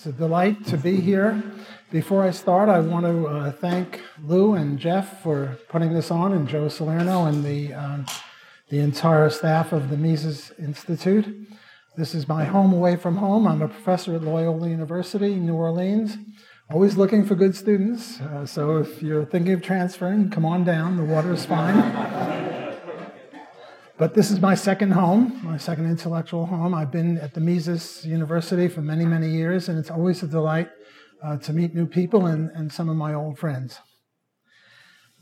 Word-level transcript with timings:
It's 0.00 0.06
a 0.06 0.12
delight 0.12 0.64
to 0.68 0.78
be 0.78 0.98
here. 0.98 1.42
Before 1.90 2.22
I 2.22 2.30
start, 2.30 2.70
I 2.70 2.80
want 2.80 3.04
to 3.04 3.26
uh, 3.26 3.52
thank 3.52 4.00
Lew 4.24 4.54
and 4.54 4.78
Jeff 4.78 5.22
for 5.22 5.58
putting 5.68 5.92
this 5.92 6.10
on, 6.10 6.32
and 6.32 6.48
Joe 6.48 6.70
Salerno 6.70 7.26
and 7.26 7.44
the, 7.44 7.74
um, 7.74 8.06
the 8.70 8.78
entire 8.78 9.28
staff 9.28 9.74
of 9.74 9.90
the 9.90 9.98
Mises 9.98 10.52
Institute. 10.58 11.46
This 11.98 12.14
is 12.14 12.26
my 12.26 12.46
home 12.46 12.72
away 12.72 12.96
from 12.96 13.16
home. 13.16 13.46
I'm 13.46 13.60
a 13.60 13.68
professor 13.68 14.14
at 14.14 14.22
Loyola 14.22 14.70
University, 14.70 15.34
New 15.34 15.56
Orleans. 15.56 16.16
Always 16.70 16.96
looking 16.96 17.26
for 17.26 17.34
good 17.34 17.54
students. 17.54 18.22
Uh, 18.22 18.46
so 18.46 18.78
if 18.78 19.02
you're 19.02 19.26
thinking 19.26 19.52
of 19.52 19.60
transferring, 19.60 20.30
come 20.30 20.46
on 20.46 20.64
down. 20.64 20.96
The 20.96 21.04
water 21.04 21.34
is 21.34 21.44
fine. 21.44 22.59
But 24.00 24.14
this 24.14 24.30
is 24.30 24.40
my 24.40 24.54
second 24.54 24.92
home, 24.92 25.38
my 25.44 25.58
second 25.58 25.84
intellectual 25.84 26.46
home. 26.46 26.72
I've 26.72 26.90
been 26.90 27.18
at 27.18 27.34
the 27.34 27.40
Mises 27.42 28.02
University 28.02 28.66
for 28.66 28.80
many, 28.80 29.04
many 29.04 29.28
years, 29.28 29.68
and 29.68 29.78
it's 29.78 29.90
always 29.90 30.22
a 30.22 30.26
delight 30.26 30.70
uh, 31.22 31.36
to 31.36 31.52
meet 31.52 31.74
new 31.74 31.84
people 31.84 32.24
and, 32.24 32.48
and 32.54 32.72
some 32.72 32.88
of 32.88 32.96
my 32.96 33.12
old 33.12 33.38
friends. 33.38 33.78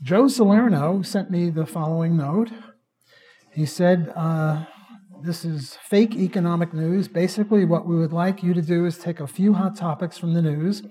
Joe 0.01 0.29
Salerno 0.29 1.01
sent 1.01 1.29
me 1.29 1.49
the 1.49 1.65
following 1.65 2.15
note. 2.15 2.51
He 3.51 3.65
said, 3.65 4.13
uh, 4.15 4.63
This 5.23 5.43
is 5.43 5.77
fake 5.83 6.15
economic 6.15 6.73
news. 6.73 7.09
Basically, 7.09 7.65
what 7.65 7.85
we 7.85 7.97
would 7.97 8.13
like 8.13 8.43
you 8.43 8.53
to 8.53 8.61
do 8.61 8.85
is 8.85 8.97
take 8.97 9.19
a 9.19 9.27
few 9.27 9.55
hot 9.55 9.75
topics 9.75 10.17
from 10.17 10.33
the 10.33 10.41
news, 10.41 10.83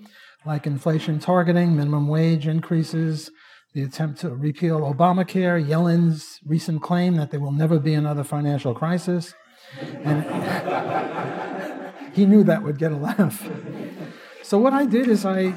like 0.45 0.67
inflation 0.67 1.17
targeting, 1.17 1.75
minimum 1.75 2.07
wage 2.07 2.45
increases, 2.45 3.31
the 3.73 3.83
attempt 3.83 4.21
to 4.21 4.29
repeal 4.29 4.79
Obamacare, 4.81 5.65
Yellen's 5.65 6.39
recent 6.45 6.81
claim 6.81 7.15
that 7.17 7.31
there 7.31 7.39
will 7.39 7.51
never 7.51 7.79
be 7.79 7.93
another 7.93 8.23
financial 8.23 8.73
crisis. 8.73 9.33
And 10.03 10.23
he 12.13 12.25
knew 12.25 12.43
that 12.43 12.63
would 12.63 12.79
get 12.79 12.91
a 12.91 12.97
laugh. 12.97 13.47
So, 14.41 14.57
what 14.57 14.73
I 14.73 14.85
did 14.85 15.07
is 15.07 15.25
I 15.25 15.53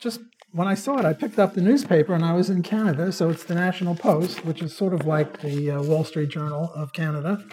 just, 0.00 0.20
when 0.50 0.66
I 0.66 0.74
saw 0.74 0.98
it, 0.98 1.04
I 1.04 1.12
picked 1.12 1.38
up 1.38 1.54
the 1.54 1.60
newspaper 1.60 2.14
and 2.14 2.24
I 2.24 2.32
was 2.32 2.50
in 2.50 2.62
Canada. 2.62 3.12
So, 3.12 3.30
it's 3.30 3.44
the 3.44 3.54
National 3.54 3.94
Post, 3.94 4.44
which 4.44 4.60
is 4.60 4.76
sort 4.76 4.92
of 4.92 5.06
like 5.06 5.40
the 5.40 5.70
uh, 5.70 5.82
Wall 5.82 6.02
Street 6.04 6.30
Journal 6.30 6.72
of 6.74 6.92
Canada. 6.92 7.44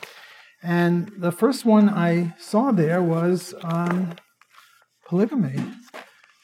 And 0.63 1.11
the 1.17 1.31
first 1.31 1.63
one 1.63 1.87
I 1.89 2.35
saw 2.39 2.71
there 2.71 3.03
was 3.03 3.53
um, 3.63 4.15
polygamy. 5.05 5.63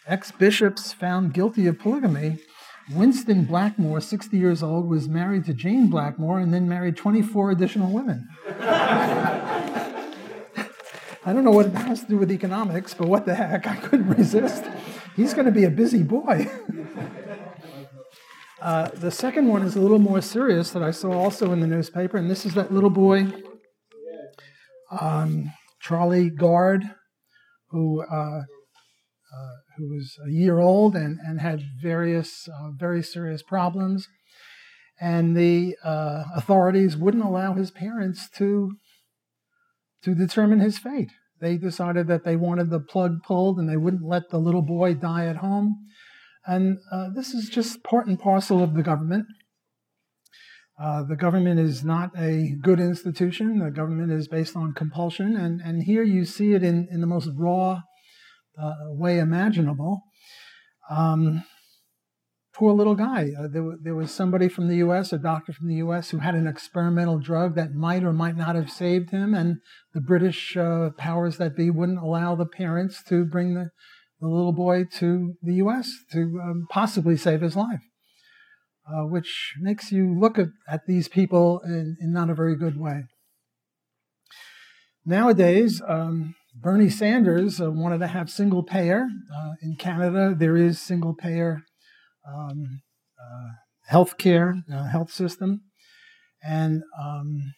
Ex 0.08 0.31
bishops 0.31 0.94
found 0.94 1.34
guilty 1.34 1.66
of 1.66 1.80
polygamy 1.80 2.38
Winston 2.91 3.45
Blackmore, 3.45 4.00
60 4.00 4.38
years 4.38 4.61
old, 4.61 4.88
was 4.88 5.08
married 5.09 5.45
to 5.45 5.53
Jane 5.53 5.88
Blackmore 5.89 6.39
and 6.39 6.53
then 6.53 6.69
married 6.69 6.95
24 6.95 7.52
additional 7.52 7.91
women. 7.91 8.28
I 11.28 11.33
don't 11.33 11.44
know 11.44 11.52
what 11.52 11.66
it 11.66 11.73
has 11.73 12.02
to 12.02 12.08
do 12.08 12.17
with 12.17 12.31
economics, 12.31 12.94
but 12.94 13.08
what 13.08 13.25
the 13.25 13.33
heck, 13.33 13.66
I 13.66 13.75
couldn't 13.78 14.09
resist. 14.09 14.63
He's 15.16 15.33
going 15.33 15.45
to 15.45 15.52
be 15.52 15.63
a 15.63 15.72
busy 15.72 16.03
boy. 16.03 16.47
uh, 18.61 18.89
the 18.89 19.09
second 19.09 19.47
one 19.47 19.63
is 19.63 19.75
a 19.75 19.81
little 19.81 19.97
more 19.97 20.22
serious 20.22 20.69
that 20.72 20.83
I 20.83 20.91
saw 20.91 21.11
also 21.11 21.52
in 21.52 21.61
the 21.61 21.67
newspaper, 21.67 22.17
and 22.17 22.30
this 22.30 22.45
is 22.45 22.53
that 22.53 22.72
little 22.72 22.91
boy, 22.91 23.25
um, 25.02 25.52
Charlie 25.81 26.30
Gard, 26.30 26.83
who 27.69 28.03
uh, 28.03 28.41
uh, 28.41 29.56
who 29.78 29.94
was 29.94 30.18
a 30.26 30.31
year 30.31 30.59
old 30.59 30.95
and, 30.95 31.20
and 31.26 31.42
had 31.42 31.62
various 31.81 32.48
uh, 32.48 32.72
very 32.72 33.04
serious 33.04 33.44
problems. 33.44 34.08
And 35.00 35.36
the 35.36 35.76
uh, 35.84 36.23
authorities 36.36 36.95
wouldn't 36.95 37.23
allow 37.23 37.54
his 37.54 37.70
parents 37.70 38.30
to, 38.38 38.78
to 40.03 40.16
determine 40.16 40.59
his 40.59 40.78
fate. 40.78 41.12
They 41.42 41.58
decided 41.58 42.08
that 42.08 42.23
they 42.23 42.38
wanted 42.38 42.70
the 42.70 42.80
plug 42.80 43.22
pulled 43.23 43.58
and 43.58 43.70
they 43.70 43.76
wouldn't 43.78 44.08
let 44.08 44.30
the 44.30 44.38
little 44.38 44.62
boy 44.62 44.94
die 44.94 45.26
at 45.26 45.38
home. 45.38 45.76
And 46.46 46.78
uh, 46.92 47.09
this 47.14 47.34
is 47.34 47.50
just 47.50 47.84
part 47.84 48.08
and 48.08 48.20
parcel 48.20 48.64
of 48.64 48.73
the 48.73 48.84
government. 48.84 49.26
Uh, 50.81 51.03
the 51.03 51.16
government 51.16 51.59
is 51.59 51.84
not 51.84 52.12
a 52.18 52.53
good 52.62 52.80
institution. 52.80 53.59
The 53.59 53.72
government 53.72 54.12
is 54.12 54.28
based 54.28 54.56
on 54.56 54.74
compulsion. 54.74 55.36
And, 55.36 55.62
and 55.62 55.84
here 55.84 56.03
you 56.03 56.24
see 56.25 56.53
it 56.53 56.63
in, 56.63 56.88
in 56.92 57.02
the 57.02 57.07
most 57.07 57.30
raw 57.36 57.81
uh, 58.62 58.74
way 58.90 59.20
imaginable. 59.20 60.04
Um, 60.90 61.44
poor 62.54 62.74
little 62.74 62.96
guy. 62.96 63.32
Uh, 63.38 63.48
there, 63.48 63.64
there, 63.82 63.96
was 63.96 64.12
somebody 64.12 64.48
from 64.48 64.68
the 64.68 64.78
US, 64.78 65.12
a 65.12 65.18
doctor 65.18 65.52
from 65.52 65.68
the 65.68 65.76
US, 65.76 66.10
who 66.10 66.20
had 66.20 66.36
an 66.36 66.48
experimental 66.48 67.20
drug 67.20 67.56
that 67.56 67.74
might 67.74 68.04
or 68.04 68.14
might 68.14 68.38
not 68.38 68.56
have 68.56 68.72
saved 68.72 69.12
him, 69.12 69.34
and 69.34 69.58
the 69.94 70.02
British 70.02 70.56
uh, 70.56 70.92
powers 70.98 71.38
that 71.38 71.56
be 71.56 71.70
wouldn't 71.70 72.00
allow 72.00 72.36
the 72.36 72.46
parents 72.46 73.04
to 73.10 73.26
bring 73.26 73.56
the, 73.56 73.70
the 74.22 74.28
little 74.28 74.54
boy 74.54 74.86
to 75.00 75.34
the 75.42 75.56
US 75.56 75.92
to 76.14 76.40
um, 76.42 76.68
possibly 76.70 77.18
save 77.18 77.42
his 77.42 77.56
life. 77.56 77.82
Uh, 78.88 79.02
which 79.02 79.56
makes 79.60 79.92
you 79.92 80.16
look 80.16 80.38
at, 80.38 80.50
at 80.70 80.82
these 80.86 81.08
people 81.08 81.60
in, 81.66 81.98
in 82.00 82.14
not 82.14 82.30
a 82.30 82.36
very 82.36 82.56
good 82.56 82.80
way. 82.80 83.02
Nowadays, 85.04 85.82
um, 85.88 86.36
Bernie 86.58 86.90
Sanders 86.90 87.60
uh, 87.60 87.70
wanted 87.70 88.00
to 88.00 88.08
have 88.08 88.30
single 88.30 88.64
payer. 88.64 89.08
Uh, 89.36 89.54
in 89.62 89.76
Canada, 89.76 90.34
there 90.38 90.56
is 90.56 90.80
single 90.80 91.14
payer 91.14 91.64
um, 92.28 92.82
uh, 93.20 93.50
health 93.88 94.18
care, 94.18 94.56
uh, 94.74 94.86
health 94.86 95.12
system. 95.12 95.62
And 96.42 96.84
um, 97.00 97.54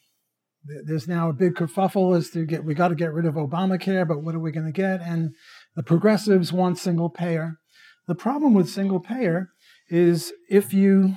th- 0.68 0.82
there's 0.86 1.08
now 1.08 1.30
a 1.30 1.34
big 1.34 1.54
kerfuffle 1.54 2.18
as 2.18 2.32
to 2.32 2.46
get, 2.46 2.64
we 2.64 2.74
got 2.74 2.88
to 2.88 2.96
get 2.96 3.14
rid 3.14 3.26
of 3.26 3.36
Obamacare, 3.36 4.08
but 4.08 4.24
what 4.24 4.34
are 4.34 4.40
we 4.40 4.52
going 4.52 4.66
to 4.66 4.72
get? 4.72 5.00
And 5.02 5.36
the 5.76 5.84
progressives 5.84 6.52
want 6.52 6.80
single 6.80 7.10
payer. 7.10 7.58
The 8.08 8.16
problem 8.16 8.56
with 8.56 8.70
single 8.70 9.00
payer 9.00 9.50
is 9.90 10.34
if 10.50 10.74
you 10.74 11.16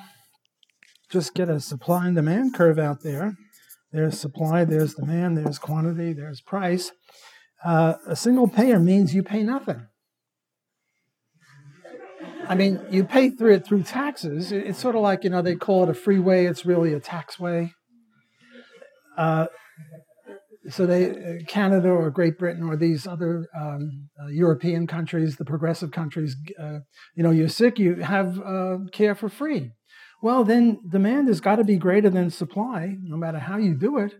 just 1.11 1.35
get 1.35 1.49
a 1.49 1.61
supply 1.61 2.07
and 2.07 2.17
demand 2.17 2.55
curve 2.55 2.79
out 2.79 3.03
there, 3.03 3.37
there's 3.91 4.21
supply, 4.21 4.65
there's 4.65 4.95
demand, 4.95 5.39
there's 5.39 5.59
quantity, 5.59 6.13
there's 6.13 6.41
price 6.41 6.93
uh, 7.65 7.95
a 8.07 8.17
single 8.17 8.49
payer 8.49 8.79
means 8.79 9.15
you 9.15 9.23
pay 9.23 9.43
nothing. 9.43 9.87
I 12.49 12.55
mean, 12.57 12.81
you 12.91 13.05
pay 13.05 13.31
through 13.31 13.55
it 13.55 13.65
through 13.65 13.85
taxes. 13.85 14.51
It's 14.51 14.79
sort 14.79 14.97
of 14.97 15.03
like, 15.03 15.23
you 15.23 15.31
know, 15.31 15.41
they 15.41 15.55
call 15.55 15.85
it 15.85 15.89
a 15.89 15.95
freeway, 15.95 16.47
it's 16.47 16.67
really 16.67 16.93
a 16.95 17.01
taxway. 17.01 17.71
Uh, 19.17 19.47
so 20.69 20.85
they, 20.85 21.11
uh, 21.11 21.45
Canada 21.47 21.89
or 21.89 22.11
Great 22.11 22.39
Britain 22.39 22.65
or 22.65 22.77
these 22.77 23.07
other 23.07 23.47
um, 23.57 24.09
uh, 24.21 24.27
European 24.29 24.87
countries, 24.87 25.37
the 25.37 25.45
progressive 25.45 25.91
countries, 25.91 26.37
uh, 26.59 26.81
you 27.15 27.23
know, 27.23 27.31
you're 27.31 27.49
sick, 27.49 27.79
you 27.79 27.97
have 27.97 28.41
uh, 28.41 28.79
care 28.91 29.15
for 29.15 29.29
free. 29.29 29.71
Well, 30.23 30.45
then 30.45 30.81
demand 30.89 31.29
has 31.29 31.41
got 31.41 31.57
to 31.57 31.65
be 31.65 31.77
greater 31.77 32.11
than 32.11 32.31
supply, 32.31 32.97
no 33.01 33.17
matter 33.17 33.39
how 33.39 33.59
you 33.59 33.75
do 33.75 33.99
it, 33.99 34.15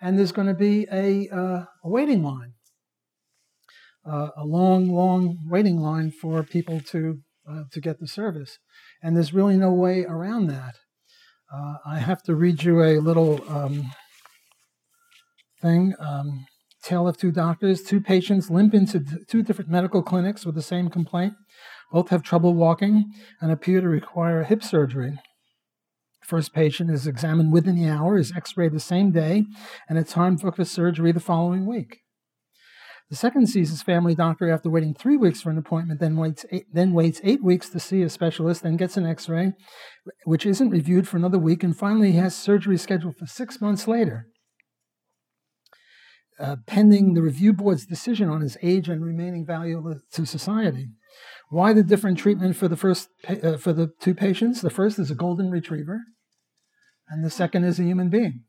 and 0.00 0.18
there's 0.18 0.32
going 0.32 0.48
to 0.48 0.54
be 0.54 0.86
a, 0.90 1.28
uh, 1.28 1.64
a 1.84 1.88
waiting 1.88 2.22
line 2.22 2.52
uh, 4.04 4.28
a 4.36 4.44
long, 4.44 4.88
long 4.88 5.38
waiting 5.48 5.78
line 5.78 6.10
for 6.10 6.42
people 6.42 6.80
to 6.80 7.20
uh, 7.48 7.64
to 7.72 7.80
get 7.80 7.98
the 7.98 8.06
service, 8.06 8.58
and 9.02 9.16
there's 9.16 9.34
really 9.34 9.56
no 9.56 9.72
way 9.72 10.04
around 10.04 10.46
that. 10.46 10.76
Uh, 11.52 11.74
I 11.84 11.98
have 11.98 12.22
to 12.24 12.34
read 12.34 12.62
you 12.62 12.82
a 12.82 13.00
little 13.00 13.40
um, 13.48 13.90
thing. 15.60 15.94
Um, 15.98 16.46
tale 16.82 17.06
of 17.06 17.16
two 17.16 17.30
doctors. 17.30 17.82
Two 17.82 18.00
patients 18.00 18.50
limp 18.50 18.74
into 18.74 19.04
two 19.28 19.42
different 19.42 19.70
medical 19.70 20.02
clinics 20.02 20.44
with 20.46 20.54
the 20.54 20.62
same 20.62 20.88
complaint. 20.88 21.34
Both 21.92 22.08
have 22.08 22.22
trouble 22.22 22.54
walking 22.54 23.12
and 23.40 23.52
appear 23.52 23.80
to 23.80 23.88
require 23.88 24.44
hip 24.44 24.62
surgery. 24.62 25.18
First 26.24 26.54
patient 26.54 26.90
is 26.90 27.06
examined 27.06 27.52
within 27.52 27.76
the 27.76 27.88
hour, 27.88 28.16
is 28.16 28.32
x 28.34 28.56
rayed 28.56 28.72
the 28.72 28.80
same 28.80 29.10
day, 29.10 29.44
and 29.88 29.98
it's 29.98 30.12
time 30.12 30.38
for 30.38 30.64
surgery 30.64 31.12
the 31.12 31.20
following 31.20 31.66
week. 31.66 32.01
The 33.12 33.18
second 33.18 33.46
sees 33.48 33.68
his 33.68 33.82
family 33.82 34.14
doctor 34.14 34.50
after 34.50 34.70
waiting 34.70 34.94
three 34.94 35.18
weeks 35.18 35.42
for 35.42 35.50
an 35.50 35.58
appointment, 35.58 36.00
then 36.00 36.16
waits 36.16 36.46
eight, 36.50 36.64
then 36.72 36.94
waits 36.94 37.20
eight 37.22 37.44
weeks 37.44 37.68
to 37.68 37.78
see 37.78 38.00
a 38.00 38.08
specialist, 38.08 38.62
then 38.62 38.78
gets 38.78 38.96
an 38.96 39.04
X-ray, 39.04 39.52
which 40.24 40.46
isn't 40.46 40.70
reviewed 40.70 41.06
for 41.06 41.18
another 41.18 41.38
week, 41.38 41.62
and 41.62 41.76
finally 41.76 42.12
he 42.12 42.16
has 42.16 42.34
surgery 42.34 42.78
scheduled 42.78 43.18
for 43.18 43.26
six 43.26 43.60
months 43.60 43.86
later, 43.86 44.28
uh, 46.40 46.56
pending 46.66 47.12
the 47.12 47.20
review 47.20 47.52
board's 47.52 47.84
decision 47.84 48.30
on 48.30 48.40
his 48.40 48.56
age 48.62 48.88
and 48.88 49.04
remaining 49.04 49.44
value 49.44 50.00
to 50.14 50.24
society. 50.24 50.88
Why 51.50 51.74
the 51.74 51.82
different 51.82 52.16
treatment 52.16 52.56
for 52.56 52.66
the 52.66 52.78
first 52.78 53.10
uh, 53.28 53.58
for 53.58 53.74
the 53.74 53.90
two 54.00 54.14
patients? 54.14 54.62
The 54.62 54.70
first 54.70 54.98
is 54.98 55.10
a 55.10 55.14
golden 55.14 55.50
retriever, 55.50 56.00
and 57.10 57.22
the 57.22 57.28
second 57.28 57.64
is 57.64 57.78
a 57.78 57.82
human 57.84 58.08
being 58.08 58.44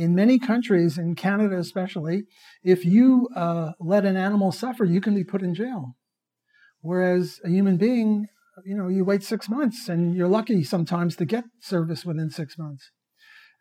in 0.00 0.14
many 0.14 0.38
countries, 0.38 0.96
in 0.96 1.14
Canada 1.14 1.58
especially, 1.58 2.24
if 2.64 2.84
you 2.84 3.28
uh, 3.36 3.72
let 3.78 4.06
an 4.06 4.16
animal 4.16 4.50
suffer, 4.50 4.84
you 4.84 5.00
can 5.00 5.14
be 5.14 5.24
put 5.24 5.42
in 5.42 5.54
jail. 5.54 5.94
Whereas 6.80 7.38
a 7.44 7.50
human 7.50 7.76
being, 7.76 8.26
you 8.64 8.74
know, 8.74 8.88
you 8.88 9.04
wait 9.04 9.22
six 9.22 9.48
months 9.48 9.88
and 9.90 10.14
you're 10.16 10.26
lucky 10.28 10.64
sometimes 10.64 11.16
to 11.16 11.26
get 11.26 11.44
service 11.60 12.06
within 12.06 12.30
six 12.30 12.56
months. 12.56 12.90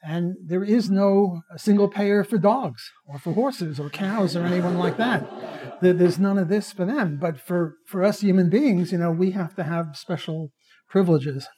And 0.02 0.36
there 0.42 0.64
is 0.64 0.90
no 0.90 1.42
single 1.58 1.90
payer 1.90 2.24
for 2.24 2.38
dogs 2.38 2.90
or 3.06 3.20
for 3.20 3.34
horses 3.34 3.78
or 3.78 3.90
cows 3.90 4.34
or 4.38 4.46
anyone 4.46 4.78
like 4.78 4.96
that. 4.96 5.82
There's 5.82 6.18
none 6.18 6.38
of 6.38 6.48
this 6.48 6.72
for 6.72 6.86
them. 6.86 7.18
But 7.20 7.42
for, 7.42 7.76
for 7.86 8.02
us 8.06 8.22
human 8.22 8.50
beings, 8.50 8.94
you 8.94 8.98
know, 8.98 9.12
we 9.12 9.32
have 9.32 9.56
to 9.56 9.64
have 9.64 9.98
special 9.98 10.52
privileges. 10.88 11.50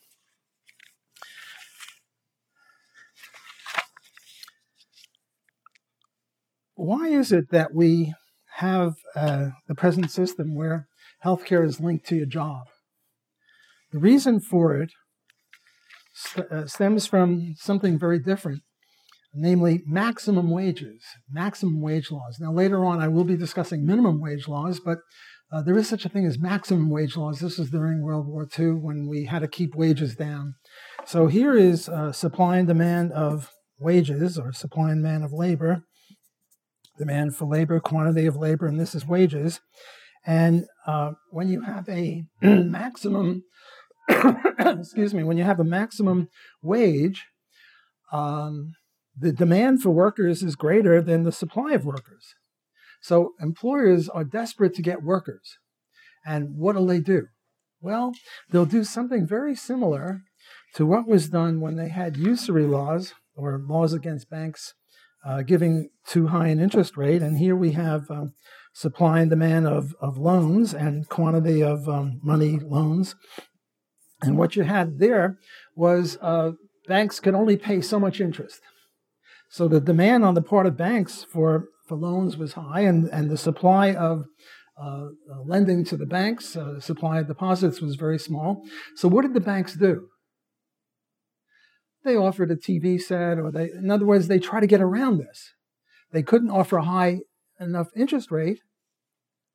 Why 6.82 7.10
is 7.10 7.32
it 7.32 7.52
that 7.52 7.76
we 7.76 8.16
have 8.56 8.96
uh, 9.16 9.50
the 9.68 9.76
present 9.76 10.10
system 10.10 10.56
where 10.56 10.88
healthcare 11.24 11.64
is 11.64 11.80
linked 11.80 12.08
to 12.08 12.16
your 12.16 12.26
job? 12.26 12.64
The 13.92 14.00
reason 14.00 14.40
for 14.40 14.76
it 14.76 14.90
st- 16.16 16.52
uh, 16.52 16.66
stems 16.66 17.06
from 17.06 17.54
something 17.56 18.00
very 18.00 18.18
different, 18.18 18.64
namely 19.32 19.84
maximum 19.86 20.50
wages, 20.50 21.04
maximum 21.30 21.82
wage 21.82 22.10
laws. 22.10 22.40
Now, 22.40 22.52
later 22.52 22.84
on, 22.84 23.00
I 23.00 23.10
will 23.10 23.26
be 23.26 23.38
discussing 23.38 23.86
minimum 23.86 24.20
wage 24.20 24.48
laws, 24.48 24.80
but 24.84 24.98
uh, 25.54 25.62
there 25.62 25.78
is 25.78 25.88
such 25.88 26.06
a 26.06 26.10
thing 26.10 26.26
as 26.26 26.40
maximum 26.40 26.90
wage 26.90 27.16
laws. 27.16 27.42
This 27.42 27.60
is 27.60 27.70
during 27.70 28.02
World 28.02 28.26
War 28.26 28.48
II 28.58 28.72
when 28.72 29.08
we 29.08 29.26
had 29.26 29.44
to 29.44 29.48
keep 29.48 29.76
wages 29.76 30.16
down. 30.16 30.56
So 31.06 31.28
here 31.28 31.56
is 31.56 31.88
uh, 31.88 32.12
supply 32.12 32.58
and 32.58 32.68
demand 32.68 33.12
of 33.12 33.52
wages, 33.80 34.40
or 34.40 34.52
supply 34.52 34.90
and 34.90 35.04
demand 35.04 35.24
of 35.24 35.32
labor, 35.32 35.84
demand 37.02 37.36
for 37.36 37.46
labor, 37.46 37.80
quantity 37.80 38.26
of 38.28 38.36
labor, 38.36 38.68
and 38.68 38.80
this 38.80 38.94
is 38.94 39.08
wages. 39.08 39.60
And 40.26 40.66
uh, 40.86 41.14
when 41.32 41.48
you 41.50 41.62
have 41.62 41.90
a 41.90 42.24
maximum 42.42 43.44
excuse 44.60 45.14
me, 45.14 45.24
when 45.24 45.38
you 45.38 45.44
have 45.44 45.60
a 45.60 45.64
maximum 45.64 46.30
wage, 46.62 47.26
um, 48.12 48.74
the 49.18 49.32
demand 49.32 49.82
for 49.82 49.92
workers 49.92 50.44
is 50.44 50.56
greater 50.56 51.02
than 51.02 51.24
the 51.24 51.32
supply 51.32 51.72
of 51.74 51.86
workers. 51.86 52.36
So 53.02 53.32
employers 53.40 54.10
are 54.10 54.24
desperate 54.24 54.74
to 54.76 54.82
get 54.82 55.04
workers. 55.04 55.58
And 56.26 56.56
what 56.58 56.76
will 56.76 56.86
they 56.86 57.00
do? 57.00 57.28
Well, 57.82 58.14
they'll 58.50 58.66
do 58.66 58.84
something 58.84 59.26
very 59.28 59.56
similar 59.56 60.22
to 60.76 60.86
what 60.86 61.08
was 61.08 61.30
done 61.30 61.62
when 61.62 61.76
they 61.76 61.90
had 61.90 62.18
usury 62.18 62.66
laws 62.66 63.14
or 63.36 63.60
laws 63.68 63.94
against 63.94 64.30
banks 64.30 64.74
uh, 65.26 65.42
giving 65.42 65.90
too 66.06 66.28
high 66.28 66.48
an 66.48 66.60
interest 66.60 66.98
rate. 66.98 67.22
And 67.22 67.38
here 67.38 67.56
we 67.56 67.72
have 67.74 68.10
um, 68.10 68.34
supply 68.74 69.20
and 69.20 69.30
demand 69.30 69.68
of, 69.68 69.96
of 70.02 70.18
loans 70.18 70.74
and 70.74 71.08
quantity 71.10 71.62
of 71.62 71.88
um, 71.88 72.20
money 72.24 72.60
loans 72.60 73.16
and 74.22 74.38
what 74.38 74.56
you 74.56 74.64
had 74.64 75.00
there 75.00 75.38
was 75.76 76.18
uh, 76.22 76.52
banks 76.88 77.20
could 77.20 77.34
only 77.34 77.58
pay 77.58 77.82
so 77.82 78.00
much 78.00 78.22
interest. 78.22 78.62
So 79.50 79.68
the 79.68 79.82
demand 79.82 80.24
on 80.24 80.36
the 80.36 80.42
part 80.42 80.66
of 80.66 80.78
banks 80.78 81.26
for, 81.30 81.66
for 81.88 81.98
loans 81.98 82.38
was 82.38 82.54
high, 82.54 82.82
and, 82.82 83.10
and 83.10 83.30
the 83.30 83.38
supply 83.38 83.94
of 83.94 84.26
uh, 84.82 85.08
uh, 85.32 85.42
lending 85.46 85.84
to 85.86 85.98
the 85.98 86.06
banks, 86.06 86.56
uh, 86.56 86.80
supply 86.80 87.20
of 87.20 87.28
deposits 87.28 87.82
was 87.82 87.96
very 87.96 88.18
small. 88.18 88.64
So 88.96 89.08
what 89.08 89.24
did 89.24 89.34
the 89.34 89.42
banks 89.42 89.76
do? 89.76 90.08
They 92.04 92.16
offered 92.16 92.52
a 92.52 92.56
TV 92.56 93.00
set, 93.00 93.38
or 93.38 93.52
they, 93.52 93.70
in 93.72 93.92
other 93.92 94.06
words, 94.06 94.28
they 94.28 94.40
try 94.40 94.60
to 94.60 94.68
get 94.68 94.82
around 94.82 95.20
this. 95.20 95.54
They 96.12 96.24
couldn't 96.24 96.50
offer 96.50 96.78
a 96.78 96.84
high 96.84 97.20
enough 97.60 97.88
interest 97.96 98.32
rate, 98.32 98.60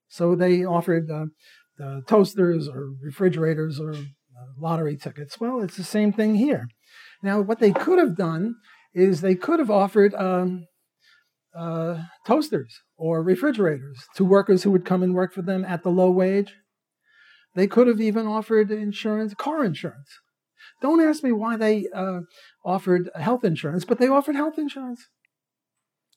so 0.09 0.35
they 0.35 0.65
offered 0.65 1.11
uh, 1.11 2.01
toasters 2.07 2.69
or 2.69 2.91
refrigerators 3.03 3.81
or 3.81 3.95
lottery 4.59 4.97
tickets. 4.97 5.41
Well, 5.41 5.61
it's 5.61 5.77
the 5.77 5.85
same 5.85 6.13
thing 6.13 6.37
here. 6.37 6.69
Now, 7.23 7.41
what 7.41 7.59
they 7.59 7.73
could 7.73 7.99
have 7.99 8.17
done 8.17 8.57
is 8.95 9.21
they 9.21 9.35
could 9.35 9.59
have 9.59 9.71
offered 9.71 10.15
um, 10.15 10.67
uh, 11.55 12.03
toasters 12.27 12.81
or 12.97 13.23
refrigerators 13.23 14.05
to 14.17 14.25
workers 14.25 14.63
who 14.63 14.71
would 14.71 14.85
come 14.85 15.03
and 15.03 15.15
work 15.15 15.33
for 15.33 15.43
them 15.43 15.65
at 15.65 15.83
the 15.83 15.91
low 15.91 16.11
wage. 16.11 16.55
They 17.55 17.67
could 17.67 17.87
have 17.87 18.01
even 18.01 18.27
offered 18.27 18.71
insurance, 18.71 19.35
car 19.35 19.65
insurance. 19.65 20.11
Don't 20.83 21.03
ask 21.03 21.23
me 21.23 21.33
why 21.33 21.57
they 21.57 21.87
uh, 21.95 22.21
offered 22.65 23.11
health 23.15 23.45
insurance, 23.45 23.85
but 23.85 23.99
they 23.99 24.09
offered 24.09 24.37
health 24.37 24.59
insurance. 24.59 25.07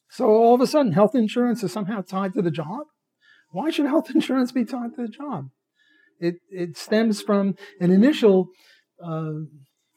So 0.09 0.25
all 0.27 0.55
of 0.55 0.61
a 0.61 0.67
sudden, 0.67 0.93
health 0.93 1.15
insurance 1.15 1.63
is 1.63 1.71
somehow 1.71 2.01
tied 2.01 2.33
to 2.33 2.41
the 2.41 2.51
job. 2.51 2.87
Why 3.51 3.69
should 3.69 3.85
health 3.85 4.09
insurance 4.13 4.51
be 4.51 4.65
tied 4.65 4.95
to 4.95 5.03
the 5.03 5.07
job? 5.07 5.49
It, 6.19 6.35
it 6.49 6.77
stems 6.77 7.21
from 7.21 7.55
an 7.79 7.91
initial 7.91 8.49
uh, 9.03 9.31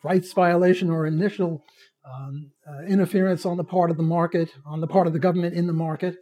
rights 0.04 0.32
violation 0.32 0.90
or 0.90 1.06
initial 1.06 1.64
um, 2.04 2.52
uh, 2.68 2.84
interference 2.84 3.44
on 3.44 3.56
the 3.56 3.64
part 3.64 3.90
of 3.90 3.96
the 3.96 4.02
market, 4.02 4.50
on 4.66 4.80
the 4.80 4.86
part 4.86 5.06
of 5.06 5.12
the 5.12 5.18
government 5.18 5.54
in 5.54 5.66
the 5.66 5.72
market, 5.72 6.16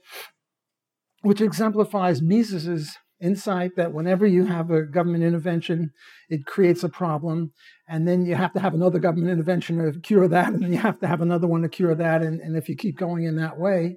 which 1.23 1.41
exemplifies 1.41 2.23
Mises's 2.23 2.97
insight 3.21 3.73
that 3.77 3.93
whenever 3.93 4.27
you 4.27 4.47
have 4.47 4.71
a 4.71 4.83
government 4.83 5.25
intervention, 5.25 5.91
it 6.29 6.47
creates 6.47 6.83
a 6.83 6.89
problem, 6.89 7.53
and 7.89 8.07
then 8.09 8.25
you 8.25 8.35
have 8.35 8.53
to 8.55 8.61
have 8.61 8.75
another 8.75 8.99
government 8.99 9.31
intervention 9.31 9.79
to 9.79 10.01
cure 10.01 10.29
that, 10.29 10.53
and 10.53 10.63
then 10.63 10.73
you 10.73 10.79
have 10.79 10.99
to 11.01 11.07
have 11.07 11.21
another 11.21 11.47
one 11.47 11.63
to 11.63 11.69
cure 11.69 11.95
that, 11.95 12.23
and, 12.23 12.41
and 12.41 12.57
if 12.57 12.69
you 12.69 12.77
keep 12.77 12.97
going 12.97 13.25
in 13.25 13.37
that 13.37 13.59
way, 13.59 13.97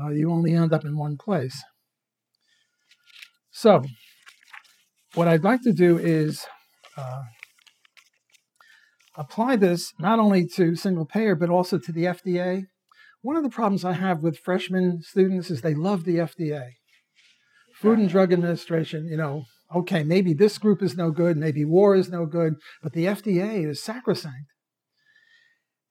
uh, 0.00 0.08
you 0.08 0.30
only 0.30 0.54
end 0.54 0.72
up 0.72 0.84
in 0.84 0.96
one 0.96 1.16
place. 1.16 1.62
So, 3.50 3.84
what 5.14 5.28
I'd 5.28 5.44
like 5.44 5.62
to 5.62 5.72
do 5.72 5.96
is 5.96 6.44
uh, 6.96 7.22
apply 9.16 9.56
this 9.56 9.92
not 9.98 10.18
only 10.18 10.46
to 10.56 10.76
single 10.76 11.06
payer, 11.06 11.34
but 11.34 11.48
also 11.48 11.78
to 11.78 11.92
the 11.92 12.04
FDA. 12.04 12.66
One 13.22 13.36
of 13.36 13.42
the 13.42 13.48
problems 13.48 13.84
I 13.84 13.94
have 13.94 14.20
with 14.20 14.38
freshman 14.38 15.00
students 15.02 15.50
is 15.50 15.62
they 15.62 15.74
love 15.74 16.04
the 16.04 16.16
FDA. 16.16 16.72
Food 17.80 17.98
and 17.98 18.08
Drug 18.08 18.32
Administration, 18.32 19.06
you 19.06 19.16
know, 19.16 19.44
okay, 19.74 20.02
maybe 20.02 20.32
this 20.32 20.58
group 20.58 20.82
is 20.82 20.96
no 20.96 21.10
good, 21.10 21.36
maybe 21.36 21.64
war 21.64 21.94
is 21.94 22.08
no 22.08 22.26
good, 22.26 22.54
but 22.82 22.92
the 22.92 23.06
FDA 23.06 23.68
is 23.68 23.82
sacrosanct. 23.82 24.52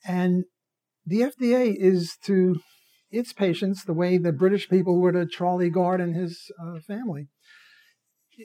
And 0.07 0.45
the 1.05 1.21
FDA 1.21 1.75
is 1.75 2.17
to 2.23 2.59
its 3.11 3.33
patients 3.33 3.83
the 3.83 3.93
way 3.93 4.17
the 4.17 4.31
British 4.31 4.69
people 4.69 4.99
were 4.99 5.11
to 5.11 5.25
Charlie 5.25 5.69
Gard 5.69 6.01
and 6.01 6.15
his 6.15 6.51
uh, 6.59 6.79
family 6.79 7.27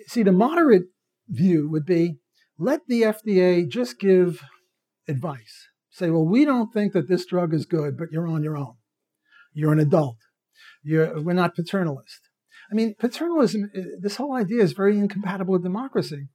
see, 0.06 0.22
the 0.22 0.32
moderate 0.32 0.84
view 1.28 1.68
would 1.68 1.86
be 1.86 2.16
let 2.58 2.80
the 2.86 3.02
FDA 3.02 3.68
just 3.68 3.98
give 3.98 4.42
advice. 5.08 5.68
Say, 5.90 6.10
well, 6.10 6.26
we 6.26 6.44
don't 6.44 6.72
think 6.72 6.92
that 6.92 7.08
this 7.08 7.26
drug 7.26 7.52
is 7.52 7.66
good, 7.66 7.96
but 7.96 8.08
you're 8.12 8.28
on 8.28 8.42
your 8.42 8.56
own. 8.56 8.74
You're 9.52 9.72
an 9.72 9.80
adult. 9.80 10.18
You're, 10.82 11.20
we're 11.20 11.32
not 11.32 11.56
paternalist. 11.56 12.29
I 12.70 12.74
mean, 12.74 12.94
paternalism, 12.98 13.70
uh, 13.76 13.80
this 14.00 14.16
whole 14.16 14.34
idea 14.34 14.62
is 14.62 14.72
very 14.72 14.98
incompatible 14.98 15.52
with 15.52 15.62
democracy. 15.62 16.28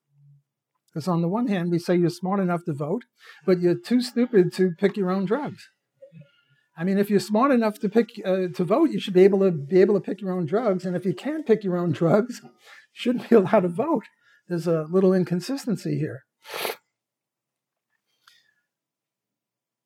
Because 0.87 1.07
on 1.07 1.21
the 1.21 1.27
one 1.27 1.47
hand, 1.47 1.71
we 1.71 1.79
say 1.79 1.95
you're 1.95 2.09
smart 2.09 2.39
enough 2.39 2.63
to 2.65 2.73
vote, 2.73 3.03
but 3.45 3.59
you're 3.59 3.77
too 3.77 4.01
stupid 4.01 4.53
to 4.53 4.71
pick 4.77 4.95
your 4.95 5.11
own 5.11 5.25
drugs. 5.25 5.67
I 6.77 6.83
mean, 6.83 6.97
if 6.97 7.09
you're 7.09 7.19
smart 7.19 7.51
enough 7.51 7.79
to 7.79 7.89
pick 7.89 8.09
uh, 8.25 8.47
to 8.53 8.63
vote, 8.63 8.91
you 8.91 8.99
should 8.99 9.13
be 9.13 9.23
able 9.23 9.39
to 9.39 9.51
be 9.51 9.79
able 9.79 9.95
to 9.95 10.01
pick 10.01 10.21
your 10.21 10.31
own 10.31 10.45
drugs. 10.45 10.85
And 10.85 10.95
if 10.95 11.05
you 11.05 11.13
can't 11.13 11.45
pick 11.45 11.63
your 11.63 11.77
own 11.77 11.91
drugs, 11.91 12.41
you 12.43 12.49
shouldn't 12.93 13.29
be 13.29 13.35
allowed 13.37 13.61
to 13.61 13.69
vote. 13.69 14.03
There's 14.47 14.67
a 14.67 14.85
little 14.89 15.13
inconsistency 15.13 15.97
here. 15.97 16.23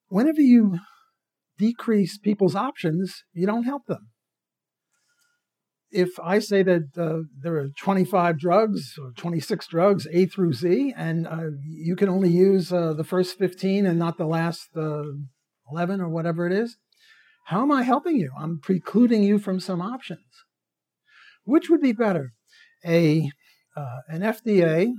Whenever 0.07 0.41
you 0.41 0.79
decrease 1.59 2.17
people's 2.17 2.55
options, 2.55 3.23
you 3.33 3.45
don't 3.45 3.63
help 3.63 3.85
them. 3.85 4.09
If 5.91 6.19
I 6.19 6.39
say 6.39 6.61
that 6.63 6.89
uh, 6.97 7.27
there 7.41 7.57
are 7.57 7.69
25 7.69 8.37
drugs 8.37 8.95
or 9.01 9.11
26 9.11 9.67
drugs, 9.67 10.07
A 10.11 10.27
through 10.27 10.53
Z, 10.53 10.93
and 10.95 11.27
uh, 11.27 11.49
you 11.63 11.95
can 11.95 12.09
only 12.09 12.29
use 12.29 12.71
uh, 12.71 12.93
the 12.93 13.03
first 13.03 13.37
15 13.37 13.87
and 13.87 13.97
not 13.97 14.17
the 14.17 14.27
last 14.27 14.69
uh, 14.75 15.03
11 15.71 15.99
or 15.99 16.09
whatever 16.09 16.45
it 16.45 16.53
is, 16.53 16.77
how 17.45 17.63
am 17.63 17.71
I 17.71 17.81
helping 17.81 18.17
you? 18.17 18.31
I'm 18.39 18.59
precluding 18.59 19.23
you 19.23 19.39
from 19.39 19.59
some 19.59 19.81
options. 19.81 20.21
Which 21.43 21.69
would 21.69 21.81
be 21.81 21.93
better? 21.93 22.33
A, 22.85 23.31
uh, 23.75 23.99
an 24.07 24.21
FDA 24.21 24.91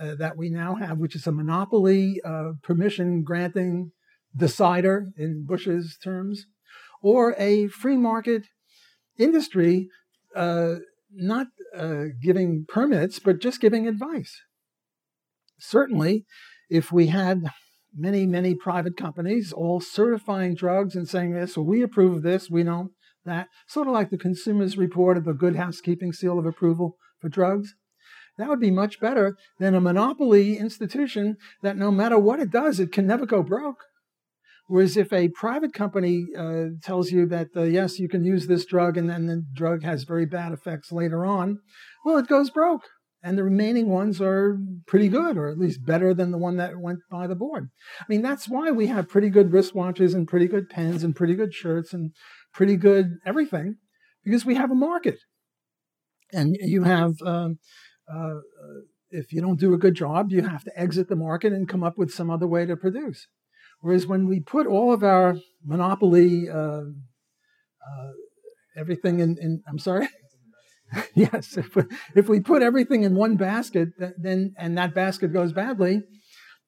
uh, 0.00 0.14
that 0.14 0.36
we 0.36 0.50
now 0.50 0.76
have, 0.76 0.98
which 0.98 1.16
is 1.16 1.26
a 1.26 1.32
monopoly 1.32 2.20
permission 2.62 3.24
granting 3.24 3.90
decider 4.36 5.08
in 5.16 5.44
Bush's 5.44 5.98
terms, 6.02 6.46
or 7.02 7.34
a 7.38 7.66
free 7.66 7.96
market 7.96 8.44
industry 9.18 9.88
uh, 10.34 10.76
not 11.10 11.48
uh, 11.76 12.04
giving 12.22 12.66
permits, 12.68 13.18
but 13.18 13.40
just 13.40 13.60
giving 13.60 13.86
advice. 13.86 14.40
Certainly, 15.58 16.24
if 16.70 16.92
we 16.92 17.08
had 17.08 17.50
many, 17.96 18.26
many 18.26 18.54
private 18.54 18.96
companies 18.96 19.52
all 19.52 19.80
certifying 19.80 20.54
drugs 20.54 20.94
and 20.94 21.08
saying 21.08 21.32
this, 21.32 21.56
well, 21.56 21.66
we 21.66 21.82
approve 21.82 22.16
of 22.16 22.22
this, 22.22 22.50
we 22.50 22.62
don't 22.62 22.92
that. 23.28 23.48
Sort 23.66 23.86
of 23.86 23.92
like 23.92 24.10
the 24.10 24.18
Consumers 24.18 24.76
Report 24.76 25.16
of 25.16 25.24
the 25.24 25.32
Good 25.32 25.56
Housekeeping 25.56 26.12
Seal 26.12 26.38
of 26.38 26.46
Approval 26.46 26.96
for 27.20 27.28
drugs. 27.28 27.74
That 28.36 28.48
would 28.48 28.60
be 28.60 28.70
much 28.70 29.00
better 29.00 29.36
than 29.58 29.74
a 29.74 29.80
monopoly 29.80 30.58
institution 30.58 31.36
that 31.62 31.76
no 31.76 31.90
matter 31.90 32.18
what 32.18 32.40
it 32.40 32.50
does, 32.50 32.78
it 32.78 32.92
can 32.92 33.06
never 33.06 33.26
go 33.26 33.42
broke. 33.42 33.84
Whereas 34.68 34.98
if 34.98 35.12
a 35.14 35.28
private 35.30 35.72
company 35.72 36.26
uh, 36.38 36.66
tells 36.82 37.10
you 37.10 37.26
that, 37.26 37.48
uh, 37.56 37.62
yes, 37.62 37.98
you 37.98 38.08
can 38.08 38.22
use 38.22 38.46
this 38.46 38.66
drug 38.66 38.98
and 38.98 39.08
then 39.08 39.26
the 39.26 39.42
drug 39.54 39.82
has 39.82 40.04
very 40.04 40.26
bad 40.26 40.52
effects 40.52 40.92
later 40.92 41.24
on, 41.24 41.58
well, 42.04 42.18
it 42.18 42.28
goes 42.28 42.50
broke. 42.50 42.82
And 43.22 43.36
the 43.36 43.42
remaining 43.42 43.88
ones 43.88 44.20
are 44.20 44.58
pretty 44.86 45.08
good, 45.08 45.36
or 45.36 45.48
at 45.48 45.58
least 45.58 45.84
better 45.84 46.14
than 46.14 46.30
the 46.30 46.38
one 46.38 46.56
that 46.58 46.78
went 46.78 47.00
by 47.10 47.26
the 47.26 47.34
board. 47.34 47.68
I 47.98 48.04
mean, 48.08 48.22
that's 48.22 48.48
why 48.48 48.70
we 48.70 48.86
have 48.86 49.08
pretty 49.08 49.30
good 49.30 49.50
wristwatches 49.50 50.14
and 50.14 50.28
pretty 50.28 50.46
good 50.46 50.68
pens 50.68 51.02
and 51.02 51.16
pretty 51.16 51.34
good 51.34 51.52
shirts 51.52 51.92
and 51.92 52.12
pretty 52.52 52.76
good 52.76 53.16
everything, 53.26 53.76
because 54.22 54.44
we 54.44 54.54
have 54.54 54.70
a 54.70 54.76
market. 54.76 55.18
And 56.32 56.56
you 56.60 56.84
have, 56.84 57.14
um, 57.24 57.58
uh, 58.08 58.34
if 59.10 59.32
you 59.32 59.40
don't 59.40 59.58
do 59.58 59.74
a 59.74 59.78
good 59.78 59.94
job, 59.94 60.30
you 60.30 60.42
have 60.42 60.62
to 60.64 60.78
exit 60.78 61.08
the 61.08 61.16
market 61.16 61.52
and 61.52 61.68
come 61.68 61.82
up 61.82 61.96
with 61.96 62.12
some 62.12 62.30
other 62.30 62.46
way 62.46 62.66
to 62.66 62.76
produce. 62.76 63.26
Whereas 63.80 64.06
when 64.06 64.26
we 64.26 64.40
put 64.40 64.66
all 64.66 64.92
of 64.92 65.04
our 65.04 65.36
monopoly, 65.64 66.48
uh, 66.48 66.82
uh, 66.82 68.12
everything 68.76 69.20
in, 69.20 69.36
in, 69.40 69.62
I'm 69.68 69.78
sorry? 69.78 70.08
yes, 71.14 71.56
if 71.56 71.76
we, 71.76 71.84
if 72.16 72.28
we 72.28 72.40
put 72.40 72.62
everything 72.62 73.04
in 73.04 73.14
one 73.14 73.36
basket, 73.36 73.90
then 74.18 74.54
and 74.56 74.76
that 74.78 74.94
basket 74.94 75.32
goes 75.32 75.52
badly, 75.52 76.02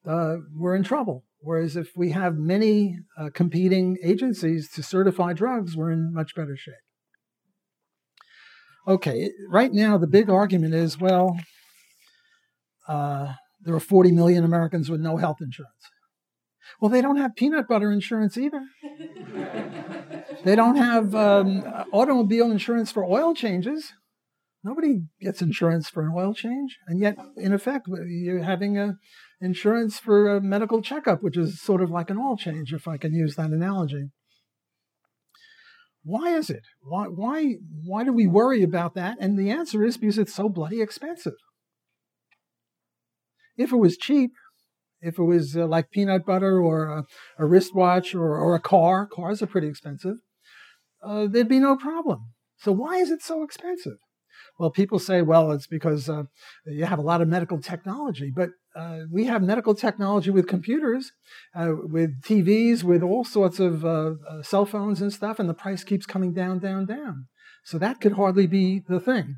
uh, 0.07 0.37
we're 0.55 0.76
in 0.76 0.83
trouble. 0.83 1.25
Whereas 1.43 1.76
if 1.76 1.88
we 1.97 2.11
have 2.11 2.37
many 2.37 2.99
uh, 3.19 3.31
competing 3.33 3.97
agencies 4.02 4.71
to 4.73 4.83
certify 4.83 5.33
drugs, 5.33 5.75
we're 5.75 5.90
in 5.90 6.12
much 6.12 6.35
better 6.35 6.57
shape. 6.57 6.75
Okay, 8.87 9.31
right 9.49 9.73
now 9.73 9.97
the 9.99 10.07
big 10.07 10.29
argument 10.29 10.75
is 10.75 10.99
well, 10.99 11.38
uh, 12.88 13.35
there 13.62 13.75
are 13.75 13.81
40 13.81 14.12
million 14.12 14.45
Americans 14.45 14.90
with 14.90 15.00
no 15.00 15.17
health 15.17 15.38
insurance. 15.40 15.73
Well, 16.81 16.91
they 16.91 17.00
don't 17.00 17.17
have 17.17 17.37
peanut 17.37 17.69
butter 17.69 17.91
insurance 17.91 18.37
either. 18.37 18.62
they 20.45 20.57
don't 20.57 20.77
have 20.77 21.15
um, 21.15 21.62
automobile 21.93 22.50
insurance 22.50 22.93
for 22.93 23.05
oil 23.05 23.35
changes. 23.35 23.93
Nobody 24.62 25.05
gets 25.21 25.41
insurance 25.41 25.89
for 25.89 26.03
an 26.03 26.12
oil 26.15 26.35
change, 26.35 26.77
and 26.87 27.00
yet, 27.00 27.17
in 27.37 27.55
effect, 27.55 27.89
you're 27.89 28.43
having 28.43 28.77
a 28.77 28.99
insurance 29.41 29.99
for 29.99 30.37
a 30.37 30.41
medical 30.41 30.83
checkup, 30.83 31.23
which 31.23 31.39
is 31.39 31.62
sort 31.62 31.81
of 31.81 31.91
like 31.91 32.11
an 32.11 32.19
oil 32.19 32.37
change, 32.37 32.75
if 32.75 32.87
I 32.87 32.99
can 32.99 33.15
use 33.15 33.37
that 33.37 33.50
analogy. 33.50 34.11
Why 36.03 36.35
is 36.37 36.50
it? 36.50 36.62
Why, 36.83 37.07
why, 37.07 37.55
why 37.85 38.05
do 38.05 38.12
we 38.12 38.27
worry 38.27 38.62
about 38.62 38.95
that? 38.95 39.19
And 39.21 39.39
the 39.39 39.50
answer 39.50 39.85
is 39.85 39.97
because 39.97 40.19
it's 40.19 40.35
so 40.35 40.49
bloody 40.49 40.81
expensive. 40.81 41.35
If 43.57 43.73
it 43.73 43.77
was 43.77 43.97
cheap, 43.97 44.33
if 45.00 45.19
it 45.19 45.23
was 45.23 45.57
uh, 45.57 45.66
like 45.66 45.90
peanut 45.90 46.26
butter 46.26 46.61
or 46.61 46.88
a, 46.88 47.04
a 47.38 47.47
wristwatch 47.47 48.14
or, 48.14 48.37
or, 48.37 48.54
a 48.54 48.61
car, 48.61 49.07
cars 49.07 49.42
are 49.42 49.47
pretty 49.47 49.69
expensive, 49.69 50.16
uh, 51.02 51.26
there'd 51.26 51.49
be 51.49 51.59
no 51.59 51.76
problem. 51.76 52.33
So 52.59 52.73
why 52.73 52.97
is 52.97 53.11
it 53.11 53.23
so 53.23 53.42
expensive? 53.42 53.99
Well, 54.59 54.71
people 54.71 54.99
say, 54.99 55.23
well, 55.23 55.52
it's 55.52 55.66
because 55.66 56.09
uh, 56.09 56.25
you 56.66 56.85
have 56.85 56.99
a 56.99 57.02
lot 57.02 57.23
of 57.23 57.28
medical 57.28 57.61
technology, 57.61 58.30
but 58.35 58.50
uh, 58.76 59.00
we 59.11 59.25
have 59.25 59.42
medical 59.42 59.75
technology 59.75 60.30
with 60.30 60.47
computers, 60.47 61.12
uh, 61.54 61.73
with 61.83 62.21
TVs, 62.23 62.83
with 62.83 63.02
all 63.02 63.25
sorts 63.25 63.59
of 63.59 63.85
uh, 63.85 64.14
cell 64.42 64.66
phones 64.66 65.00
and 65.00 65.12
stuff, 65.12 65.38
and 65.38 65.49
the 65.49 65.54
price 65.54 65.83
keeps 65.83 66.04
coming 66.04 66.35
down, 66.35 66.59
down, 66.59 66.85
down. 66.85 67.26
So 67.64 67.78
that 67.78 68.00
could 68.00 68.12
hardly 68.12 68.47
be 68.47 68.83
the 68.87 69.00
thing. 69.00 69.37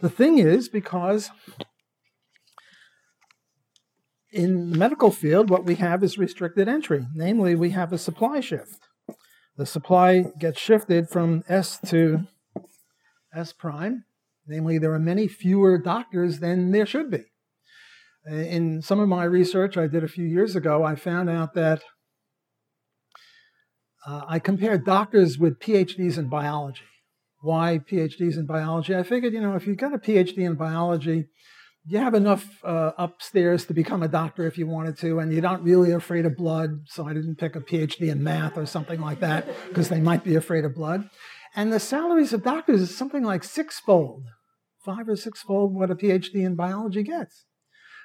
The 0.00 0.10
thing 0.10 0.38
is 0.38 0.68
because 0.68 1.30
in 4.32 4.70
the 4.70 4.78
medical 4.78 5.10
field, 5.10 5.50
what 5.50 5.64
we 5.64 5.76
have 5.76 6.02
is 6.02 6.18
restricted 6.18 6.68
entry. 6.68 7.06
Namely, 7.14 7.54
we 7.54 7.70
have 7.70 7.92
a 7.92 7.98
supply 7.98 8.40
shift. 8.40 8.88
The 9.56 9.66
supply 9.66 10.24
gets 10.38 10.58
shifted 10.58 11.10
from 11.10 11.44
S 11.48 11.78
to 11.86 12.26
S 13.34 13.52
prime, 13.52 14.04
Namely, 14.46 14.78
there 14.78 14.92
are 14.92 14.98
many 14.98 15.28
fewer 15.28 15.78
doctors 15.78 16.40
than 16.40 16.72
there 16.72 16.86
should 16.86 17.10
be. 17.10 17.24
In 18.26 18.82
some 18.82 19.00
of 19.00 19.08
my 19.08 19.24
research 19.24 19.76
I 19.76 19.86
did 19.86 20.04
a 20.04 20.08
few 20.08 20.24
years 20.24 20.56
ago, 20.56 20.84
I 20.84 20.94
found 20.96 21.30
out 21.30 21.54
that 21.54 21.82
uh, 24.06 24.22
I 24.26 24.38
compared 24.38 24.84
doctors 24.84 25.38
with 25.38 25.60
PhDs 25.60 26.18
in 26.18 26.28
biology. 26.28 26.82
Why 27.40 27.78
PhDs 27.78 28.36
in 28.36 28.46
biology? 28.46 28.94
I 28.94 29.02
figured, 29.02 29.32
you 29.32 29.40
know, 29.40 29.54
if 29.54 29.66
you've 29.66 29.76
got 29.76 29.94
a 29.94 29.98
PhD 29.98 30.38
in 30.38 30.54
biology, 30.54 31.26
you 31.84 31.98
have 31.98 32.14
enough 32.14 32.46
uh, 32.64 32.92
upstairs 32.96 33.64
to 33.66 33.74
become 33.74 34.02
a 34.02 34.08
doctor 34.08 34.46
if 34.46 34.56
you 34.56 34.66
wanted 34.66 34.96
to, 34.98 35.18
and 35.18 35.32
you're 35.32 35.42
not 35.42 35.64
really 35.64 35.92
afraid 35.92 36.24
of 36.26 36.36
blood. 36.36 36.82
So 36.86 37.06
I 37.06 37.12
didn't 37.12 37.36
pick 37.36 37.56
a 37.56 37.60
PhD 37.60 38.08
in 38.08 38.22
math 38.22 38.56
or 38.56 38.66
something 38.66 39.00
like 39.00 39.20
that 39.20 39.48
because 39.68 39.88
they 39.88 40.00
might 40.00 40.22
be 40.22 40.36
afraid 40.36 40.64
of 40.64 40.74
blood. 40.74 41.10
And 41.54 41.72
the 41.72 41.80
salaries 41.80 42.32
of 42.32 42.44
doctors 42.44 42.80
is 42.80 42.96
something 42.96 43.24
like 43.24 43.44
sixfold, 43.44 44.24
five 44.84 45.08
or 45.08 45.16
sixfold 45.16 45.74
what 45.74 45.90
a 45.90 45.96
PhD 45.96 46.36
in 46.36 46.54
biology 46.54 47.02
gets, 47.02 47.46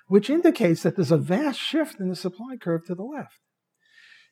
which 0.08 0.30
indicates 0.30 0.82
that 0.84 0.96
there's 0.96 1.12
a 1.12 1.18
vast 1.18 1.60
shift 1.60 2.00
in 2.00 2.10
the 2.10 2.16
supply 2.16 2.58
curve 2.60 2.86
to 2.88 2.96
the 2.96 3.04
left. 3.04 3.40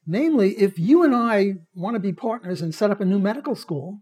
Namely, 0.08 0.52
if 0.58 0.78
you 0.78 1.04
and 1.04 1.16
I 1.16 1.54
want 1.74 1.96
to 1.96 2.00
be 2.00 2.14
partners 2.14 2.62
and 2.62 2.74
set 2.76 2.92
up 2.92 3.00
a 3.00 3.06
new 3.06 3.20
medical 3.20 3.56
school, 3.56 4.02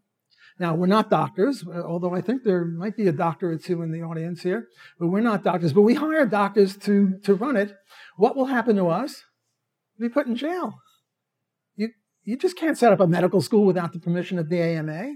now, 0.59 0.75
we're 0.75 0.85
not 0.85 1.09
doctors, 1.09 1.65
uh, 1.67 1.81
although 1.81 2.13
I 2.13 2.21
think 2.21 2.43
there 2.43 2.63
might 2.63 2.95
be 2.95 3.07
a 3.07 3.11
doctor 3.11 3.51
or 3.51 3.57
two 3.57 3.81
in 3.81 3.91
the 3.91 4.03
audience 4.03 4.43
here, 4.43 4.67
but 4.99 5.07
we're 5.07 5.21
not 5.21 5.43
doctors, 5.43 5.73
but 5.73 5.81
we 5.81 5.95
hire 5.95 6.25
doctors 6.25 6.77
to, 6.77 7.17
to 7.23 7.33
run 7.33 7.55
it. 7.55 7.75
What 8.17 8.35
will 8.35 8.45
happen 8.45 8.75
to 8.75 8.87
us? 8.89 9.23
We'll 9.97 10.09
be 10.09 10.13
put 10.13 10.27
in 10.27 10.35
jail. 10.35 10.75
You 12.25 12.37
just 12.37 12.57
can't 12.57 12.77
set 12.77 12.93
up 12.93 12.99
a 12.99 13.07
medical 13.07 13.41
school 13.41 13.65
without 13.65 13.91
the 13.91 13.99
permission 13.99 14.39
of 14.39 14.49
the 14.49 14.61
AMA. 14.61 15.15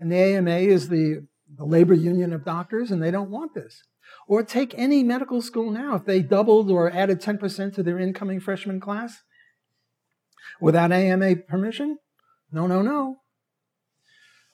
And 0.00 0.10
the 0.10 0.16
AMA 0.16 0.50
is 0.50 0.88
the, 0.88 1.26
the 1.56 1.64
labor 1.64 1.94
union 1.94 2.32
of 2.32 2.44
doctors, 2.44 2.90
and 2.90 3.02
they 3.02 3.10
don't 3.10 3.30
want 3.30 3.54
this. 3.54 3.82
Or 4.26 4.42
take 4.42 4.74
any 4.76 5.02
medical 5.04 5.40
school 5.40 5.70
now, 5.70 5.94
if 5.94 6.04
they 6.04 6.20
doubled 6.20 6.70
or 6.70 6.90
added 6.90 7.20
10% 7.20 7.74
to 7.74 7.82
their 7.82 7.98
incoming 7.98 8.40
freshman 8.40 8.80
class 8.80 9.18
without 10.60 10.92
AMA 10.92 11.36
permission. 11.36 11.98
No, 12.50 12.66
no, 12.66 12.82
no. 12.82 13.18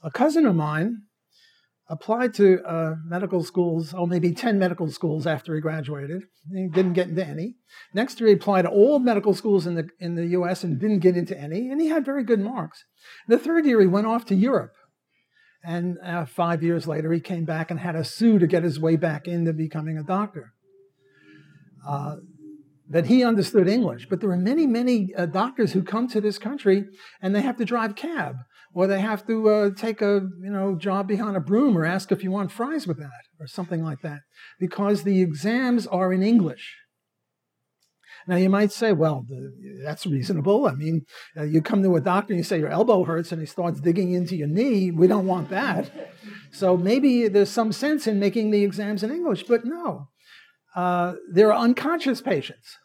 A 0.05 0.11
cousin 0.11 0.45
of 0.45 0.55
mine 0.55 1.05
applied 1.89 2.35
to 2.35 2.63
uh, 2.65 2.95
medical 3.07 3.43
schools, 3.43 3.95
oh, 3.97 4.05
maybe 4.05 4.33
10 4.33 4.59
medical 4.59 4.91
schools 4.91 5.27
after 5.27 5.55
he 5.55 5.63
graduated. 5.63 6.23
He 6.53 6.69
didn't 6.69 6.93
get 6.93 7.09
into 7.09 7.27
any. 7.27 7.55
Next 7.95 8.21
year, 8.21 8.29
he 8.29 8.35
applied 8.35 8.63
to 8.63 8.69
all 8.69 8.99
medical 8.99 9.35
schools 9.35 9.67
in 9.67 9.75
the, 9.75 9.89
in 9.99 10.15
the 10.15 10.27
US 10.27 10.63
and 10.63 10.79
didn't 10.79 11.01
get 11.01 11.17
into 11.17 11.39
any, 11.39 11.71
and 11.71 11.81
he 11.81 11.89
had 11.89 12.05
very 12.05 12.23
good 12.23 12.41
marks. 12.41 12.85
The 13.29 13.39
third 13.39 13.65
year, 13.65 13.81
he 13.81 13.87
went 13.87 14.07
off 14.07 14.27
to 14.27 14.35
Europe. 14.35 14.73
And 15.63 15.97
uh, 16.05 16.27
five 16.27 16.63
years 16.63 16.87
later, 16.87 17.11
he 17.11 17.21
came 17.21 17.47
back 17.47 17.71
and 17.71 17.81
had 17.81 17.97
a 17.97 18.05
sue 18.05 18.39
to 18.39 18.47
get 18.47 18.63
his 18.63 18.79
way 18.79 18.97
back 18.97 19.27
into 19.27 19.55
becoming 19.55 19.97
a 19.97 20.03
doctor. 20.03 20.53
Uh, 21.87 22.17
that 22.91 23.07
he 23.07 23.25
understood 23.25 23.67
English. 23.67 24.07
But 24.11 24.21
there 24.21 24.31
are 24.31 24.37
many, 24.37 24.67
many 24.67 25.15
uh, 25.17 25.25
doctors 25.25 25.73
who 25.73 25.83
come 25.83 26.07
to 26.09 26.21
this 26.21 26.39
country 26.39 26.85
and 27.23 27.35
they 27.35 27.41
have 27.41 27.57
to 27.57 27.65
drive 27.65 27.97
cab 27.97 28.37
or 28.75 28.87
they 28.87 29.01
have 29.01 29.27
to 29.27 29.49
uh, 29.49 29.71
take 29.77 30.03
a 30.03 30.29
you 30.43 30.51
know 30.51 30.75
job 30.75 31.07
behind 31.09 31.37
a 31.37 31.41
broom 31.41 31.79
or 31.79 31.85
ask 31.85 32.13
if 32.13 32.23
you 32.23 32.31
want 32.31 32.53
fries 32.53 32.87
with 32.87 32.99
that 32.99 33.23
or 33.41 33.47
something 33.47 33.83
like 33.83 34.03
that 34.03 34.21
because 34.59 35.05
the 35.05 35.23
exams 35.23 35.87
are 35.87 36.13
in 36.13 36.23
English. 36.23 36.77
Now 38.27 38.37
you 38.37 38.49
might 38.49 38.73
say, 38.73 38.93
well, 38.93 39.27
that's 39.83 40.07
reasonable. 40.07 40.67
I 40.67 40.73
mean, 40.73 41.03
uh, 41.37 41.43
you 41.43 41.61
come 41.61 41.83
to 41.83 41.97
a 41.97 42.01
doctor 42.01 42.33
and 42.33 42.39
you 42.39 42.45
say 42.45 42.59
your 42.59 42.71
elbow 42.71 43.05
hurts 43.05 43.33
and 43.33 43.41
he 43.41 43.47
starts 43.47 43.81
digging 43.81 44.13
into 44.13 44.35
your 44.35 44.49
knee. 44.49 44.91
We 44.91 45.07
don't 45.07 45.27
want 45.27 45.51
that. 45.51 45.91
So 46.51 46.75
maybe 46.77 47.29
there's 47.29 47.51
some 47.51 47.71
sense 47.71 48.07
in 48.07 48.19
making 48.19 48.51
the 48.51 48.65
exams 48.65 49.03
in 49.03 49.11
English, 49.11 49.43
but 49.43 49.67
no. 49.67 50.09
Uh, 50.75 51.15
there 51.31 51.53
are 51.53 51.59
unconscious 51.59 52.23
patients 52.23 52.79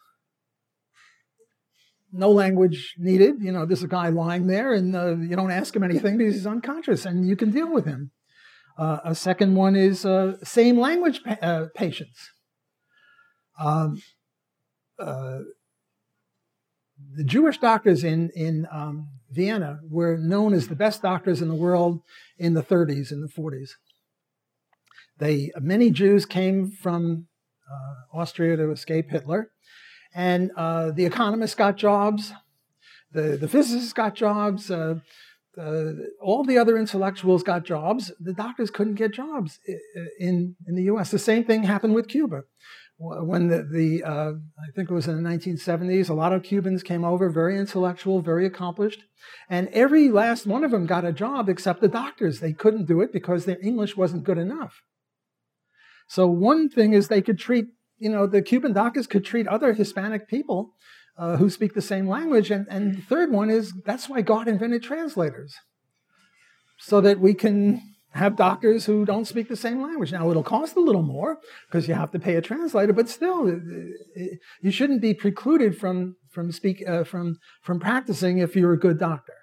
no 2.11 2.31
language 2.31 2.95
needed. 2.97 3.35
You 3.41 3.51
know, 3.51 3.65
there's 3.65 3.83
a 3.83 3.87
guy 3.87 4.09
lying 4.09 4.47
there, 4.47 4.73
and 4.73 4.95
uh, 4.95 5.15
you 5.15 5.35
don't 5.35 5.51
ask 5.51 5.75
him 5.75 5.83
anything 5.83 6.17
because 6.17 6.35
he's 6.35 6.47
unconscious, 6.47 7.05
and 7.05 7.27
you 7.27 7.35
can 7.35 7.51
deal 7.51 7.71
with 7.71 7.85
him. 7.85 8.11
Uh, 8.77 8.99
a 9.03 9.15
second 9.15 9.55
one 9.55 9.75
is 9.75 10.05
uh, 10.05 10.37
same 10.43 10.79
language 10.79 11.21
pa- 11.23 11.37
uh, 11.41 11.65
patients. 11.75 12.31
Um, 13.59 14.01
uh, 14.97 15.39
the 17.15 17.23
Jewish 17.23 17.57
doctors 17.57 18.03
in 18.03 18.29
in 18.35 18.67
um, 18.71 19.09
Vienna 19.31 19.79
were 19.89 20.17
known 20.17 20.53
as 20.53 20.67
the 20.67 20.75
best 20.75 21.01
doctors 21.01 21.41
in 21.41 21.47
the 21.47 21.55
world 21.55 22.01
in 22.37 22.53
the 22.53 22.63
30s 22.63 23.11
and 23.11 23.23
the 23.23 23.31
40s. 23.31 23.71
They 25.17 25.51
many 25.59 25.91
Jews 25.91 26.25
came 26.25 26.71
from 26.71 27.27
uh, 27.69 28.17
Austria 28.17 28.55
to 28.57 28.71
escape 28.71 29.09
Hitler 29.09 29.51
and 30.13 30.51
uh, 30.55 30.91
the 30.91 31.05
economists 31.05 31.55
got 31.55 31.77
jobs, 31.77 32.33
the, 33.11 33.37
the 33.37 33.47
physicists 33.47 33.93
got 33.93 34.15
jobs, 34.15 34.69
uh, 35.59 35.93
all 36.21 36.43
the 36.43 36.57
other 36.57 36.77
intellectuals 36.77 37.43
got 37.43 37.65
jobs. 37.65 38.11
The 38.19 38.33
doctors 38.33 38.69
couldn't 38.69 38.95
get 38.95 39.13
jobs 39.13 39.59
in, 40.19 40.55
in 40.67 40.75
the 40.75 40.83
US. 40.83 41.11
The 41.11 41.19
same 41.19 41.43
thing 41.43 41.63
happened 41.63 41.95
with 41.95 42.07
Cuba. 42.07 42.43
when 42.97 43.47
the, 43.47 43.63
the 43.63 44.03
uh, 44.03 44.31
I 44.57 44.71
think 44.75 44.89
it 44.89 44.93
was 44.93 45.07
in 45.07 45.21
the 45.21 45.29
1970s, 45.29 46.09
a 46.09 46.13
lot 46.13 46.33
of 46.33 46.43
Cubans 46.43 46.83
came 46.83 47.03
over, 47.03 47.29
very 47.29 47.57
intellectual, 47.57 48.21
very 48.21 48.45
accomplished, 48.45 49.03
and 49.49 49.67
every 49.69 50.09
last 50.09 50.45
one 50.45 50.63
of 50.63 50.71
them 50.71 50.85
got 50.85 51.03
a 51.03 51.11
job 51.11 51.49
except 51.49 51.81
the 51.81 51.87
doctors. 51.87 52.39
They 52.39 52.53
couldn't 52.53 52.85
do 52.85 53.01
it 53.01 53.11
because 53.11 53.45
their 53.45 53.59
English 53.61 53.97
wasn't 53.97 54.23
good 54.23 54.37
enough. 54.37 54.81
So 56.07 56.27
one 56.27 56.69
thing 56.69 56.93
is 56.93 57.07
they 57.07 57.21
could 57.21 57.37
treat, 57.37 57.67
you 57.99 58.09
know, 58.09 58.25
the 58.25 58.41
Cuban 58.41 58.73
doctors 58.73 59.07
could 59.07 59.25
treat 59.25 59.47
other 59.47 59.73
Hispanic 59.73 60.27
people 60.27 60.73
uh, 61.17 61.37
who 61.37 61.49
speak 61.49 61.73
the 61.73 61.81
same 61.81 62.07
language, 62.07 62.49
and, 62.49 62.65
and 62.69 62.97
the 62.97 63.01
third 63.01 63.31
one 63.31 63.49
is 63.49 63.73
that's 63.85 64.09
why 64.09 64.21
God 64.21 64.47
invented 64.47 64.83
translators, 64.83 65.55
so 66.77 67.01
that 67.01 67.19
we 67.19 67.33
can 67.33 67.81
have 68.13 68.35
doctors 68.35 68.85
who 68.85 69.05
don't 69.05 69.25
speak 69.25 69.49
the 69.49 69.55
same 69.55 69.81
language. 69.81 70.11
Now, 70.11 70.31
it'll 70.31 70.43
cost 70.43 70.75
a 70.75 70.79
little 70.79 71.03
more 71.03 71.37
because 71.67 71.87
you 71.87 71.93
have 71.93 72.11
to 72.11 72.19
pay 72.19 72.35
a 72.35 72.41
translator, 72.41 72.93
but 72.93 73.07
still, 73.07 73.47
you 74.61 74.71
shouldn't 74.71 75.01
be 75.01 75.13
precluded 75.13 75.77
from, 75.77 76.15
from, 76.31 76.51
speak, 76.51 76.83
uh, 76.87 77.03
from, 77.03 77.37
from 77.61 77.79
practicing 77.79 78.39
if 78.39 78.55
you're 78.55 78.73
a 78.73 78.79
good 78.79 78.97
doctor. 78.97 79.33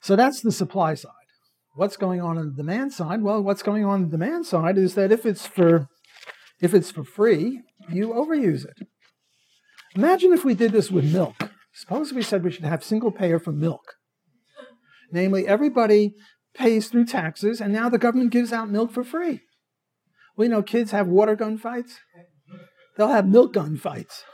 So 0.00 0.16
that's 0.16 0.40
the 0.40 0.50
supply 0.50 0.94
side. 0.94 1.12
What's 1.74 1.96
going 1.96 2.20
on 2.20 2.38
on 2.38 2.46
the 2.50 2.56
demand 2.62 2.92
side? 2.92 3.22
Well, 3.22 3.42
what's 3.42 3.62
going 3.62 3.84
on 3.84 3.92
on 3.92 4.02
the 4.04 4.16
demand 4.18 4.46
side 4.46 4.78
is 4.78 4.94
that 4.94 5.12
if 5.12 5.26
it's 5.26 5.46
for, 5.46 5.88
if 6.60 6.74
it's 6.74 6.90
for 6.90 7.04
free, 7.04 7.62
you 7.90 8.08
overuse 8.08 8.64
it. 8.64 8.86
Imagine 9.94 10.32
if 10.32 10.44
we 10.44 10.54
did 10.54 10.72
this 10.72 10.90
with 10.90 11.12
milk. 11.12 11.50
Suppose 11.72 12.12
we 12.12 12.22
said 12.22 12.42
we 12.42 12.50
should 12.50 12.64
have 12.64 12.82
single 12.82 13.10
payer 13.10 13.38
for 13.38 13.52
milk. 13.52 13.94
Namely, 15.12 15.46
everybody 15.46 16.14
pays 16.54 16.88
through 16.88 17.06
taxes, 17.06 17.60
and 17.60 17.72
now 17.72 17.88
the 17.88 17.98
government 17.98 18.32
gives 18.32 18.52
out 18.52 18.70
milk 18.70 18.92
for 18.92 19.04
free. 19.04 19.42
We 20.36 20.48
know 20.48 20.62
kids 20.62 20.90
have 20.90 21.06
water 21.06 21.36
gun 21.36 21.58
fights, 21.58 21.98
they'll 22.96 23.08
have 23.08 23.28
milk 23.28 23.52
gun 23.52 23.76
fights. 23.76 24.24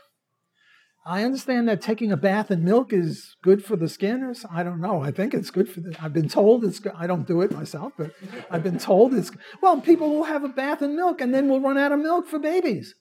I 1.05 1.25
understand 1.25 1.69
that 1.69 1.81
taking 1.81 2.13
a 2.13 2.17
bath 2.17 2.51
in 2.51 2.65
milk 2.65 2.93
is 2.93 3.35
good 3.43 3.65
for 3.65 3.75
the 3.75 3.89
skin, 3.89 4.23
or 4.23 4.35
I 4.51 4.63
don't 4.63 4.81
know. 4.81 5.03
I 5.03 5.11
think 5.11 5.35
it's 5.35 5.51
good 5.51 5.69
for 5.69 5.81
the. 5.81 5.97
I've 6.01 6.13
been 6.13 6.29
told 6.29 6.65
it's. 6.65 6.81
I 6.95 7.09
don't 7.09 7.27
do 7.27 7.41
it 7.41 7.51
myself, 7.51 7.93
but 7.99 8.13
I've 8.51 8.63
been 8.63 8.79
told 8.79 9.13
it's. 9.13 9.33
Well, 9.61 9.81
people 9.81 10.11
will 10.11 10.25
have 10.25 10.45
a 10.45 10.49
bath 10.49 10.81
in 10.81 10.95
milk, 10.95 11.21
and 11.21 11.35
then 11.35 11.49
we'll 11.49 11.61
run 11.61 11.77
out 11.77 11.91
of 11.91 11.99
milk 11.99 12.29
for 12.29 12.39
babies, 12.39 12.95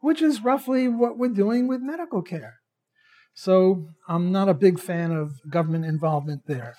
which 0.00 0.22
is 0.22 0.42
roughly 0.42 0.88
what 0.88 1.18
we're 1.18 1.28
doing 1.28 1.68
with 1.68 1.82
medical 1.82 2.22
care. 2.22 2.54
So 3.34 3.88
I'm 4.08 4.32
not 4.32 4.48
a 4.48 4.54
big 4.54 4.80
fan 4.80 5.12
of 5.12 5.32
government 5.50 5.84
involvement 5.84 6.42
there. 6.46 6.76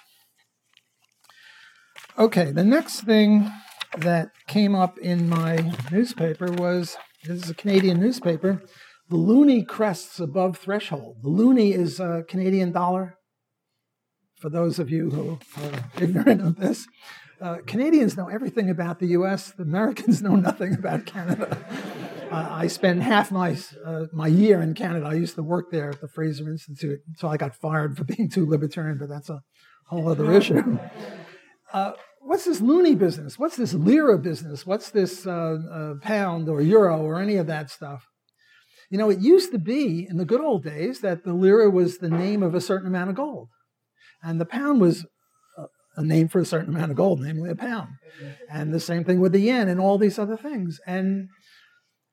Okay, 2.18 2.52
the 2.52 2.64
next 2.64 3.02
thing 3.02 3.52
that 3.98 4.30
came 4.48 4.74
up 4.74 4.98
in 4.98 5.30
my 5.30 5.74
newspaper 5.92 6.52
was 6.52 6.98
this 7.24 7.44
is 7.44 7.50
a 7.50 7.56
Canadian 7.56 8.00
newspaper. 8.00 8.64
The 9.08 9.18
loonie 9.18 9.68
crests 9.68 10.20
above 10.20 10.58
threshold. 10.58 11.18
The 11.22 11.30
loonie 11.30 11.74
is 11.74 12.00
a 12.00 12.26
Canadian 12.28 12.72
dollar. 12.72 13.18
For 14.38 14.50
those 14.50 14.80
of 14.80 14.90
you 14.90 15.12
who 15.12 15.40
are 15.64 16.02
ignorant 16.02 16.42
of 16.42 16.56
this, 16.58 16.88
uh, 17.40 17.58
Canadians 17.68 18.18
know 18.18 18.30
everything 18.30 18.70
about 18.70 19.00
the 19.00 19.08
U.S. 19.08 19.52
The 19.52 19.62
Americans 19.64 20.22
know 20.24 20.36
nothing 20.36 20.74
about 20.74 21.06
Canada. 21.06 21.56
uh, 22.32 22.48
I 22.50 22.66
spent 22.66 23.04
half 23.04 23.32
my 23.32 23.56
uh, 23.86 24.06
my 24.12 24.28
year 24.28 24.60
in 24.62 24.74
Canada. 24.74 25.06
I 25.06 25.14
used 25.14 25.36
to 25.36 25.44
work 25.44 25.70
there 25.70 25.92
at 25.92 26.02
the 26.02 26.08
Fraser 26.08 26.50
Institute, 26.50 27.02
so 27.18 27.28
I 27.28 27.38
got 27.38 27.56
fired 27.56 27.96
for 27.96 28.06
being 28.06 28.28
too 28.28 28.50
libertarian. 28.50 28.98
But 28.98 29.10
that's 29.10 29.30
a 29.30 29.44
whole 29.86 30.10
other 30.10 30.32
issue. 30.32 30.80
Uh, 31.72 31.92
what's 32.22 32.46
this 32.46 32.60
loonie 32.60 32.98
business? 32.98 33.38
What's 33.38 33.56
this 33.56 33.74
lira 33.76 34.18
business? 34.18 34.66
What's 34.66 34.90
this 34.90 35.28
uh, 35.28 35.58
uh, 35.72 35.94
pound 36.02 36.50
or 36.50 36.62
euro 36.62 37.02
or 37.02 37.22
any 37.22 37.36
of 37.36 37.46
that 37.48 37.70
stuff? 37.70 38.08
You 38.90 38.98
know, 38.98 39.10
it 39.10 39.20
used 39.20 39.52
to 39.52 39.60
be 39.60 40.08
in 40.10 40.18
the 40.18 40.26
good 40.26 40.42
old 40.42 40.64
days 40.64 41.02
that 41.02 41.24
the 41.24 41.34
lira 41.34 41.70
was 41.70 41.98
the 41.98 42.10
name 42.10 42.44
of 42.44 42.54
a 42.54 42.62
certain 42.62 42.88
amount 42.88 43.10
of 43.10 43.16
gold, 43.16 43.50
and 44.22 44.40
the 44.40 44.46
pound 44.46 44.82
was 44.82 45.06
a 45.98 46.04
name 46.04 46.28
for 46.28 46.40
a 46.40 46.46
certain 46.46 46.76
amount 46.76 46.92
of 46.92 46.98
gold, 46.98 47.22
namely 47.22 47.50
a 47.50 47.56
pound. 47.56 47.90
And 48.50 48.74
the 48.74 48.80
same 48.80 49.04
thing 49.04 49.20
with 49.20 49.32
the 49.32 49.40
yen 49.40 49.68
and 49.68 49.80
all 49.80 49.98
these 49.98 50.20
other 50.20 50.38
things. 50.38 50.80
And 50.86 51.30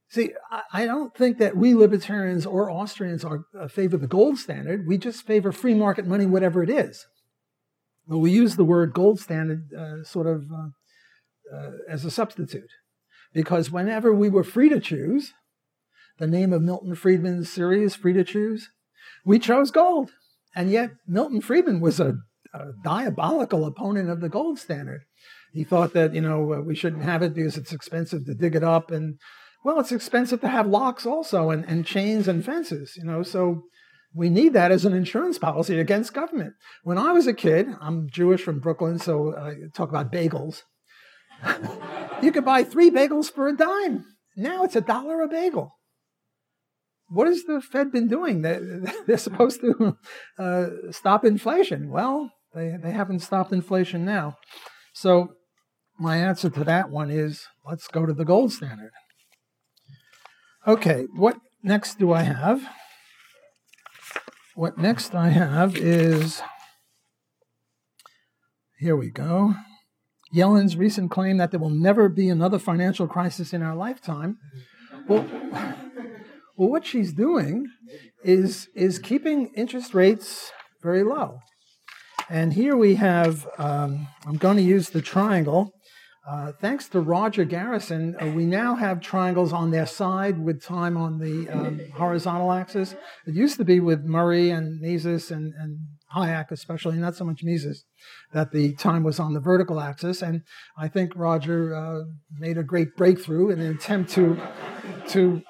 see, 0.09 0.33
I 0.73 0.87
don't 0.87 1.15
think 1.15 1.39
that 1.39 1.57
we 1.57 1.75
libertarians 1.75 2.47
or 2.47 2.71
Austrians 2.71 3.25
are 3.25 3.45
uh, 3.59 3.69
favor 3.69 3.97
the 3.97 4.07
gold 4.07 4.39
standard. 4.39 4.87
We 4.87 4.99
just 4.99 5.27
favor 5.27 5.53
free 5.53 5.75
market 5.75 6.07
money, 6.07 6.27
whatever 6.27 6.63
it 6.63 6.71
is. 6.71 7.07
Well, 8.07 8.21
we 8.21 8.31
use 8.31 8.57
the 8.57 8.65
word 8.65 8.93
gold 8.93 9.21
standard 9.21 9.73
uh, 9.77 10.05
sort 10.05 10.27
of 10.27 10.45
uh, 10.53 11.57
uh, 11.57 11.71
as 11.89 12.05
a 12.05 12.11
substitute 12.11 12.71
because 13.33 13.71
whenever 13.71 14.13
we 14.13 14.29
were 14.29 14.45
free 14.45 14.69
to 14.69 14.81
choose, 14.81 15.33
the 16.23 16.29
name 16.29 16.53
of 16.53 16.63
Milton 16.63 16.95
Friedman's 16.95 17.51
series, 17.51 17.97
Free 17.97 18.13
to 18.13 18.23
Choose, 18.23 18.71
we 19.25 19.41
chose 19.41 19.73
gold. 19.73 20.13
And 20.55 20.71
yet, 20.71 20.91
Milton 21.05 21.41
Friedman 21.41 21.81
was 21.81 21.99
a, 21.99 22.15
a 22.55 22.67
diabolical 22.85 23.67
opponent 23.67 24.09
of 24.09 24.21
the 24.21 24.29
gold 24.29 24.61
standard. 24.61 25.01
He 25.53 25.65
thought 25.65 25.95
that, 25.95 26.15
you 26.15 26.21
know, 26.21 26.53
uh, 26.53 26.61
we 26.61 26.77
shouldn't 26.77 27.03
have 27.03 27.23
it 27.23 27.35
because 27.35 27.57
it's 27.57 27.73
expensive 27.73 28.25
to 28.27 28.35
dig 28.35 28.55
it 28.55 28.63
up. 28.63 28.93
And, 28.93 29.19
well, 29.65 29.81
it's 29.81 29.91
expensive 29.91 30.41
to 30.43 30.49
have 30.49 30.69
locks 30.69 31.07
also 31.07 31.51
and, 31.51 31.65
and 31.65 31.85
chains 31.85 32.29
and 32.29 32.45
fences, 32.45 32.95
you 32.97 33.05
know. 33.05 33.25
So 33.25 33.65
we 34.15 34.31
need 34.31 34.53
that 34.53 34.71
as 34.71 34.85
an 34.85 34.93
insurance 34.93 35.41
policy 35.41 35.81
against 35.81 36.15
government. 36.15 36.53
When 36.85 36.99
I 36.99 37.11
was 37.11 37.27
a 37.27 37.35
kid, 37.35 37.67
I'm 37.81 38.09
Jewish 38.09 38.43
from 38.43 38.61
Brooklyn, 38.61 39.01
so 39.01 39.37
I 39.37 39.55
talk 39.75 39.89
about 39.89 40.13
bagels. 40.13 40.63
you 42.23 42.31
could 42.31 42.45
buy 42.45 42.63
three 42.63 42.93
bagels 42.93 43.29
for 43.29 43.49
a 43.49 43.57
dime. 43.57 44.05
Now 44.37 44.63
it's 44.63 44.77
a 44.77 44.81
dollar 44.81 45.21
a 45.21 45.27
bagel. 45.27 45.73
What 47.13 47.27
has 47.27 47.43
the 47.45 47.61
Fed 47.61 47.93
been 47.93 48.09
doing? 48.09 48.41
They're 49.07 49.19
supposed 49.19 49.61
to 49.61 49.99
uh, 50.39 50.67
stop 50.91 51.25
inflation. 51.25 51.91
Well, 51.91 52.31
they, 52.55 52.77
they 52.83 52.93
haven't 52.93 53.21
stopped 53.21 53.53
inflation 53.53 54.05
now. 54.05 54.37
So, 54.95 55.35
my 55.99 56.17
answer 56.17 56.49
to 56.49 56.65
that 56.65 56.91
one 56.91 57.11
is 57.11 57.47
let's 57.67 57.87
go 57.87 58.07
to 58.07 58.15
the 58.15 58.25
gold 58.25 58.53
standard. 58.53 58.93
Okay, 60.67 61.07
what 61.15 61.37
next 61.63 61.99
do 61.99 62.13
I 62.13 62.23
have? 62.23 62.67
What 64.55 64.79
next 64.79 65.15
I 65.15 65.29
have 65.29 65.77
is 65.77 66.41
here 68.79 68.97
we 68.97 69.11
go. 69.11 69.55
Yellen's 70.33 70.77
recent 70.77 71.11
claim 71.11 71.37
that 71.37 71.51
there 71.51 71.61
will 71.61 71.69
never 71.69 72.09
be 72.09 72.31
another 72.31 72.59
financial 72.59 73.07
crisis 73.07 73.53
in 73.53 73.63
our 73.63 73.77
lifetime. 73.77 74.39
Well, 75.07 75.27
well 76.57 76.69
what 76.69 76.87
she's 76.87 77.13
doing 77.13 77.67
is, 78.23 78.69
is 78.75 78.99
keeping 78.99 79.51
interest 79.57 79.95
rates 79.95 80.53
very 80.83 81.03
low. 81.03 81.39
And 82.29 82.53
here 82.53 82.77
we 82.77 82.95
have, 82.97 83.47
um, 83.59 84.09
I'm 84.27 84.37
going 84.37 84.57
to 84.57 84.63
use 84.63 84.91
the 84.91 85.03
triangle. 85.03 85.73
Uh, 86.29 86.53
thanks 86.61 86.89
to 86.89 87.01
Roger 87.01 87.45
Garrison, 87.45 88.15
uh, 88.21 88.27
we 88.29 88.47
now 88.47 88.77
have 88.77 89.01
triangles 89.01 89.53
on 89.53 89.73
their 89.73 89.87
side 89.87 90.39
with 90.39 90.63
time 90.63 90.97
on 90.97 91.19
the 91.19 91.49
um, 91.51 91.81
horizontal 91.95 92.53
axis. 92.53 92.95
It 93.27 93.35
used 93.35 93.57
to 93.57 93.65
be 93.65 93.81
with 93.81 94.05
Murray 94.05 94.51
and 94.51 94.81
Mises 94.81 95.33
and, 95.33 95.53
and 95.59 95.79
Hayek, 96.15 96.53
especially, 96.53 96.97
not 96.97 97.17
so 97.17 97.25
much 97.25 97.43
Mises, 97.43 97.85
that 98.33 98.53
the 98.53 98.75
time 98.75 99.03
was 99.03 99.19
on 99.19 99.33
the 99.33 99.41
vertical 99.41 99.81
axis. 99.81 100.23
And 100.23 100.43
I 100.79 100.87
think 100.87 101.13
Roger 101.17 101.75
uh, 101.75 102.05
made 102.39 102.57
a 102.57 102.63
great 102.63 102.95
breakthrough 102.97 103.51
in 103.51 103.61
an 103.61 103.75
attempt 103.75 104.13
to, 104.13 104.41
to 105.09 105.43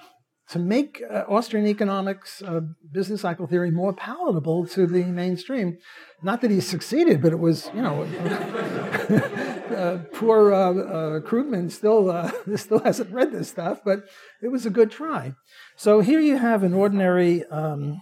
to 0.50 0.58
make 0.58 1.02
uh, 1.10 1.24
Austrian 1.28 1.66
economics, 1.66 2.42
uh, 2.42 2.60
business 2.90 3.22
cycle 3.22 3.46
theory, 3.46 3.70
more 3.70 3.92
palatable 3.92 4.66
to 4.66 4.86
the 4.86 5.04
mainstream. 5.04 5.78
Not 6.22 6.40
that 6.42 6.50
he 6.50 6.60
succeeded, 6.60 7.22
but 7.22 7.32
it 7.32 7.38
was, 7.38 7.70
you 7.74 7.82
know, 7.82 8.02
uh, 9.72 9.98
poor 10.12 10.52
uh, 10.52 10.70
uh, 10.70 11.20
Krugman 11.20 11.70
still 11.70 12.10
uh, 12.10 12.30
still 12.56 12.80
hasn't 12.80 13.12
read 13.12 13.32
this 13.32 13.48
stuff, 13.48 13.80
but 13.84 14.00
it 14.42 14.48
was 14.48 14.66
a 14.66 14.70
good 14.70 14.90
try. 14.90 15.34
So 15.76 16.00
here 16.00 16.20
you 16.20 16.36
have 16.36 16.62
an 16.62 16.74
ordinary. 16.74 17.44
Um, 17.46 18.00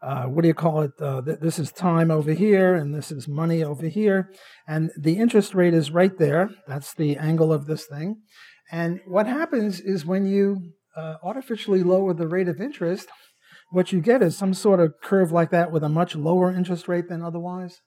what 0.00 0.42
do 0.42 0.48
you 0.48 0.54
call 0.54 0.82
it? 0.82 0.92
Th- 0.98 1.38
this 1.40 1.58
is 1.58 1.70
time 1.70 2.10
over 2.10 2.32
here, 2.32 2.74
and 2.74 2.94
this 2.94 3.10
is 3.12 3.28
money 3.28 3.62
over 3.62 3.86
here, 3.86 4.32
and 4.66 4.90
the 4.98 5.18
interest 5.18 5.54
rate 5.54 5.74
is 5.74 5.90
right 5.90 6.16
there. 6.18 6.50
That's 6.66 6.94
the 6.94 7.16
angle 7.16 7.52
of 7.52 7.66
this 7.66 7.86
thing. 7.86 8.22
And 8.70 9.00
what 9.06 9.26
happens 9.26 9.80
is 9.80 10.04
when 10.04 10.26
you 10.26 10.72
uh, 10.98 11.16
artificially 11.22 11.82
lower 11.82 12.12
the 12.12 12.26
rate 12.26 12.48
of 12.48 12.60
interest, 12.60 13.08
what 13.70 13.92
you 13.92 14.00
get 14.00 14.22
is 14.22 14.36
some 14.36 14.52
sort 14.52 14.80
of 14.80 14.94
curve 15.02 15.30
like 15.30 15.50
that 15.50 15.70
with 15.70 15.84
a 15.84 15.88
much 15.88 16.16
lower 16.16 16.52
interest 16.52 16.88
rate 16.88 17.08
than 17.08 17.22
otherwise. 17.22 17.80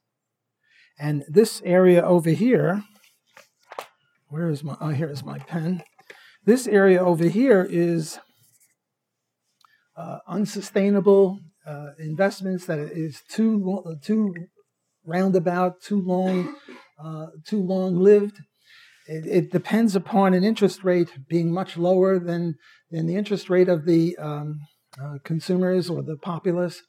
And 0.98 1.24
this 1.28 1.62
area 1.66 2.02
over 2.04 2.30
here, 2.30 2.84
where 4.30 4.50
is 4.50 4.64
my, 4.64 4.78
oh, 4.80 4.90
here 4.90 5.10
is 5.10 5.24
my 5.24 5.40
pen. 5.40 5.84
This 6.46 6.68
area 6.68 7.04
over 7.04 7.26
here 7.26 7.68
is 7.70 8.20
uh, 9.98 10.20
unsustainable 10.28 11.40
uh, 11.66 11.90
investments 12.00 12.66
that 12.66 12.80
is 12.80 13.22
too, 13.30 13.98
too 14.04 14.34
roundabout, 15.06 15.82
too 15.82 16.02
long, 16.02 16.56
uh, 17.04 17.28
too 17.46 17.62
long 17.62 18.00
lived. 18.00 18.38
It, 19.08 19.26
it, 19.26 19.52
depends 19.52 19.96
upon 19.96 20.34
an 20.34 20.44
interest 20.44 20.84
rate 20.84 21.12
being 21.28 21.52
much 21.52 21.78
lower 21.78 22.20
than, 22.20 22.56
than 22.90 23.08
the 23.08 23.16
interest 23.16 23.50
rate 23.50 23.70
of 23.70 23.86
the 23.86 24.16
um, 24.18 24.60
uh, 25.02 25.18
consumers 25.24 25.90
or 25.90 26.04
the 26.04 26.18
populace 26.18 26.82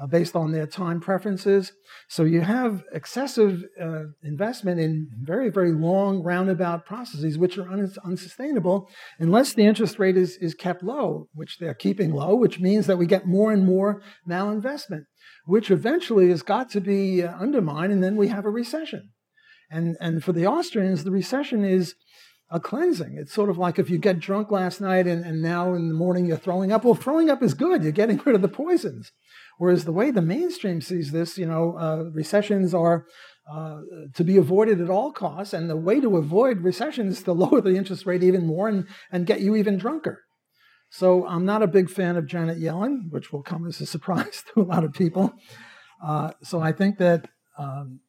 uh, 0.00 0.06
based 0.06 0.34
on 0.34 0.52
their 0.52 0.66
time 0.66 1.00
preferences. 1.00 1.72
So 2.08 2.24
you 2.24 2.40
have 2.40 2.82
excessive 2.92 3.62
uh, 3.80 4.04
investment 4.22 4.80
in 4.80 5.08
very, 5.20 5.50
very 5.50 5.72
long 5.72 6.22
roundabout 6.22 6.86
processes, 6.86 7.36
which 7.36 7.58
are 7.58 7.70
un- 7.70 7.92
unsustainable 8.04 8.88
unless 9.18 9.52
the 9.52 9.66
interest 9.66 9.98
rate 9.98 10.16
is, 10.16 10.36
is 10.38 10.54
kept 10.54 10.82
low, 10.82 11.28
which 11.34 11.58
they're 11.58 11.74
keeping 11.74 12.12
low, 12.12 12.34
which 12.34 12.60
means 12.60 12.86
that 12.86 12.96
we 12.96 13.06
get 13.06 13.26
more 13.26 13.52
and 13.52 13.66
more 13.66 14.00
malinvestment, 14.28 15.04
which 15.44 15.70
eventually 15.70 16.30
has 16.30 16.42
got 16.42 16.70
to 16.70 16.80
be 16.80 17.22
uh, 17.22 17.34
undermined, 17.36 17.92
and 17.92 18.02
then 18.02 18.16
we 18.16 18.28
have 18.28 18.46
a 18.46 18.50
recession. 18.50 19.10
And, 19.70 19.96
and 20.00 20.22
for 20.24 20.32
the 20.32 20.46
Austrians, 20.46 21.04
the 21.04 21.10
recession 21.10 21.64
is 21.64 21.94
a 22.50 22.58
cleansing. 22.58 23.16
It's 23.16 23.32
sort 23.32 23.48
of 23.48 23.58
like 23.58 23.78
if 23.78 23.88
you 23.88 23.98
get 23.98 24.18
drunk 24.18 24.50
last 24.50 24.80
night 24.80 25.06
and, 25.06 25.24
and 25.24 25.40
now 25.40 25.72
in 25.74 25.88
the 25.88 25.94
morning 25.94 26.26
you're 26.26 26.36
throwing 26.36 26.72
up. 26.72 26.84
Well, 26.84 26.94
throwing 26.94 27.30
up 27.30 27.42
is 27.42 27.54
good. 27.54 27.82
You're 27.82 27.92
getting 27.92 28.20
rid 28.24 28.34
of 28.34 28.42
the 28.42 28.48
poisons. 28.48 29.12
Whereas 29.58 29.84
the 29.84 29.92
way 29.92 30.10
the 30.10 30.22
mainstream 30.22 30.80
sees 30.80 31.12
this, 31.12 31.38
you 31.38 31.46
know, 31.46 31.76
uh, 31.78 32.10
recessions 32.12 32.74
are 32.74 33.06
uh, 33.50 33.80
to 34.14 34.24
be 34.24 34.36
avoided 34.36 34.80
at 34.80 34.90
all 34.90 35.12
costs. 35.12 35.52
And 35.52 35.70
the 35.70 35.76
way 35.76 36.00
to 36.00 36.16
avoid 36.16 36.62
recessions 36.62 37.18
is 37.18 37.22
to 37.24 37.32
lower 37.32 37.60
the 37.60 37.76
interest 37.76 38.04
rate 38.04 38.24
even 38.24 38.46
more 38.46 38.68
and, 38.68 38.88
and 39.12 39.26
get 39.26 39.40
you 39.40 39.54
even 39.54 39.78
drunker. 39.78 40.24
So 40.90 41.24
I'm 41.26 41.44
not 41.44 41.62
a 41.62 41.68
big 41.68 41.88
fan 41.88 42.16
of 42.16 42.26
Janet 42.26 42.58
Yellen, 42.58 43.10
which 43.10 43.32
will 43.32 43.42
come 43.42 43.64
as 43.66 43.80
a 43.80 43.86
surprise 43.94 44.42
to 44.52 44.62
a 44.62 44.64
lot 44.64 44.82
of 44.82 44.92
people. 44.92 45.32
Uh, 46.04 46.32
so 46.42 46.60
I 46.60 46.72
think 46.72 46.98
that, 46.98 47.28
um, 47.56 48.00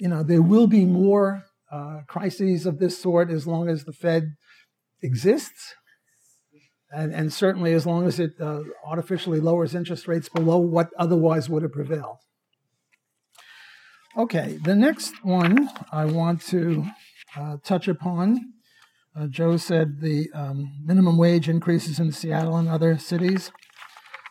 you 0.00 0.08
know, 0.08 0.22
there 0.22 0.42
will 0.42 0.66
be 0.66 0.84
more 0.86 1.44
uh, 1.70 2.00
crises 2.08 2.66
of 2.66 2.78
this 2.78 2.98
sort 2.98 3.30
as 3.30 3.46
long 3.46 3.68
as 3.68 3.84
the 3.84 3.92
Fed 3.92 4.34
exists 5.02 5.74
and, 6.90 7.14
and 7.14 7.32
certainly 7.32 7.72
as 7.74 7.86
long 7.86 8.06
as 8.06 8.18
it 8.18 8.32
uh, 8.40 8.62
artificially 8.84 9.40
lowers 9.40 9.74
interest 9.74 10.08
rates 10.08 10.28
below 10.28 10.58
what 10.58 10.88
otherwise 10.98 11.48
would 11.48 11.62
have 11.62 11.72
prevailed. 11.72 12.16
Okay, 14.16 14.58
the 14.64 14.74
next 14.74 15.22
one 15.22 15.70
I 15.92 16.06
want 16.06 16.42
to 16.46 16.86
uh, 17.36 17.58
touch 17.62 17.86
upon. 17.86 18.54
Uh, 19.14 19.26
Joe 19.26 19.56
said 19.56 20.00
the 20.00 20.28
um, 20.34 20.72
minimum 20.84 21.16
wage 21.16 21.48
increases 21.48 22.00
in 22.00 22.10
Seattle 22.10 22.56
and 22.56 22.68
other 22.68 22.98
cities. 22.98 23.52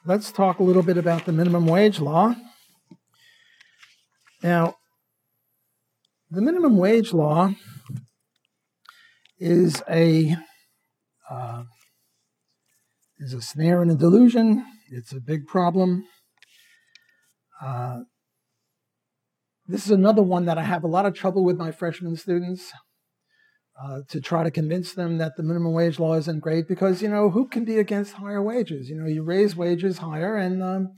Let's 0.06 0.32
talk 0.32 0.60
a 0.60 0.64
little 0.64 0.84
bit 0.84 0.98
about 0.98 1.26
the 1.26 1.32
minimum 1.32 1.66
wage 1.66 2.00
law. 2.00 2.36
Now, 4.42 4.79
the 6.32 6.42
minimum 6.42 6.78
wage 6.78 7.12
law 7.12 7.52
is 9.40 9.82
a 9.90 10.36
uh, 11.30 11.64
is 13.18 13.34
a 13.34 13.42
snare 13.42 13.82
and 13.82 13.92
a 13.92 13.96
delusion. 13.96 14.64
It's 14.92 15.12
a 15.12 15.20
big 15.20 15.48
problem. 15.48 16.06
Uh, 17.62 18.02
this 19.68 19.86
is 19.86 19.92
another 19.92 20.24
one 20.24 20.46
that 20.46 20.58
I 20.58 20.64
have 20.64 20.84
a 20.84 20.88
lot 20.88 21.06
of 21.06 21.14
trouble 21.14 21.44
with 21.44 21.58
my 21.58 21.72
freshman 21.72 22.16
students 22.16 22.72
uh, 23.82 24.02
to 24.10 24.22
try 24.22 24.44
to 24.44 24.52
convince 24.52 24.94
them 24.94 25.18
that 25.18 25.36
the 25.36 25.44
minimum 25.44 25.74
wage 25.74 26.00
law 26.00 26.16
isn't 26.16 26.40
great 26.40 26.68
because 26.68 27.02
you 27.02 27.10
know 27.10 27.30
who 27.32 27.48
can 27.48 27.66
be 27.66 27.78
against 27.78 28.14
higher 28.14 28.42
wages? 28.42 28.90
You 28.90 28.96
know, 28.98 29.08
you 29.08 29.24
raise 29.24 29.56
wages 29.56 29.98
higher 29.98 30.36
and 30.36 30.62
um, 30.62 30.90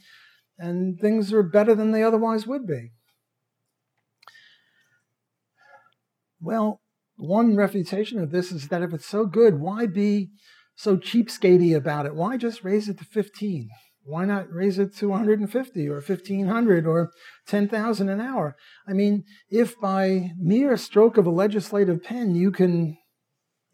and 0.57 0.99
things 0.99 1.31
are 1.31 1.43
better 1.43 1.73
than 1.73 1.91
they 1.91 2.03
otherwise 2.03 2.45
would 2.45 2.67
be. 2.67 2.91
Well, 6.41 6.81
one 7.17 7.55
refutation 7.55 8.19
of 8.19 8.31
this 8.31 8.51
is 8.51 8.67
that 8.69 8.81
if 8.81 8.93
it's 8.93 9.05
so 9.05 9.25
good, 9.25 9.59
why 9.59 9.85
be 9.85 10.31
so 10.75 10.97
cheapskatey 10.97 11.75
about 11.75 12.07
it? 12.07 12.15
Why 12.15 12.37
just 12.37 12.63
raise 12.63 12.89
it 12.89 12.97
to 12.97 13.05
15? 13.05 13.69
Why 14.03 14.25
not 14.25 14.51
raise 14.51 14.79
it 14.79 14.95
to 14.97 15.09
150 15.09 15.87
or 15.87 15.95
1500 15.95 16.87
or 16.87 17.11
10,000 17.47 18.09
an 18.09 18.19
hour? 18.19 18.55
I 18.87 18.93
mean, 18.93 19.23
if 19.49 19.79
by 19.79 20.31
mere 20.39 20.75
stroke 20.77 21.17
of 21.17 21.27
a 21.27 21.31
legislative 21.31 22.03
pen 22.03 22.33
you 22.33 22.51
can 22.51 22.97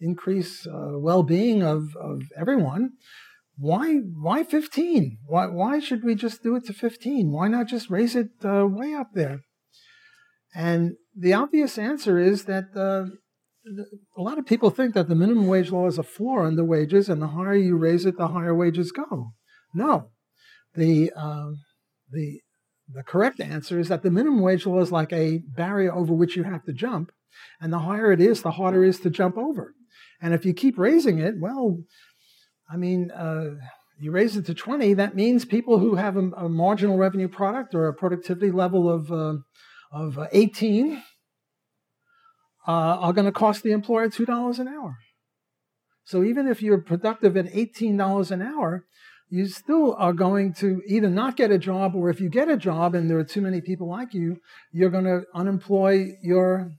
increase 0.01 0.67
uh, 0.67 0.99
well-being 0.99 1.63
of, 1.63 1.95
of 1.95 2.23
everyone, 2.37 2.91
why 3.55 3.95
why 3.95 4.43
15? 4.43 5.17
Why 5.25 5.47
why 5.47 5.79
should 5.79 6.03
we 6.03 6.13
just 6.13 6.43
do 6.43 6.55
it 6.55 6.65
to 6.65 6.73
15? 6.73 7.31
Why 7.31 7.47
not 7.47 7.67
just 7.67 7.89
raise 7.89 8.15
it 8.15 8.29
uh, 8.43 8.67
way 8.67 8.93
up 8.93 9.13
there? 9.13 9.39
And 10.55 10.93
the 11.15 11.33
obvious 11.33 11.77
answer 11.77 12.17
is 12.17 12.45
that 12.45 12.65
uh, 12.75 13.11
a 14.17 14.21
lot 14.21 14.37
of 14.37 14.45
people 14.45 14.69
think 14.69 14.93
that 14.93 15.09
the 15.09 15.15
minimum 15.15 15.47
wage 15.47 15.71
law 15.71 15.87
is 15.87 15.97
a 15.97 16.03
floor 16.03 16.45
on 16.45 16.55
the 16.55 16.65
wages, 16.65 17.09
and 17.09 17.21
the 17.21 17.27
higher 17.27 17.55
you 17.55 17.77
raise 17.77 18.05
it, 18.05 18.17
the 18.17 18.29
higher 18.29 18.55
wages 18.55 18.91
go. 18.91 19.33
No, 19.73 20.09
the 20.73 21.11
um, 21.13 21.59
the 22.11 22.41
the 22.93 23.03
correct 23.03 23.41
answer 23.41 23.79
is 23.79 23.89
that 23.89 24.03
the 24.03 24.11
minimum 24.11 24.39
wage 24.39 24.65
law 24.65 24.79
is 24.79 24.91
like 24.91 25.11
a 25.11 25.39
barrier 25.39 25.93
over 25.93 26.13
which 26.13 26.37
you 26.37 26.43
have 26.43 26.63
to 26.63 26.73
jump, 26.73 27.11
and 27.59 27.73
the 27.73 27.79
higher 27.79 28.11
it 28.11 28.21
is, 28.21 28.41
the 28.41 28.51
harder 28.51 28.83
it 28.83 28.89
is 28.89 28.99
to 29.01 29.09
jump 29.09 29.37
over. 29.37 29.73
And 30.21 30.33
if 30.33 30.45
you 30.45 30.53
keep 30.53 30.77
raising 30.77 31.19
it, 31.19 31.35
well, 31.39 31.79
I 32.71 32.77
mean, 32.77 33.11
uh, 33.11 33.55
you 33.99 34.11
raise 34.11 34.37
it 34.37 34.45
to 34.45 34.53
20, 34.53 34.93
that 34.95 35.15
means 35.15 35.45
people 35.45 35.79
who 35.79 35.95
have 35.95 36.17
a, 36.17 36.29
a 36.31 36.49
marginal 36.49 36.97
revenue 36.97 37.27
product 37.27 37.73
or 37.73 37.87
a 37.87 37.93
productivity 37.93 38.51
level 38.51 38.89
of, 38.89 39.11
uh, 39.11 39.39
of 39.91 40.19
18 40.31 41.01
uh, 42.67 42.71
are 42.71 43.13
going 43.13 43.25
to 43.25 43.31
cost 43.31 43.63
the 43.63 43.71
employer 43.71 44.09
$2 44.09 44.59
an 44.59 44.67
hour. 44.67 44.97
So 46.03 46.23
even 46.23 46.47
if 46.47 46.61
you're 46.61 46.81
productive 46.81 47.35
at 47.35 47.47
$18 47.47 48.31
an 48.31 48.41
hour, 48.41 48.85
you 49.29 49.45
still 49.47 49.93
are 49.95 50.13
going 50.13 50.53
to 50.55 50.81
either 50.87 51.09
not 51.09 51.35
get 51.35 51.51
a 51.51 51.57
job, 51.57 51.95
or 51.95 52.09
if 52.09 52.21
you 52.21 52.29
get 52.29 52.49
a 52.49 52.55
job 52.55 52.95
and 52.95 53.09
there 53.09 53.17
are 53.17 53.25
too 53.25 53.41
many 53.41 53.59
people 53.59 53.89
like 53.89 54.13
you, 54.13 54.37
you're 54.71 54.89
going 54.89 55.03
to 55.03 55.23
unemploy 55.33 56.11
your 56.21 56.71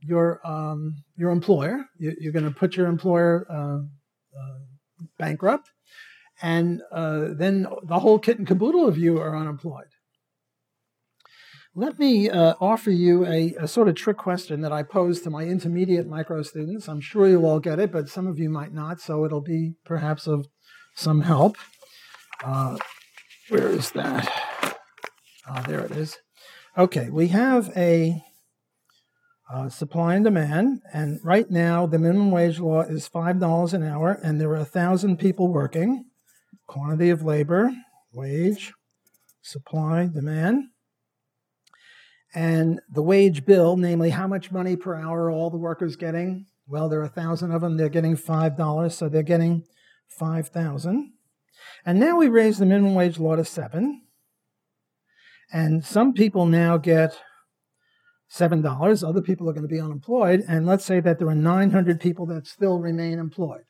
your 0.00 0.46
um, 0.46 0.96
your 1.16 1.30
employer. 1.30 1.84
You're 1.98 2.32
going 2.32 2.44
to 2.44 2.50
put 2.50 2.76
your 2.76 2.88
employer 2.88 3.46
uh, 3.48 3.78
uh, 4.38 4.58
bankrupt, 5.18 5.70
and 6.42 6.82
uh, 6.92 7.28
then 7.38 7.66
the 7.84 8.00
whole 8.00 8.18
kit 8.18 8.38
and 8.38 8.46
caboodle 8.46 8.86
of 8.86 8.98
you 8.98 9.18
are 9.18 9.36
unemployed. 9.36 9.91
Let 11.74 11.98
me 11.98 12.28
uh, 12.28 12.52
offer 12.60 12.90
you 12.90 13.24
a, 13.24 13.54
a, 13.58 13.66
sort 13.66 13.88
of 13.88 13.94
trick 13.94 14.18
question 14.18 14.60
that 14.60 14.72
I 14.72 14.82
pose 14.82 15.22
to 15.22 15.30
my 15.30 15.44
intermediate 15.44 16.06
micro 16.06 16.42
students. 16.42 16.86
I'm 16.86 17.00
sure 17.00 17.26
you'll 17.26 17.46
all 17.46 17.60
get 17.60 17.78
it, 17.78 17.90
but 17.90 18.10
some 18.10 18.26
of 18.26 18.38
you 18.38 18.50
might 18.50 18.74
not, 18.74 19.00
so 19.00 19.24
it'll 19.24 19.40
be 19.40 19.72
perhaps 19.82 20.26
of 20.26 20.46
some 20.94 21.22
help. 21.22 21.56
Uh, 22.44 22.76
where 23.48 23.68
is 23.68 23.90
that? 23.92 24.76
Ah, 25.48 25.64
there 25.66 25.80
it 25.80 25.92
is. 25.92 26.18
Okay, 26.76 27.08
we 27.08 27.28
have 27.28 27.72
a 27.74 28.22
uh, 29.50 29.70
supply 29.70 30.14
and 30.14 30.24
demand, 30.24 30.82
and 30.92 31.20
right 31.24 31.50
now 31.50 31.86
the 31.86 31.98
minimum 31.98 32.30
wage 32.30 32.60
law 32.60 32.82
is 32.82 33.08
$5 33.08 33.72
an 33.72 33.82
hour, 33.82 34.18
and 34.22 34.38
there 34.38 34.50
are 34.50 34.58
1,000 34.58 35.18
people 35.18 35.48
working. 35.48 36.04
Quantity 36.66 37.08
of 37.08 37.22
labor, 37.22 37.72
wage, 38.12 38.74
supply, 39.40 40.06
demand. 40.12 40.64
And 42.34 42.80
the 42.90 43.02
wage 43.02 43.44
bill, 43.44 43.76
namely 43.76 44.10
how 44.10 44.26
much 44.26 44.50
money 44.50 44.76
per 44.76 44.94
hour 44.94 45.30
all 45.30 45.50
the 45.50 45.58
workers 45.58 45.96
getting? 45.96 46.46
Well, 46.66 46.88
there 46.88 47.00
are 47.00 47.04
a 47.04 47.08
thousand 47.08 47.52
of 47.52 47.60
them. 47.60 47.76
They're 47.76 47.88
getting 47.88 48.16
five 48.16 48.56
dollars, 48.56 48.96
so 48.96 49.08
they're 49.08 49.22
getting 49.22 49.64
five 50.08 50.48
thousand. 50.48 51.12
And 51.84 52.00
now 52.00 52.16
we 52.16 52.28
raise 52.28 52.58
the 52.58 52.66
minimum 52.66 52.94
wage 52.94 53.18
law 53.18 53.36
to 53.36 53.44
seven. 53.44 54.02
And 55.52 55.84
some 55.84 56.14
people 56.14 56.46
now 56.46 56.78
get 56.78 57.20
seven 58.28 58.62
dollars. 58.62 59.04
Other 59.04 59.20
people 59.20 59.48
are 59.50 59.52
going 59.52 59.68
to 59.68 59.74
be 59.74 59.80
unemployed. 59.80 60.42
And 60.48 60.64
let's 60.64 60.84
say 60.84 61.00
that 61.00 61.18
there 61.18 61.28
are 61.28 61.34
900 61.34 62.00
people 62.00 62.24
that 62.26 62.46
still 62.46 62.78
remain 62.78 63.18
employed. 63.18 63.64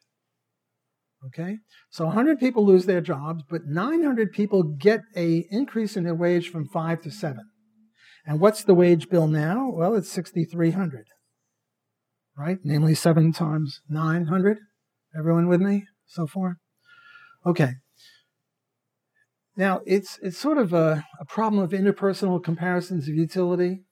Okay, 1.26 1.58
so 1.88 2.06
100 2.06 2.40
people 2.40 2.66
lose 2.66 2.86
their 2.86 3.00
jobs, 3.00 3.44
but 3.48 3.66
900 3.66 4.32
people 4.32 4.64
get 4.64 5.02
a 5.14 5.46
increase 5.50 5.96
in 5.96 6.02
their 6.02 6.16
wage 6.16 6.48
from 6.48 6.66
five 6.66 7.00
to 7.02 7.12
seven. 7.12 7.48
And 8.24 8.40
what's 8.40 8.62
the 8.64 8.74
wage 8.74 9.08
bill 9.08 9.26
now? 9.26 9.70
Well, 9.70 9.94
it's 9.94 10.10
6,300, 10.10 11.06
right? 12.36 12.58
Namely, 12.62 12.94
seven 12.94 13.32
times 13.32 13.80
900. 13.88 14.58
Everyone 15.16 15.48
with 15.48 15.60
me 15.60 15.84
so 16.06 16.26
far? 16.26 16.58
Okay. 17.44 17.74
Now, 19.56 19.80
it's, 19.84 20.18
it's 20.22 20.38
sort 20.38 20.56
of 20.56 20.72
a, 20.72 21.04
a 21.20 21.24
problem 21.24 21.62
of 21.62 21.72
interpersonal 21.72 22.42
comparisons 22.42 23.08
of 23.08 23.14
utility 23.14 23.82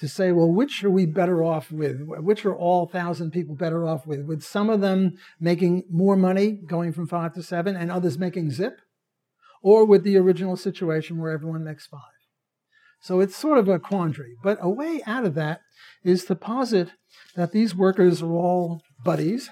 to 0.00 0.08
say, 0.08 0.32
well, 0.32 0.50
which 0.50 0.84
are 0.84 0.90
we 0.90 1.06
better 1.06 1.42
off 1.42 1.72
with? 1.72 2.00
Which 2.02 2.44
are 2.44 2.54
all 2.54 2.86
thousand 2.86 3.30
people 3.30 3.54
better 3.54 3.86
off 3.86 4.06
with? 4.06 4.26
With 4.26 4.42
some 4.42 4.70
of 4.70 4.80
them 4.80 5.16
making 5.40 5.84
more 5.90 6.16
money 6.16 6.52
going 6.52 6.92
from 6.92 7.06
five 7.06 7.34
to 7.34 7.42
seven 7.42 7.74
and 7.74 7.90
others 7.90 8.18
making 8.18 8.50
zip? 8.50 8.80
Or 9.62 9.84
with 9.84 10.04
the 10.04 10.16
original 10.16 10.56
situation 10.56 11.18
where 11.18 11.32
everyone 11.32 11.64
makes 11.64 11.86
five? 11.86 12.17
So 13.00 13.20
it's 13.20 13.36
sort 13.36 13.58
of 13.58 13.68
a 13.68 13.78
quandary. 13.78 14.34
But 14.42 14.58
a 14.60 14.68
way 14.68 15.02
out 15.06 15.24
of 15.24 15.34
that 15.34 15.60
is 16.04 16.24
to 16.26 16.34
posit 16.34 16.92
that 17.34 17.52
these 17.52 17.74
workers 17.74 18.22
are 18.22 18.32
all 18.32 18.82
buddies. 19.04 19.50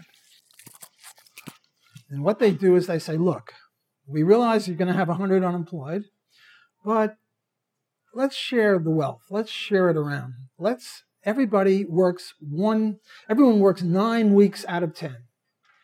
And 2.10 2.22
what 2.22 2.38
they 2.38 2.52
do 2.52 2.76
is 2.76 2.86
they 2.86 2.98
say, 2.98 3.16
look, 3.16 3.52
we 4.06 4.22
realize 4.22 4.68
you're 4.68 4.76
going 4.76 4.92
to 4.92 4.94
have 4.94 5.08
100 5.08 5.42
unemployed, 5.42 6.04
but 6.84 7.16
let's 8.14 8.36
share 8.36 8.78
the 8.78 8.90
wealth. 8.90 9.22
Let's 9.30 9.50
share 9.50 9.90
it 9.90 9.96
around. 9.96 10.34
Let's 10.58 11.02
everybody 11.24 11.84
works 11.84 12.34
one 12.38 12.98
everyone 13.28 13.58
works 13.58 13.82
9 13.82 14.34
weeks 14.34 14.64
out 14.68 14.84
of 14.84 14.94
10. 14.94 15.16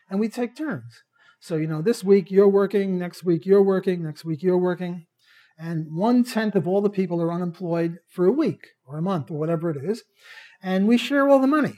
And 0.09 0.19
we 0.19 0.29
take 0.29 0.55
turns. 0.55 1.03
So, 1.39 1.57
you 1.57 1.67
know, 1.67 1.81
this 1.81 2.03
week 2.03 2.31
you're 2.31 2.47
working, 2.47 2.97
next 2.97 3.25
week 3.25 3.45
you're 3.45 3.63
working, 3.63 4.03
next 4.03 4.23
week 4.23 4.41
you're 4.41 4.57
working. 4.57 5.07
And 5.57 5.95
one 5.95 6.23
tenth 6.23 6.55
of 6.55 6.67
all 6.67 6.81
the 6.81 6.89
people 6.89 7.21
are 7.21 7.31
unemployed 7.31 7.97
for 8.09 8.25
a 8.25 8.31
week 8.31 8.67
or 8.85 8.97
a 8.97 9.01
month 9.01 9.29
or 9.29 9.37
whatever 9.37 9.69
it 9.69 9.77
is. 9.83 10.03
And 10.61 10.87
we 10.87 10.97
share 10.97 11.29
all 11.29 11.39
the 11.39 11.47
money. 11.47 11.75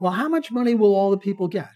Well, 0.00 0.12
how 0.12 0.28
much 0.28 0.50
money 0.50 0.74
will 0.74 0.94
all 0.94 1.10
the 1.10 1.18
people 1.18 1.48
get? 1.48 1.70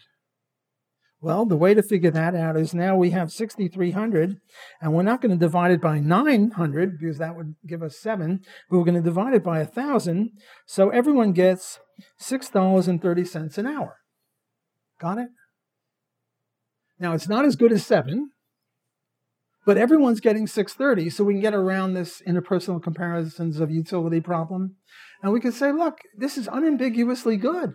Well, 1.20 1.46
the 1.46 1.56
way 1.56 1.74
to 1.74 1.82
figure 1.82 2.12
that 2.12 2.36
out 2.36 2.56
is 2.56 2.72
now 2.72 2.94
we 2.94 3.10
have 3.10 3.32
6,300, 3.32 4.36
and 4.80 4.94
we're 4.94 5.02
not 5.02 5.20
going 5.20 5.32
to 5.32 5.36
divide 5.36 5.72
it 5.72 5.80
by 5.80 5.98
900 5.98 6.98
because 7.00 7.18
that 7.18 7.34
would 7.34 7.56
give 7.66 7.82
us 7.82 7.98
seven, 7.98 8.40
but 8.70 8.78
we're 8.78 8.84
going 8.84 8.94
to 8.94 9.00
divide 9.00 9.34
it 9.34 9.42
by 9.42 9.58
1,000. 9.58 10.30
So 10.64 10.90
everyone 10.90 11.32
gets 11.32 11.80
$6.30 12.22 13.58
an 13.58 13.66
hour. 13.66 13.96
Got 15.00 15.18
it? 15.18 15.28
Now, 17.00 17.14
it's 17.14 17.28
not 17.28 17.44
as 17.44 17.56
good 17.56 17.72
as 17.72 17.84
seven, 17.84 18.30
but 19.68 19.76
everyone's 19.76 20.20
getting 20.20 20.46
630, 20.46 21.10
so 21.10 21.22
we 21.22 21.34
can 21.34 21.42
get 21.42 21.52
around 21.52 21.92
this 21.92 22.22
interpersonal 22.26 22.82
comparisons 22.82 23.60
of 23.60 23.70
utility 23.70 24.18
problem. 24.18 24.76
And 25.22 25.30
we 25.30 25.40
can 25.40 25.52
say, 25.52 25.72
look, 25.72 25.98
this 26.16 26.38
is 26.38 26.48
unambiguously 26.50 27.36
good 27.36 27.74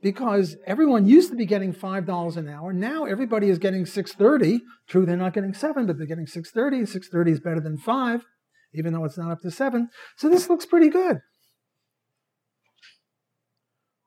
because 0.00 0.54
everyone 0.64 1.04
used 1.04 1.28
to 1.30 1.36
be 1.36 1.44
getting 1.44 1.74
$5 1.74 2.36
an 2.36 2.48
hour. 2.48 2.72
Now 2.72 3.04
everybody 3.04 3.48
is 3.48 3.58
getting 3.58 3.84
630. 3.84 4.60
True, 4.86 5.04
they're 5.04 5.16
not 5.16 5.32
getting 5.32 5.54
7, 5.54 5.88
but 5.88 5.98
they're 5.98 6.06
getting 6.06 6.28
630. 6.28 6.86
630 6.86 7.32
is 7.32 7.40
better 7.40 7.60
than 7.60 7.78
5, 7.78 8.24
even 8.72 8.92
though 8.92 9.04
it's 9.04 9.18
not 9.18 9.32
up 9.32 9.40
to 9.40 9.50
7. 9.50 9.88
So 10.14 10.28
this 10.28 10.48
looks 10.48 10.66
pretty 10.66 10.88
good. 10.88 11.18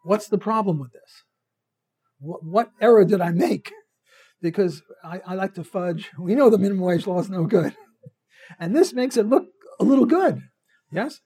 What's 0.04 0.30
the 0.30 0.38
problem 0.38 0.80
with 0.80 0.94
this? 0.94 1.24
What, 2.20 2.46
what 2.46 2.72
error 2.80 3.04
did 3.04 3.20
I 3.20 3.32
make? 3.32 3.74
Because 4.42 4.82
I, 5.04 5.22
I 5.26 5.36
like 5.36 5.54
to 5.56 5.64
fudge. 5.64 6.10
We 6.20 6.36
know 6.36 6.50
the 6.50 6.58
minimum 6.58 6.84
wage 6.84 7.08
law 7.08 7.20
is 7.20 7.30
no 7.30 7.46
good. 7.46 7.76
And 8.60 8.76
this 8.76 8.94
makes 8.94 9.18
it 9.18 9.28
look 9.28 9.48
a 9.80 9.84
little 9.84 10.06
good. 10.06 10.42
Yes? 10.92 11.20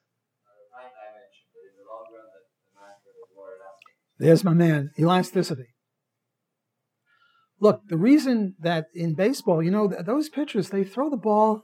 There's 4.20 4.44
my 4.44 4.54
man, 4.54 4.92
elasticity. 4.98 5.74
Look, 7.60 7.82
the 7.88 7.98
reason 7.98 8.56
that 8.60 8.86
in 8.94 9.16
baseball, 9.16 9.64
you 9.64 9.72
know, 9.72 9.88
those 9.88 10.30
pitchers, 10.30 10.70
they 10.70 10.84
throw 10.84 11.10
the 11.10 11.18
ball 11.18 11.64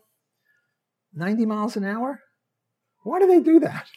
90 1.13 1.45
miles 1.45 1.75
an 1.75 1.83
hour. 1.83 2.21
Why 3.03 3.19
do 3.19 3.27
they 3.27 3.39
do 3.39 3.59
that? 3.59 3.87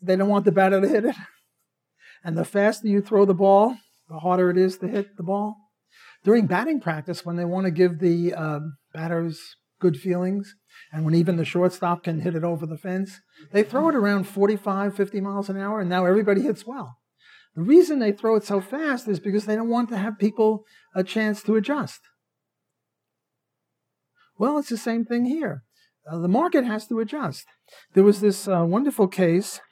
They 0.00 0.16
don't 0.16 0.28
want 0.28 0.44
the 0.44 0.52
batter 0.52 0.80
to 0.80 0.88
hit 0.88 1.04
it. 1.04 1.16
And 2.24 2.36
the 2.36 2.44
faster 2.44 2.88
you 2.88 3.00
throw 3.00 3.24
the 3.24 3.34
ball, 3.34 3.76
the 4.08 4.18
harder 4.18 4.50
it 4.50 4.56
is 4.56 4.78
to 4.78 4.88
hit 4.88 5.16
the 5.16 5.22
ball. 5.22 5.56
During 6.28 6.46
batting 6.46 6.80
practice, 6.80 7.24
when 7.24 7.36
they 7.36 7.46
want 7.46 7.64
to 7.64 7.70
give 7.70 8.00
the 8.00 8.34
um, 8.34 8.76
batters 8.92 9.56
good 9.80 9.96
feelings, 9.96 10.56
and 10.92 11.06
when 11.06 11.14
even 11.14 11.36
the 11.36 11.44
shortstop 11.46 12.04
can 12.04 12.20
hit 12.20 12.34
it 12.34 12.44
over 12.44 12.66
the 12.66 12.76
fence, 12.76 13.22
they 13.50 13.62
throw 13.62 13.88
it 13.88 13.94
around 13.94 14.24
45, 14.24 14.94
50 14.94 15.20
miles 15.22 15.48
an 15.48 15.56
hour, 15.56 15.80
and 15.80 15.88
now 15.88 16.04
everybody 16.04 16.42
hits 16.42 16.66
well. 16.66 16.98
The 17.56 17.62
reason 17.62 17.98
they 17.98 18.12
throw 18.12 18.36
it 18.36 18.44
so 18.44 18.60
fast 18.60 19.08
is 19.08 19.18
because 19.18 19.46
they 19.46 19.56
don't 19.56 19.70
want 19.70 19.88
to 19.88 19.96
have 19.96 20.18
people 20.18 20.66
a 20.94 21.02
chance 21.02 21.42
to 21.44 21.56
adjust. 21.56 22.00
Well, 24.36 24.58
it's 24.58 24.68
the 24.68 24.76
same 24.76 25.06
thing 25.06 25.24
here. 25.24 25.62
Uh, 26.06 26.18
the 26.18 26.28
market 26.28 26.66
has 26.66 26.86
to 26.88 27.00
adjust. 27.00 27.46
There 27.94 28.04
was 28.04 28.20
this 28.20 28.46
uh, 28.46 28.66
wonderful 28.66 29.08
case 29.08 29.62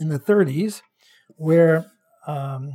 in 0.00 0.08
the 0.08 0.18
30s 0.18 0.82
where 1.36 1.86
um, 2.26 2.72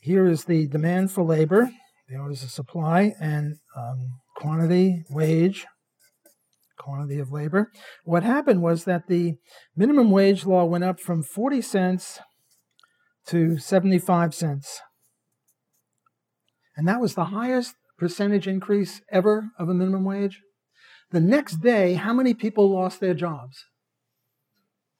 here 0.00 0.26
is 0.26 0.44
the 0.44 0.66
demand 0.66 1.12
for 1.12 1.22
labor, 1.22 1.70
there 2.08 2.22
was 2.24 2.42
a 2.42 2.48
supply 2.48 3.14
and 3.20 3.56
um, 3.76 4.18
quantity, 4.34 5.04
wage, 5.10 5.66
quantity 6.76 7.20
of 7.20 7.30
labor. 7.30 7.70
What 8.04 8.24
happened 8.24 8.62
was 8.62 8.84
that 8.84 9.06
the 9.06 9.36
minimum 9.76 10.10
wage 10.10 10.44
law 10.44 10.64
went 10.64 10.82
up 10.82 10.98
from 10.98 11.22
40 11.22 11.60
cents 11.62 12.18
to 13.26 13.58
75 13.58 14.34
cents. 14.34 14.80
And 16.76 16.88
that 16.88 17.00
was 17.00 17.14
the 17.14 17.26
highest 17.26 17.74
percentage 17.98 18.48
increase 18.48 19.02
ever 19.12 19.50
of 19.58 19.68
a 19.68 19.74
minimum 19.74 20.04
wage. 20.04 20.40
The 21.10 21.20
next 21.20 21.60
day, 21.60 21.94
how 21.94 22.14
many 22.14 22.34
people 22.34 22.70
lost 22.70 22.98
their 22.98 23.14
jobs? 23.14 23.66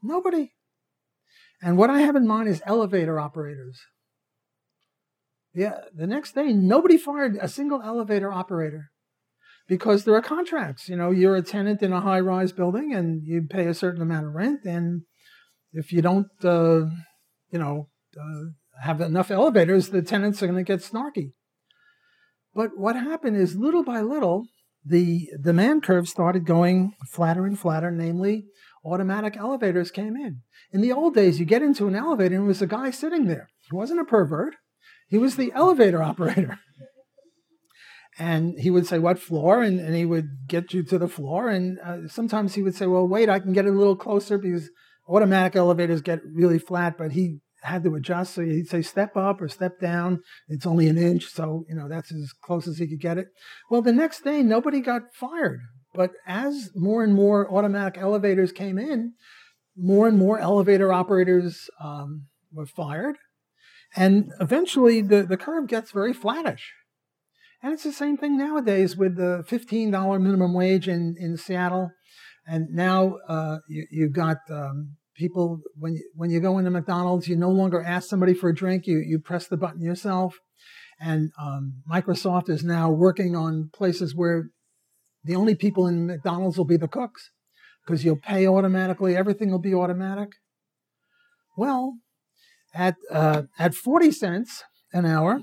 Nobody. 0.03 0.53
And 1.63 1.77
what 1.77 1.91
I 1.91 2.01
have 2.01 2.17
in 2.17 2.27
mind 2.27 2.49
is 2.49 2.63
elevator 2.67 3.19
operators. 3.19 3.81
Yeah, 5.55 5.81
the 5.95 6.07
next 6.07 6.35
day, 6.35 6.53
nobody 6.53 6.97
fired 6.97 7.37
a 7.41 7.49
single 7.49 7.83
elevator 7.83 8.33
operator 8.33 8.91
because 9.67 10.05
there 10.05 10.15
are 10.15 10.23
contracts. 10.23 10.89
You 10.89 10.97
know, 10.97 11.11
you're 11.11 11.37
a 11.37 11.43
tenant 11.43 11.83
in 11.83 11.93
a 11.93 12.01
high 12.01 12.21
rise 12.21 12.53
building 12.53 12.95
and 12.95 13.23
you 13.25 13.43
pay 13.43 13.67
a 13.67 13.75
certain 13.75 14.03
amount 14.03 14.27
of 14.27 14.35
rent. 14.35 14.65
And 14.65 15.03
if 15.73 15.93
you 15.93 16.03
don't, 16.03 16.29
uh, 16.45 16.87
you 17.51 17.59
know, 17.59 17.89
uh, 18.21 18.51
have 18.83 19.01
enough 19.01 19.31
elevators, 19.31 19.89
the 19.89 20.03
tenants 20.03 20.43
are 20.43 20.47
going 20.47 20.65
to 20.65 20.65
get 20.65 20.81
snarky. 20.81 21.33
But 22.55 22.71
what 22.77 22.97
happened 22.97 23.37
is 23.37 23.57
little 23.57 23.85
by 23.85 24.01
little, 24.01 24.47
the 24.85 25.29
demand 25.41 25.83
curve 25.83 26.09
started 26.09 26.47
going 26.47 26.95
flatter 27.09 27.47
and 27.47 27.59
flatter, 27.59 27.91
namely, 27.91 28.47
automatic 28.85 29.37
elevators 29.37 29.91
came 29.91 30.17
in. 30.17 30.41
In 30.73 30.81
the 30.81 30.93
old 30.93 31.15
days, 31.15 31.39
you 31.39 31.45
get 31.45 31.63
into 31.63 31.87
an 31.87 31.95
elevator 31.95 32.35
and 32.35 32.45
there 32.45 32.49
was 32.49 32.63
a 32.63 32.67
guy 32.67 32.91
sitting 32.91 33.27
there. 33.27 33.49
He 33.71 33.77
wasn't 33.77 34.01
a 34.01 34.05
pervert, 34.05 34.55
he 35.11 35.19
was 35.19 35.37
the 35.37 35.53
elevator 35.55 36.03
operator. 36.03 36.59
And 38.19 38.59
he 38.59 38.71
would 38.71 38.87
say, 38.87 38.99
What 38.99 39.19
floor? 39.19 39.63
And, 39.63 39.81
and 39.81 39.95
he 39.95 40.05
would 40.05 40.47
get 40.47 40.73
you 40.73 40.83
to 40.85 40.99
the 40.99 41.09
floor. 41.09 41.49
And 41.49 41.79
uh, 41.81 42.09
sometimes 42.09 42.55
he 42.55 42.63
would 42.63 42.75
say, 42.75 42.87
Well, 42.87 43.07
wait, 43.07 43.29
I 43.29 43.41
can 43.41 43.53
get 43.53 43.67
it 43.67 43.75
a 43.75 43.79
little 43.79 43.97
closer 43.97 44.37
because 44.39 44.71
automatic 45.09 45.57
elevators 45.57 46.03
get 46.03 46.21
really 46.25 46.59
flat. 46.59 46.99
But 46.99 47.13
he 47.13 47.39
had 47.63 47.83
to 47.85 47.95
adjust. 47.95 48.35
So 48.35 48.43
he'd 48.43 48.69
say 48.69 48.83
step 48.83 49.17
up 49.17 49.41
or 49.41 49.49
step 49.49 49.81
down. 49.81 50.21
It's 50.49 50.67
only 50.67 50.89
an 50.89 50.99
inch, 50.99 51.27
so 51.27 51.65
you 51.69 51.75
know 51.75 51.89
that's 51.89 52.13
as 52.13 52.33
close 52.43 52.67
as 52.67 52.79
he 52.79 52.87
could 52.87 53.01
get 53.01 53.19
it. 53.19 53.29
Well, 53.71 53.83
the 53.83 53.93
next 53.93 54.23
day 54.23 54.43
nobody 54.43 54.81
got 54.81 55.15
fired, 55.15 55.61
but 55.95 56.11
as 56.27 56.71
more 56.75 57.03
and 57.03 57.15
more 57.15 57.51
automatic 57.53 57.99
elevators 57.99 58.53
came 58.53 58.79
in, 58.79 59.15
more 59.77 60.09
and 60.09 60.19
more 60.19 60.39
elevator 60.39 60.93
operators 60.93 61.69
um, 61.83 62.27
were 62.53 62.67
fired, 62.67 63.17
and 63.97 64.31
eventually 64.41 65.03
the, 65.03 65.23
the 65.23 65.37
curve 65.37 65.67
gets 65.67 65.91
very 65.91 66.13
flattish. 66.13 66.73
And 67.63 67.73
it's 67.73 67.83
the 67.83 67.93
same 67.93 68.17
thing 68.17 68.39
nowadays 68.39 68.97
with 68.97 69.17
the 69.17 69.45
$15 69.49 70.21
minimum 70.21 70.55
wage 70.55 70.89
in, 70.89 71.15
in 71.19 71.37
Seattle. 71.37 71.91
And 72.47 72.69
now 72.71 73.17
uh, 73.29 73.59
you, 73.69 74.05
have 74.05 74.13
got 74.13 74.39
um, 74.51 74.97
people 75.15 75.61
when 75.77 75.95
you, 75.95 76.11
when 76.15 76.31
you 76.31 76.41
go 76.41 76.59
into 76.59 76.71
McDonald's, 76.71 77.29
you 77.29 77.37
no 77.37 77.51
longer 77.51 77.83
ask 77.83 78.09
somebody 78.09 78.33
for 78.33 78.49
a 78.49 78.55
drink. 78.55 78.87
You 78.87 78.99
you 78.99 79.19
press 79.19 79.47
the 79.47 79.59
button 79.59 79.83
yourself. 79.83 80.37
And 80.99 81.31
um, 81.41 81.83
Microsoft 81.91 82.49
is 82.49 82.65
now 82.65 82.91
working 82.91 83.37
on 83.37 83.71
places 83.73 84.15
where 84.15 84.51
the 85.23 85.37
only 85.37 85.55
people 85.55 85.87
in 85.87 86.07
McDonald's 86.07 86.57
will 86.57 86.67
be 86.67 86.77
the 86.77 86.89
cooks 86.89 87.31
because 87.87 88.05
you'll 88.05 88.17
pay 88.17 88.47
automatically. 88.47 89.17
Everything 89.17 89.51
will 89.51 89.61
be 89.61 89.75
automatic. 89.75 90.31
Well, 91.57 91.99
at 92.75 92.97
uh, 93.11 93.43
at 93.59 93.75
40 93.75 94.13
cents 94.13 94.65
an 94.93 95.07
hour, 95.07 95.43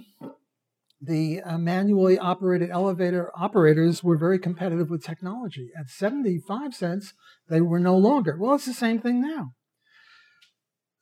the 1.02 1.42
uh, 1.42 1.58
manually 1.58 2.18
operated 2.18 2.70
elevator 2.70 3.32
operators 3.36 4.04
were 4.04 4.18
very 4.18 4.40
competitive 4.40 4.90
with 4.90 5.04
technology. 5.04 5.70
At 5.78 5.90
75 5.90 6.74
cents, 6.74 7.14
they 7.50 7.62
were 7.62 7.80
no 7.80 7.98
longer. 7.98 8.38
Well, 8.40 8.56
it's 8.56 8.66
the 8.66 8.74
same 8.74 9.00
thing 9.00 9.22
now. 9.22 9.52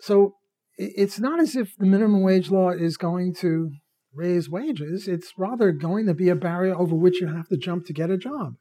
So 0.01 0.35
it's 0.77 1.19
not 1.19 1.39
as 1.39 1.55
if 1.55 1.75
the 1.77 1.85
minimum 1.85 2.21
wage 2.21 2.51
law 2.51 2.71
is 2.71 2.97
going 2.97 3.33
to 3.35 3.71
raise 4.13 4.49
wages. 4.49 5.07
It's 5.07 5.33
rather 5.38 5.71
going 5.71 6.05
to 6.07 6.13
be 6.13 6.29
a 6.29 6.35
barrier 6.35 6.75
over 6.75 6.95
which 6.95 7.21
you 7.21 7.27
have 7.27 7.47
to 7.47 7.57
jump 7.57 7.85
to 7.85 7.93
get 7.93 8.09
a 8.09 8.17
job. 8.17 8.55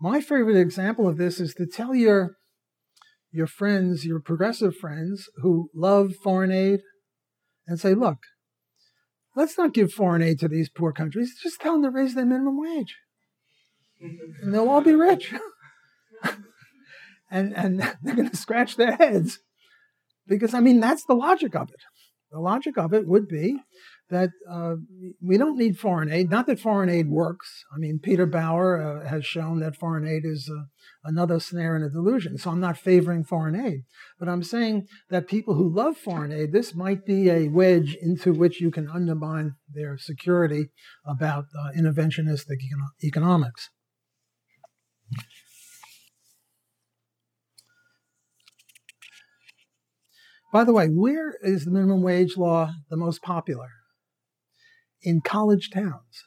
My 0.00 0.20
favorite 0.20 0.56
example 0.56 1.08
of 1.08 1.16
this 1.16 1.40
is 1.40 1.54
to 1.54 1.66
tell 1.66 1.94
your 1.94 2.36
your 3.32 3.46
friends, 3.46 4.04
your 4.04 4.20
progressive 4.20 4.76
friends 4.76 5.28
who 5.36 5.70
love 5.74 6.14
foreign 6.22 6.52
aid, 6.52 6.80
and 7.66 7.80
say, 7.80 7.94
look, 7.94 8.18
let's 9.34 9.56
not 9.56 9.72
give 9.72 9.92
foreign 9.92 10.22
aid 10.22 10.38
to 10.40 10.48
these 10.48 10.68
poor 10.68 10.92
countries. 10.92 11.34
Just 11.42 11.60
tell 11.60 11.72
them 11.72 11.82
to 11.82 11.90
raise 11.90 12.14
their 12.14 12.26
minimum 12.26 12.60
wage. 12.60 12.96
And 14.42 14.52
they'll 14.52 14.68
all 14.68 14.80
be 14.80 14.94
rich. 14.94 15.32
and, 17.30 17.56
and 17.56 17.80
they're 18.02 18.16
going 18.16 18.30
to 18.30 18.36
scratch 18.36 18.76
their 18.76 18.96
heads 18.96 19.38
because, 20.26 20.54
I 20.54 20.60
mean, 20.60 20.80
that's 20.80 21.04
the 21.04 21.14
logic 21.14 21.54
of 21.54 21.70
it. 21.70 21.80
The 22.30 22.40
logic 22.40 22.76
of 22.76 22.92
it 22.92 23.06
would 23.06 23.28
be 23.28 23.60
that 24.10 24.30
uh, 24.50 24.74
we 25.22 25.38
don't 25.38 25.56
need 25.56 25.78
foreign 25.78 26.12
aid. 26.12 26.30
Not 26.30 26.46
that 26.46 26.60
foreign 26.60 26.90
aid 26.90 27.08
works. 27.08 27.64
I 27.74 27.78
mean, 27.78 27.98
Peter 28.02 28.26
Bauer 28.26 28.80
uh, 28.80 29.08
has 29.08 29.24
shown 29.24 29.60
that 29.60 29.76
foreign 29.76 30.06
aid 30.06 30.24
is 30.24 30.50
uh, 30.52 30.64
another 31.04 31.40
snare 31.40 31.74
and 31.74 31.84
a 31.84 31.88
delusion. 31.88 32.36
So 32.36 32.50
I'm 32.50 32.60
not 32.60 32.76
favoring 32.76 33.24
foreign 33.24 33.58
aid. 33.58 33.84
But 34.18 34.28
I'm 34.28 34.42
saying 34.42 34.86
that 35.08 35.28
people 35.28 35.54
who 35.54 35.74
love 35.74 35.96
foreign 35.96 36.32
aid, 36.32 36.52
this 36.52 36.74
might 36.74 37.06
be 37.06 37.30
a 37.30 37.48
wedge 37.48 37.96
into 38.00 38.32
which 38.32 38.60
you 38.60 38.70
can 38.70 38.88
undermine 38.88 39.54
their 39.72 39.96
security 39.96 40.70
about 41.06 41.44
uh, 41.58 41.70
interventionistic 41.78 42.58
econo- 42.60 42.92
economics. 43.02 43.70
By 50.52 50.64
the 50.64 50.74
way, 50.74 50.88
where 50.88 51.34
is 51.42 51.64
the 51.64 51.70
minimum 51.70 52.02
wage 52.02 52.36
law 52.36 52.72
the 52.90 52.96
most 52.98 53.22
popular? 53.22 53.68
In 55.02 55.20
college 55.20 55.70
towns. 55.70 56.24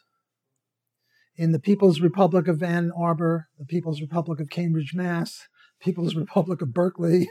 In 1.36 1.52
the 1.52 1.58
People's 1.58 2.00
Republic 2.00 2.48
of 2.48 2.62
Ann 2.62 2.90
Arbor, 2.96 3.48
the 3.58 3.66
People's 3.66 4.00
Republic 4.00 4.40
of 4.40 4.48
Cambridge, 4.48 4.92
Mass., 4.94 5.48
People's 5.80 6.14
Republic 6.14 6.62
of 6.62 6.72
Berkeley, 6.72 7.28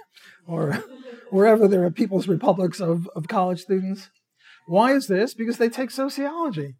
or 0.48 0.84
wherever 1.32 1.68
there 1.68 1.84
are 1.84 1.92
People's 1.92 2.28
Republics 2.28 2.80
of, 2.80 3.10
of 3.16 3.28
college 3.28 3.62
students. 3.62 4.10
Why 4.68 4.94
is 4.94 5.08
this? 5.08 5.34
Because 5.34 5.58
they 5.58 5.70
take 5.70 5.92
sociology 5.92 6.76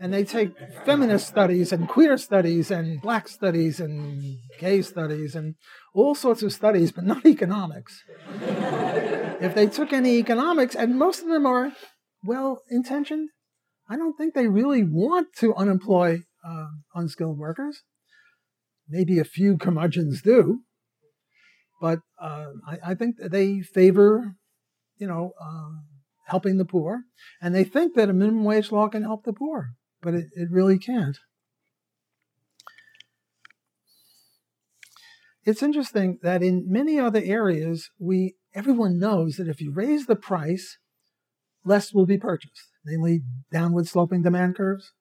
and 0.00 0.12
they 0.12 0.24
take 0.24 0.52
feminist 0.84 1.26
studies 1.26 1.72
and 1.72 1.88
queer 1.88 2.16
studies 2.16 2.70
and 2.70 3.00
black 3.00 3.28
studies 3.28 3.80
and 3.80 4.38
gay 4.58 4.80
studies 4.82 5.34
and 5.34 5.56
all 5.94 6.14
sorts 6.14 6.42
of 6.42 6.52
studies, 6.52 6.92
but 6.92 7.04
not 7.04 7.26
economics. 7.26 8.02
if 9.40 9.54
they 9.54 9.66
took 9.66 9.92
any 9.92 10.18
economics, 10.18 10.74
and 10.74 10.98
most 10.98 11.22
of 11.22 11.28
them 11.28 11.46
are 11.46 11.72
well 12.24 12.62
intentioned, 12.70 13.30
I 13.88 13.96
don't 13.96 14.16
think 14.16 14.34
they 14.34 14.48
really 14.48 14.84
want 14.84 15.28
to 15.38 15.54
unemploy 15.54 16.20
uh, 16.44 16.68
unskilled 16.94 17.38
workers. 17.38 17.82
Maybe 18.88 19.18
a 19.18 19.24
few 19.24 19.56
curmudgeons 19.58 20.22
do, 20.22 20.60
but 21.80 22.00
uh, 22.20 22.52
I, 22.66 22.78
I, 22.90 22.94
think 22.94 23.16
they 23.18 23.60
favor, 23.60 24.36
you 24.96 25.06
know, 25.06 25.32
uh, 25.40 25.70
helping 26.26 26.56
the 26.56 26.64
poor, 26.64 27.02
and 27.42 27.54
they 27.54 27.64
think 27.64 27.94
that 27.94 28.08
a 28.08 28.14
minimum 28.14 28.44
wage 28.44 28.72
law 28.72 28.88
can 28.88 29.02
help 29.02 29.24
the 29.24 29.32
poor 29.34 29.74
but 30.00 30.14
it, 30.14 30.26
it 30.34 30.50
really 30.50 30.78
can't. 30.78 31.18
It's 35.44 35.62
interesting 35.62 36.18
that 36.22 36.42
in 36.42 36.70
many 36.70 36.98
other 36.98 37.22
areas, 37.24 37.90
we 37.98 38.34
everyone 38.54 38.98
knows 38.98 39.36
that 39.36 39.48
if 39.48 39.60
you 39.60 39.72
raise 39.72 40.06
the 40.06 40.16
price, 40.16 40.78
less 41.64 41.92
will 41.92 42.06
be 42.06 42.18
purchased, 42.18 42.67
namely 42.88 43.20
downward 43.52 43.86
sloping 43.86 44.22
demand 44.22 44.56
curves, 44.56 44.92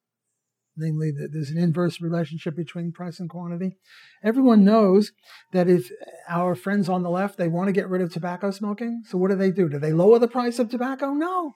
namely 0.76 1.12
that 1.12 1.30
there's 1.34 1.50
an 1.50 1.58
inverse 1.58 2.00
relationship 2.02 2.56
between 2.56 2.92
price 2.92 3.20
and 3.20 3.30
quantity. 3.30 3.78
Everyone 4.24 4.64
knows 4.64 5.12
that 5.54 5.70
if 5.70 5.90
our 6.30 6.56
friends 6.56 6.90
on 6.90 7.04
the 7.04 7.10
left 7.10 7.38
they 7.38 7.48
want 7.48 7.68
to 7.68 7.74
get 7.74 7.90
rid 7.90 8.02
of 8.02 8.12
tobacco 8.12 8.52
smoking, 8.52 9.04
so 9.08 9.18
what 9.18 9.32
do 9.32 9.36
they 9.36 9.52
do? 9.52 9.68
Do 9.70 9.80
they 9.80 9.94
lower 9.94 10.20
the 10.20 10.28
price 10.28 10.60
of 10.60 10.70
tobacco? 10.70 11.14
No. 11.14 11.54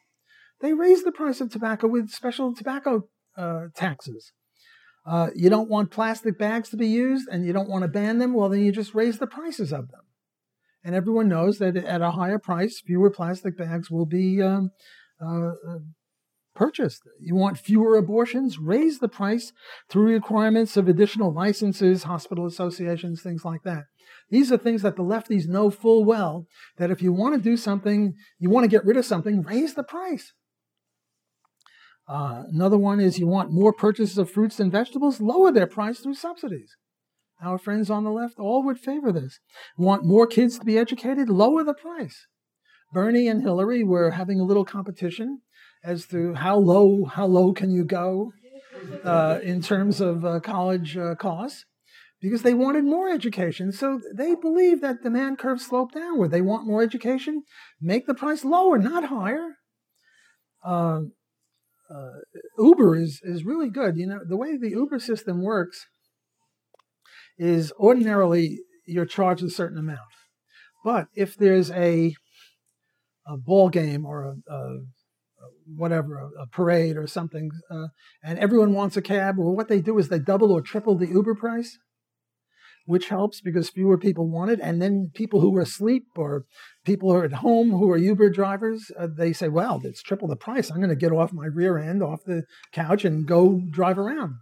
They 0.62 0.74
raise 0.74 1.04
the 1.04 1.12
price 1.12 1.42
of 1.42 1.52
tobacco 1.52 1.88
with 1.88 2.10
special 2.10 2.54
tobacco 2.54 3.08
uh, 3.38 3.68
taxes. 3.76 4.32
Uh, 5.06 5.30
you 5.36 5.50
don't 5.50 5.70
want 5.70 5.90
plastic 5.90 6.38
bags 6.38 6.70
to 6.70 6.78
be 6.78 6.88
used 6.88 7.28
and 7.32 7.46
you 7.46 7.54
don't 7.54 7.70
want 7.70 7.82
to 7.84 7.88
ban 7.88 8.20
them, 8.20 8.34
well, 8.34 8.50
then 8.50 8.64
you 8.64 8.72
just 8.72 8.94
raise 8.94 9.18
the 9.18 9.28
prices 9.28 9.74
of 9.74 9.90
them. 9.90 10.02
And 10.84 10.96
everyone 10.96 11.28
knows 11.28 11.58
that 11.60 11.76
at 11.76 12.02
a 12.02 12.12
higher 12.12 12.40
price, 12.40 12.82
fewer 12.86 13.10
plastic 13.10 13.58
bags 13.58 13.90
will 13.90 14.06
be 14.06 14.42
um, 14.42 14.72
uh, 15.24 15.54
uh, 15.68 15.80
purchased. 16.56 17.04
You 17.20 17.36
want 17.36 17.58
fewer 17.58 17.98
abortions? 17.98 18.58
Raise 18.58 19.00
the 19.00 19.08
price 19.08 19.54
through 19.90 20.14
requirements 20.14 20.78
of 20.78 20.88
additional 20.88 21.34
licenses, 21.34 22.04
hospital 22.04 22.46
associations, 22.46 23.22
things 23.22 23.46
like 23.46 23.64
that. 23.64 23.84
These 24.30 24.52
are 24.52 24.58
things 24.58 24.82
that 24.82 24.96
the 24.96 25.04
lefties 25.04 25.48
know 25.48 25.70
full 25.70 26.06
well 26.06 26.48
that 26.78 26.92
if 26.92 27.02
you 27.02 27.12
want 27.12 27.36
to 27.36 27.42
do 27.42 27.58
something, 27.58 28.14
you 28.40 28.50
want 28.50 28.64
to 28.64 28.70
get 28.70 28.86
rid 28.86 28.98
of 28.98 29.06
something, 29.06 29.42
raise 29.42 29.74
the 29.74 29.84
price. 29.84 30.34
Uh, 32.08 32.44
another 32.52 32.78
one 32.78 33.00
is 33.00 33.20
you 33.20 33.28
want 33.28 33.52
more 33.52 33.72
purchases 33.72 34.18
of 34.18 34.30
fruits 34.30 34.60
and 34.60 34.72
vegetables, 34.72 35.22
lower 35.22 35.52
their 35.52 35.68
price 35.68 36.00
through 36.00 36.16
subsidies. 36.16 36.76
Our 37.44 37.58
friends 37.58 37.90
on 37.90 38.04
the 38.04 38.12
left 38.12 38.40
all 38.40 38.64
would 38.66 38.80
favor 38.80 39.12
this. 39.12 39.40
Want 39.78 40.06
more 40.06 40.28
kids 40.28 40.60
to 40.60 40.66
be 40.66 40.78
educated, 40.78 41.30
lower 41.30 41.64
the 41.64 41.74
price. 41.74 42.28
Bernie 42.94 43.28
and 43.28 43.42
Hillary 43.42 43.84
were 43.84 44.12
having 44.12 44.40
a 44.40 44.44
little 44.44 44.66
competition 44.66 45.42
as 45.84 46.06
to 46.08 46.34
how 46.36 46.58
low 46.58 47.06
how 47.06 47.26
low 47.26 47.54
can 47.54 47.72
you 47.72 47.84
go 47.84 48.32
uh, 49.04 49.40
in 49.42 49.62
terms 49.62 50.02
of 50.02 50.26
uh, 50.26 50.40
college 50.40 50.98
uh, 50.98 51.16
costs 51.16 51.66
because 52.22 52.44
they 52.44 52.54
wanted 52.54 52.84
more 52.84 53.10
education. 53.10 53.72
So 53.72 54.00
they 54.14 54.36
believe 54.36 54.82
that 54.82 55.02
demand 55.02 55.40
curve 55.40 55.60
slope 55.60 55.92
downward. 55.94 56.30
They 56.30 56.42
want 56.42 56.68
more 56.68 56.84
education, 56.84 57.44
make 57.82 58.06
the 58.06 58.14
price 58.14 58.46
lower, 58.46 58.78
not 58.78 59.06
higher. 59.06 59.56
Uh, 60.64 61.02
uh, 61.90 62.20
Uber 62.58 62.96
is 62.96 63.20
is 63.24 63.44
really 63.44 63.70
good. 63.70 63.98
You 63.98 64.08
know, 64.08 64.20
the 64.26 64.38
way 64.38 64.56
the 64.56 64.70
Uber 64.70 65.00
system 65.00 65.42
works 65.42 65.88
is 67.38 67.74
ordinarily 67.74 68.60
you're 68.86 69.06
charged 69.06 69.44
a 69.44 69.50
certain 69.50 69.78
amount, 69.78 70.00
but 70.86 71.08
if 71.16 71.36
there's 71.36 71.72
a 71.72 72.16
a 73.26 73.38
ball 73.38 73.70
game 73.70 74.06
or 74.06 74.24
a, 74.24 74.54
a 74.54 74.80
whatever 75.76 76.30
a, 76.40 76.48
parade 76.48 76.98
or 76.98 77.08
something, 77.08 77.52
uh, 77.70 77.88
and 78.24 78.40
everyone 78.40 78.74
wants 78.74 78.98
a 78.98 79.02
cab, 79.02 79.38
well, 79.38 79.56
what 79.56 79.68
they 79.68 79.82
do 79.82 79.98
is 79.98 80.10
they 80.10 80.20
double 80.20 80.52
or 80.52 80.62
triple 80.62 80.96
the 80.96 81.08
Uber 81.08 81.36
price 81.36 81.78
which 82.86 83.10
helps 83.10 83.42
because 83.42 83.70
fewer 83.70 83.98
people 83.98 84.28
want 84.28 84.52
it. 84.52 84.60
And 84.62 84.82
then 84.82 85.12
people 85.14 85.40
who 85.40 85.56
are 85.56 85.62
asleep 85.62 86.08
or 86.16 86.46
people 86.86 87.12
who 87.12 87.18
are 87.18 87.26
at 87.26 87.34
home 87.34 87.72
who 87.72 87.90
are 87.92 87.98
Uber 87.98 88.30
drivers, 88.30 88.92
uh, 88.98 89.08
they 89.08 89.34
say, 89.34 89.50
well, 89.50 89.82
it's 89.84 90.02
triple 90.02 90.28
the 90.28 90.36
price. 90.36 90.70
I'm 90.70 90.78
going 90.78 90.90
to 90.90 90.96
get 90.96 91.12
off 91.12 91.34
my 91.34 91.46
rear 91.46 91.78
end, 91.78 92.04
off 92.04 92.24
the 92.26 92.44
couch, 92.72 93.06
and 93.06 93.28
go 93.28 93.62
drive 93.70 93.98
around. 93.98 94.36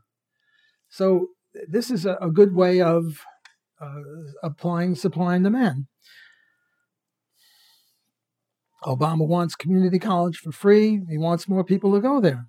So 0.90 1.28
this 1.68 1.92
is 1.92 2.06
a, 2.06 2.18
a 2.22 2.32
good 2.32 2.56
way 2.56 2.82
of 2.82 3.22
uh, 3.82 4.02
applying 4.42 4.96
supply 4.96 5.36
and 5.36 5.44
demand. 5.44 5.86
Obama 8.84 9.28
wants 9.28 9.56
community 9.56 10.00
college 10.00 10.38
for 10.38 10.52
free. 10.52 11.02
He 11.10 11.18
wants 11.18 11.48
more 11.48 11.64
people 11.64 11.94
to 11.94 12.00
go 12.00 12.22
there. 12.22 12.48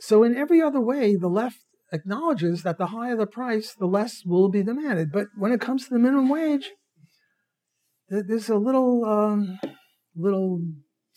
So, 0.00 0.22
in 0.22 0.36
every 0.36 0.62
other 0.62 0.80
way, 0.80 1.16
the 1.16 1.28
left 1.28 1.58
acknowledges 1.92 2.62
that 2.62 2.78
the 2.78 2.86
higher 2.88 3.16
the 3.16 3.26
price, 3.26 3.74
the 3.74 3.86
less 3.86 4.22
will 4.24 4.48
be 4.48 4.62
demanded. 4.62 5.10
But 5.12 5.26
when 5.36 5.52
it 5.52 5.60
comes 5.60 5.84
to 5.84 5.90
the 5.90 5.98
minimum 5.98 6.28
wage, 6.28 6.70
there's 8.08 8.48
a 8.48 8.56
little 8.56 9.04
um, 9.04 9.58
little 10.16 10.62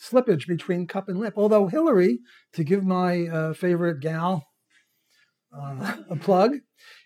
slippage 0.01 0.47
between 0.47 0.88
cup 0.88 1.08
and 1.08 1.19
lip. 1.19 1.34
Although 1.38 1.67
Hillary, 1.67 2.19
to 2.54 2.63
give 2.63 2.84
my 2.84 3.27
uh, 3.27 3.54
favorite 3.54 4.01
gal 4.01 4.45
uh, 5.56 5.97
a 6.10 6.15
plug, 6.15 6.56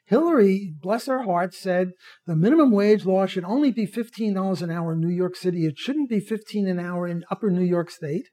Hillary, 0.07 0.73
bless 0.79 1.07
her 1.07 1.23
heart, 1.23 1.53
said 1.53 1.91
the 2.27 2.35
minimum 2.35 2.71
wage 2.71 3.05
law 3.05 3.25
should 3.25 3.43
only 3.43 3.71
be 3.71 3.87
$15 3.87 4.61
an 4.61 4.71
hour 4.71 4.93
in 4.93 4.99
New 4.99 5.09
York 5.09 5.35
City. 5.35 5.65
It 5.65 5.77
shouldn't 5.77 6.09
be 6.09 6.19
15 6.19 6.67
an 6.67 6.79
hour 6.79 7.07
in 7.07 7.25
upper 7.31 7.49
New 7.49 7.63
York 7.63 7.89
State 7.89 8.29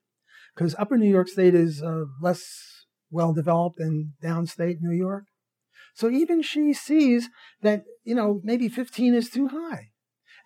because 0.54 0.74
upper 0.78 0.98
New 0.98 1.11
York 1.11 1.28
State 1.28 1.54
is 1.54 1.82
uh, 1.82 2.04
less 2.20 2.42
well 3.11 3.32
developed 3.32 3.78
than 3.78 4.12
downstate 4.22 4.76
New 4.80 4.94
York. 4.94 5.24
So 5.94 6.11
even 6.11 6.42
she 6.42 6.72
sees 6.72 7.28
that, 7.62 7.85
you 8.04 8.14
know, 8.14 8.40
maybe 8.42 8.68
15 8.68 9.14
is 9.14 9.30
too 9.30 9.48
high. 9.48 9.88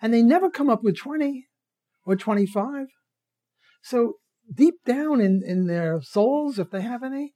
And 0.01 0.13
they 0.13 0.21
never 0.21 0.49
come 0.49 0.69
up 0.69 0.83
with 0.83 0.97
20 0.97 1.45
or 2.05 2.15
25. 2.15 2.87
So 3.81 4.13
deep 4.53 4.75
down 4.85 5.21
in, 5.21 5.41
in 5.45 5.67
their 5.67 6.01
souls, 6.01 6.59
if 6.59 6.69
they 6.71 6.81
have 6.81 7.03
any, 7.03 7.33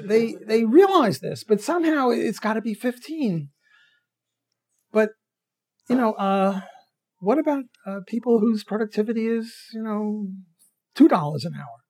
they 0.00 0.36
they 0.46 0.64
realize 0.64 1.20
this, 1.20 1.44
but 1.44 1.60
somehow 1.60 2.10
it's 2.10 2.38
got 2.38 2.54
to 2.54 2.60
be 2.60 2.74
15. 2.74 3.48
But 4.92 5.10
you 5.88 5.96
know, 5.96 6.12
uh, 6.12 6.60
what 7.18 7.38
about 7.38 7.64
uh, 7.86 8.00
people 8.06 8.38
whose 8.40 8.64
productivity 8.64 9.26
is 9.26 9.52
you 9.72 9.82
know 9.82 10.28
two 10.94 11.08
dollars 11.08 11.44
an 11.44 11.54
hour? 11.56 11.82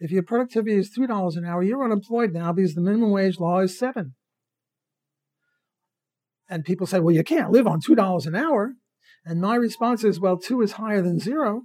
If 0.00 0.10
your 0.10 0.22
productivity 0.22 0.76
is 0.76 0.90
$2 0.96 1.36
an 1.36 1.44
hour, 1.44 1.62
you're 1.62 1.84
unemployed 1.84 2.32
now 2.32 2.52
because 2.54 2.74
the 2.74 2.80
minimum 2.80 3.10
wage 3.10 3.38
law 3.38 3.60
is 3.60 3.78
7 3.78 4.14
And 6.48 6.64
people 6.64 6.86
say, 6.86 7.00
well, 7.00 7.14
you 7.14 7.22
can't 7.22 7.50
live 7.50 7.66
on 7.66 7.80
$2 7.82 8.26
an 8.26 8.34
hour. 8.34 8.72
And 9.26 9.42
my 9.42 9.56
response 9.56 10.02
is, 10.02 10.18
well, 10.18 10.38
2 10.38 10.62
is 10.62 10.72
higher 10.72 11.02
than 11.02 11.20
0. 11.20 11.64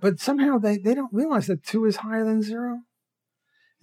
But 0.00 0.18
somehow 0.18 0.58
they, 0.58 0.78
they 0.78 0.94
don't 0.94 1.12
realize 1.12 1.46
that 1.46 1.64
2 1.64 1.84
is 1.84 1.96
higher 1.96 2.24
than 2.24 2.42
0. 2.42 2.80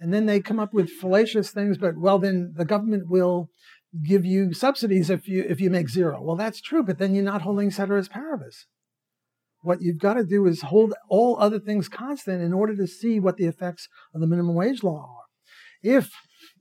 And 0.00 0.12
then 0.12 0.26
they 0.26 0.40
come 0.40 0.60
up 0.60 0.72
with 0.72 0.90
fallacious 0.90 1.50
things, 1.50 1.76
but 1.78 1.96
well, 1.96 2.18
then 2.18 2.54
the 2.56 2.64
government 2.64 3.08
will 3.08 3.50
give 4.06 4.24
you 4.24 4.52
subsidies 4.52 5.10
if 5.10 5.28
you 5.28 5.44
if 5.48 5.60
you 5.60 5.70
make 5.70 5.88
zero. 5.88 6.22
Well, 6.22 6.36
that's 6.36 6.60
true, 6.60 6.82
but 6.82 6.98
then 6.98 7.14
you're 7.14 7.24
not 7.24 7.42
holding 7.42 7.70
ceteris 7.70 8.08
paribus. 8.08 8.66
What 9.62 9.82
you've 9.82 9.98
got 9.98 10.14
to 10.14 10.24
do 10.24 10.46
is 10.46 10.62
hold 10.62 10.94
all 11.08 11.36
other 11.40 11.58
things 11.58 11.88
constant 11.88 12.42
in 12.42 12.52
order 12.52 12.76
to 12.76 12.86
see 12.86 13.18
what 13.18 13.36
the 13.36 13.46
effects 13.46 13.88
of 14.14 14.20
the 14.20 14.26
minimum 14.26 14.54
wage 14.54 14.84
law 14.84 15.00
are. 15.00 15.24
If 15.82 16.12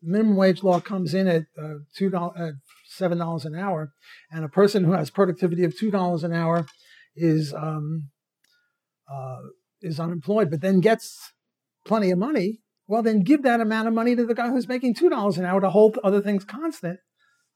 minimum 0.02 0.36
wage 0.36 0.64
law 0.64 0.80
comes 0.80 1.14
in 1.14 1.28
at 1.28 1.44
uh, 1.62 1.76
two 1.96 2.10
dollars, 2.10 2.56
seven 2.88 3.20
dollars 3.20 3.46
an 3.46 3.56
hour, 3.56 3.92
and 4.32 4.44
a 4.44 4.50
person 4.50 4.84
who 4.84 4.94
has 4.94 5.12
productivity 5.12 5.64
of 5.64 5.78
two 5.78 5.92
dollars 5.92 6.24
an 6.24 6.34
hour 6.34 6.66
is 7.16 7.54
um, 7.54 8.10
uh, 9.12 9.38
is 9.82 10.00
unemployed, 10.00 10.50
but 10.50 10.62
then 10.62 10.80
gets 10.80 11.34
plenty 11.86 12.12
of 12.12 12.20
money, 12.20 12.60
well, 12.88 13.04
then 13.04 13.22
give 13.22 13.44
that 13.44 13.60
amount 13.60 13.88
of 13.88 13.94
money 13.94 14.16
to 14.16 14.26
the 14.26 14.34
guy 14.34 14.50
who's 14.50 14.68
making 14.68 14.96
two 14.96 15.10
dollars 15.10 15.38
an 15.38 15.46
hour 15.46 15.60
to 15.62 15.70
hold 15.70 16.00
other 16.04 16.22
things 16.22 16.46
constant. 16.46 17.00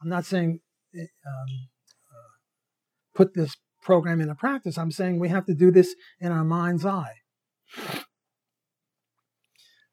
I'm 0.01 0.09
not 0.09 0.25
saying 0.25 0.59
eh, 0.95 1.01
um, 1.01 1.69
uh, 2.11 3.15
put 3.15 3.33
this 3.33 3.55
program 3.81 4.19
into 4.19 4.35
practice. 4.35 4.77
I'm 4.77 4.91
saying 4.91 5.19
we 5.19 5.29
have 5.29 5.45
to 5.45 5.53
do 5.53 5.71
this 5.71 5.95
in 6.19 6.31
our 6.31 6.43
mind's 6.43 6.85
eye. 6.85 7.15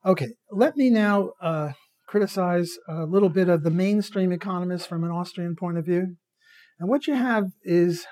Okay, 0.05 0.29
let 0.51 0.77
me 0.77 0.91
now 0.91 1.31
uh, 1.41 1.73
criticize 2.07 2.77
a 2.89 3.05
little 3.05 3.29
bit 3.29 3.49
of 3.49 3.63
the 3.63 3.71
mainstream 3.71 4.33
economists 4.33 4.87
from 4.87 5.05
an 5.05 5.11
Austrian 5.11 5.55
point 5.55 5.79
of 5.79 5.85
view. 5.85 6.17
And 6.81 6.89
what 6.89 7.07
you 7.07 7.15
have 7.15 7.47
is 7.63 8.07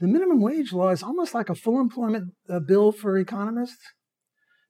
the 0.00 0.06
minimum 0.06 0.40
wage 0.40 0.72
law 0.72 0.90
is 0.90 1.02
almost 1.02 1.34
like 1.34 1.48
a 1.48 1.54
full 1.54 1.80
employment 1.80 2.32
uh, 2.48 2.60
bill 2.60 2.92
for 2.92 3.16
economists 3.18 3.82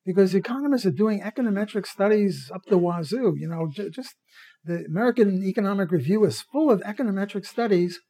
because 0.04 0.34
economists 0.34 0.84
are 0.84 0.90
doing 0.90 1.20
econometric 1.20 1.86
studies 1.86 2.50
up 2.54 2.60
the 2.66 2.76
wazoo. 2.76 3.34
You 3.36 3.48
know, 3.48 3.68
j- 3.72 3.90
just 3.90 4.14
the 4.64 4.84
American 4.84 5.42
Economic 5.42 5.90
Review 5.90 6.24
is 6.24 6.42
full 6.42 6.70
of 6.70 6.82
econometric 6.82 7.46
studies 7.46 8.00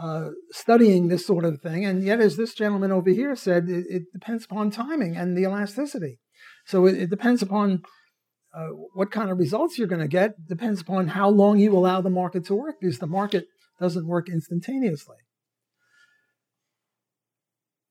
uh, 0.00 0.30
studying 0.50 1.08
this 1.08 1.26
sort 1.26 1.44
of 1.44 1.60
thing. 1.60 1.84
And 1.84 2.02
yet, 2.02 2.20
as 2.20 2.36
this 2.36 2.54
gentleman 2.54 2.92
over 2.92 3.10
here 3.10 3.34
said, 3.36 3.68
it, 3.68 3.86
it 3.88 4.02
depends 4.12 4.44
upon 4.44 4.70
timing 4.70 5.16
and 5.16 5.36
the 5.36 5.42
elasticity. 5.42 6.18
So 6.66 6.86
it, 6.86 6.96
it 6.96 7.10
depends 7.10 7.42
upon 7.42 7.82
uh, 8.54 8.68
what 8.94 9.10
kind 9.10 9.30
of 9.30 9.38
results 9.38 9.78
you're 9.78 9.88
going 9.88 10.00
to 10.00 10.08
get, 10.08 10.46
depends 10.48 10.80
upon 10.80 11.08
how 11.08 11.28
long 11.28 11.58
you 11.58 11.76
allow 11.76 12.00
the 12.00 12.10
market 12.10 12.44
to 12.46 12.54
work, 12.54 12.76
because 12.80 12.98
the 12.98 13.06
market 13.06 13.46
doesn't 13.80 14.06
work 14.06 14.28
instantaneously. 14.28 15.16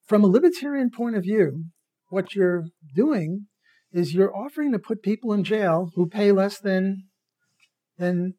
From 0.07 0.23
a 0.23 0.27
libertarian 0.27 0.89
point 0.89 1.17
of 1.17 1.23
view, 1.23 1.65
what 2.09 2.33
you're 2.33 2.65
doing 2.95 3.47
is 3.91 4.13
you're 4.13 4.35
offering 4.35 4.71
to 4.71 4.79
put 4.79 5.03
people 5.03 5.33
in 5.33 5.43
jail 5.43 5.91
who 5.95 6.07
pay 6.07 6.31
less 6.31 6.59
than 6.59 7.03
than 7.97 8.35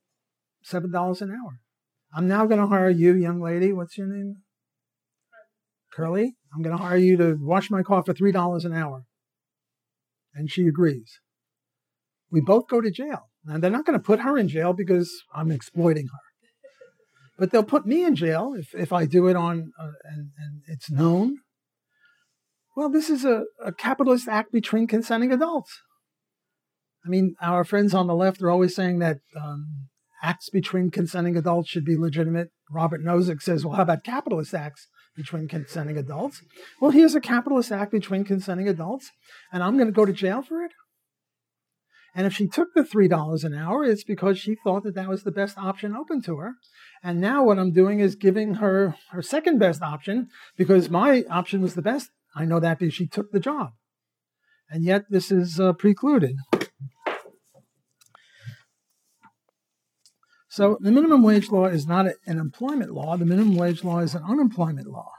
seven 0.62 0.90
dollars 0.90 1.20
an 1.20 1.30
hour. 1.30 1.60
I'm 2.14 2.26
now 2.26 2.46
going 2.46 2.60
to 2.60 2.66
hire 2.66 2.88
you, 2.88 3.14
young 3.14 3.40
lady. 3.40 3.72
What's 3.72 3.98
your 3.98 4.06
name? 4.06 4.36
Curly. 5.92 6.34
I'm 6.54 6.62
going 6.62 6.76
to 6.76 6.82
hire 6.82 6.96
you 6.96 7.16
to 7.18 7.36
wash 7.38 7.70
my 7.70 7.82
car 7.82 8.02
for 8.02 8.14
three 8.14 8.32
dollars 8.32 8.64
an 8.64 8.72
hour. 8.72 9.04
And 10.34 10.50
she 10.50 10.66
agrees. 10.66 11.20
We 12.30 12.40
both 12.40 12.68
go 12.68 12.80
to 12.80 12.90
jail. 12.90 13.28
And 13.44 13.62
they're 13.62 13.70
not 13.70 13.84
going 13.84 13.98
to 13.98 14.04
put 14.04 14.20
her 14.20 14.38
in 14.38 14.48
jail 14.48 14.72
because 14.72 15.10
I'm 15.34 15.50
exploiting 15.50 16.06
her. 16.06 16.18
But 17.38 17.50
they'll 17.50 17.62
put 17.62 17.86
me 17.86 18.04
in 18.04 18.14
jail 18.14 18.54
if, 18.56 18.74
if 18.74 18.92
I 18.92 19.06
do 19.06 19.26
it 19.28 19.36
on, 19.36 19.70
uh, 19.78 19.92
and, 20.04 20.30
and 20.38 20.62
it's 20.66 20.90
known 20.90 21.38
well, 22.78 22.88
this 22.88 23.10
is 23.10 23.24
a, 23.24 23.42
a 23.60 23.72
capitalist 23.72 24.28
act 24.28 24.52
between 24.52 24.86
consenting 24.86 25.32
adults. 25.32 25.82
I 27.04 27.08
mean, 27.08 27.34
our 27.42 27.64
friends 27.64 27.92
on 27.92 28.06
the 28.06 28.14
left 28.14 28.40
are 28.40 28.50
always 28.50 28.76
saying 28.76 29.00
that 29.00 29.18
um, 29.34 29.88
acts 30.22 30.48
between 30.48 30.92
consenting 30.92 31.36
adults 31.36 31.68
should 31.68 31.84
be 31.84 31.96
legitimate. 31.96 32.50
Robert 32.70 33.02
Nozick 33.02 33.42
says, 33.42 33.64
well, 33.64 33.74
how 33.74 33.82
about 33.82 34.04
capitalist 34.04 34.54
acts 34.54 34.86
between 35.16 35.48
consenting 35.48 35.98
adults? 35.98 36.40
Well, 36.80 36.92
here's 36.92 37.16
a 37.16 37.20
capitalist 37.20 37.72
act 37.72 37.90
between 37.90 38.22
consenting 38.22 38.68
adults, 38.68 39.10
and 39.52 39.64
I'm 39.64 39.74
going 39.74 39.88
to 39.88 39.92
go 39.92 40.04
to 40.04 40.12
jail 40.12 40.42
for 40.42 40.62
it. 40.62 40.70
And 42.14 42.28
if 42.28 42.32
she 42.32 42.46
took 42.46 42.68
the 42.74 42.82
$3 42.82 43.42
an 43.42 43.54
hour, 43.54 43.82
it's 43.82 44.04
because 44.04 44.38
she 44.38 44.54
thought 44.54 44.84
that 44.84 44.94
that 44.94 45.08
was 45.08 45.24
the 45.24 45.32
best 45.32 45.58
option 45.58 45.96
open 45.96 46.22
to 46.22 46.36
her. 46.36 46.52
And 47.02 47.20
now 47.20 47.42
what 47.42 47.58
I'm 47.58 47.72
doing 47.72 47.98
is 47.98 48.14
giving 48.14 48.54
her 48.54 48.94
her 49.10 49.22
second 49.22 49.58
best 49.58 49.82
option 49.82 50.28
because 50.56 50.88
my 50.88 51.24
option 51.28 51.60
was 51.60 51.74
the 51.74 51.82
best 51.82 52.10
I 52.34 52.44
know 52.44 52.60
that 52.60 52.78
because 52.78 52.94
she 52.94 53.06
took 53.06 53.32
the 53.32 53.40
job. 53.40 53.70
And 54.70 54.84
yet 54.84 55.04
this 55.10 55.30
is 55.30 55.58
uh, 55.58 55.72
precluded. 55.72 56.36
So 60.48 60.76
the 60.80 60.90
minimum 60.90 61.22
wage 61.22 61.50
law 61.50 61.66
is 61.66 61.86
not 61.86 62.06
an 62.26 62.38
employment 62.38 62.90
law, 62.92 63.16
the 63.16 63.24
minimum 63.24 63.56
wage 63.56 63.84
law 63.84 64.00
is 64.00 64.14
an 64.14 64.24
unemployment 64.28 64.88
law. 64.88 65.12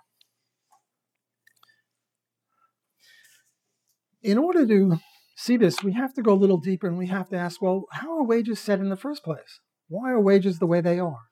In 4.22 4.38
order 4.38 4.68
to 4.68 5.00
see 5.38 5.56
this, 5.56 5.82
we 5.82 5.94
have 5.94 6.14
to 6.16 6.22
go 6.22 6.34
a 6.34 6.36
little 6.36 6.58
deeper 6.58 6.88
and 6.88 6.98
we 6.98 7.08
have 7.08 7.30
to 7.30 7.38
ask 7.38 7.62
well, 7.62 7.86
how 7.92 8.18
are 8.18 8.26
wages 8.26 8.60
set 8.60 8.80
in 8.80 8.90
the 8.90 8.98
first 8.98 9.24
place? 9.24 9.62
Why 9.88 10.12
are 10.12 10.20
wages 10.20 10.60
the 10.60 10.68
way 10.68 10.82
they 10.82 11.00
are? 11.00 11.30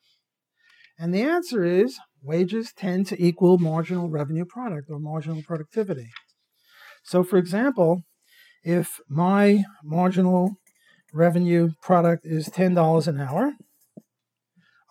And 0.97 1.13
the 1.13 1.23
answer 1.23 1.65
is 1.65 1.99
wages 2.22 2.74
tend 2.76 3.07
to 3.07 3.24
equal 3.24 3.57
marginal 3.57 4.09
revenue 4.09 4.45
product 4.45 4.89
or 4.89 4.99
marginal 4.99 5.41
productivity. 5.43 6.09
So, 7.03 7.24
for 7.24 7.38
example, 7.38 8.03
if 8.63 8.99
my 9.07 9.63
marginal 9.84 10.57
revenue 11.13 11.72
product 11.82 12.26
is 12.26 12.49
$10 12.49 13.07
an 13.07 13.20
hour, 13.20 13.53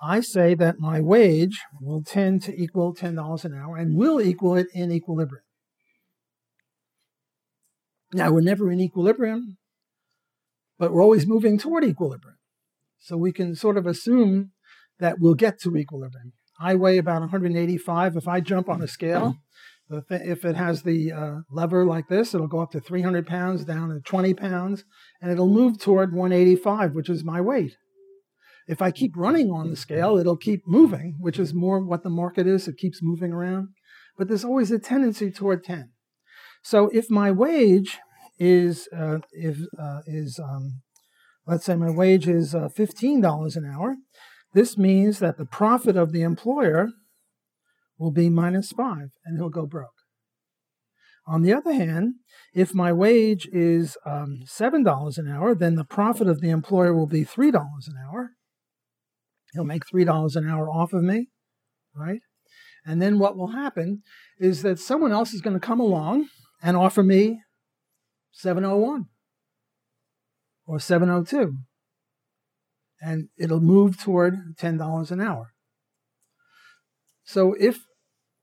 I 0.00 0.20
say 0.20 0.54
that 0.54 0.78
my 0.78 1.00
wage 1.00 1.60
will 1.80 2.02
tend 2.02 2.42
to 2.42 2.54
equal 2.54 2.94
$10 2.94 3.44
an 3.44 3.54
hour 3.54 3.76
and 3.76 3.96
will 3.96 4.20
equal 4.20 4.56
it 4.56 4.68
in 4.74 4.92
equilibrium. 4.92 5.42
Now, 8.12 8.30
we're 8.30 8.40
never 8.40 8.70
in 8.70 8.80
equilibrium, 8.80 9.58
but 10.78 10.92
we're 10.92 11.02
always 11.02 11.26
moving 11.26 11.58
toward 11.58 11.84
equilibrium. 11.84 12.38
So 12.98 13.16
we 13.16 13.32
can 13.32 13.54
sort 13.54 13.76
of 13.76 13.86
assume 13.86 14.52
that 14.98 15.16
we'll 15.18 15.34
get 15.34 15.60
to 15.60 15.76
equilibrium. 15.76 16.32
I 16.60 16.74
weigh 16.74 16.98
about 16.98 17.20
185. 17.20 18.16
If 18.16 18.28
I 18.28 18.40
jump 18.40 18.68
on 18.68 18.82
a 18.82 18.88
scale, 18.88 19.36
if 19.90 20.44
it 20.44 20.56
has 20.56 20.82
the 20.82 21.12
uh, 21.12 21.36
lever 21.50 21.84
like 21.84 22.08
this, 22.08 22.34
it'll 22.34 22.48
go 22.48 22.60
up 22.60 22.72
to 22.72 22.80
300 22.80 23.26
pounds, 23.26 23.64
down 23.64 23.90
to 23.90 24.00
20 24.00 24.34
pounds, 24.34 24.84
and 25.20 25.30
it'll 25.30 25.48
move 25.48 25.78
toward 25.78 26.12
185, 26.12 26.92
which 26.94 27.08
is 27.08 27.24
my 27.24 27.40
weight. 27.40 27.76
If 28.68 28.82
I 28.82 28.90
keep 28.90 29.12
running 29.16 29.50
on 29.50 29.70
the 29.70 29.76
scale, 29.76 30.18
it'll 30.18 30.36
keep 30.36 30.66
moving, 30.66 31.16
which 31.20 31.38
is 31.38 31.54
more 31.54 31.80
what 31.84 32.02
the 32.02 32.10
market 32.10 32.48
is. 32.48 32.66
It 32.66 32.78
keeps 32.78 33.00
moving 33.00 33.32
around. 33.32 33.68
But 34.18 34.28
there's 34.28 34.44
always 34.44 34.72
a 34.72 34.78
tendency 34.78 35.30
toward 35.30 35.62
10. 35.62 35.90
So 36.62 36.88
if 36.92 37.08
my 37.08 37.30
wage 37.30 37.98
is, 38.38 38.88
uh, 38.96 39.18
if, 39.30 39.58
uh, 39.78 40.00
is 40.06 40.40
um, 40.42 40.82
let's 41.46 41.64
say 41.64 41.76
my 41.76 41.90
wage 41.90 42.26
is 42.26 42.54
uh, 42.54 42.68
$15 42.76 43.56
an 43.56 43.64
hour, 43.64 43.96
this 44.56 44.78
means 44.78 45.18
that 45.18 45.36
the 45.36 45.44
profit 45.44 45.98
of 45.98 46.12
the 46.12 46.22
employer 46.22 46.88
will 47.98 48.10
be 48.10 48.30
minus 48.30 48.72
five 48.72 49.10
and 49.22 49.36
he'll 49.36 49.50
go 49.50 49.66
broke. 49.66 49.90
On 51.26 51.42
the 51.42 51.52
other 51.52 51.74
hand, 51.74 52.14
if 52.54 52.74
my 52.74 52.90
wage 52.90 53.46
is 53.52 53.98
um, 54.06 54.44
$7 54.46 55.18
an 55.18 55.28
hour, 55.28 55.54
then 55.54 55.74
the 55.74 55.84
profit 55.84 56.26
of 56.26 56.40
the 56.40 56.48
employer 56.48 56.94
will 56.94 57.06
be 57.06 57.22
$3 57.22 57.52
an 57.52 57.96
hour. 58.02 58.30
He'll 59.52 59.64
make 59.64 59.82
$3 59.94 60.36
an 60.36 60.48
hour 60.48 60.70
off 60.70 60.94
of 60.94 61.02
me, 61.02 61.28
right? 61.94 62.22
And 62.86 63.02
then 63.02 63.18
what 63.18 63.36
will 63.36 63.48
happen 63.48 64.04
is 64.38 64.62
that 64.62 64.78
someone 64.78 65.12
else 65.12 65.34
is 65.34 65.42
going 65.42 65.60
to 65.60 65.66
come 65.66 65.80
along 65.80 66.28
and 66.62 66.78
offer 66.78 67.02
me 67.02 67.42
701 68.32 69.04
or 70.66 70.80
702 70.80 71.58
and 73.00 73.28
it'll 73.38 73.60
move 73.60 73.98
toward 73.98 74.56
$10 74.56 75.10
an 75.10 75.20
hour. 75.20 75.52
So 77.24 77.54
if 77.58 77.78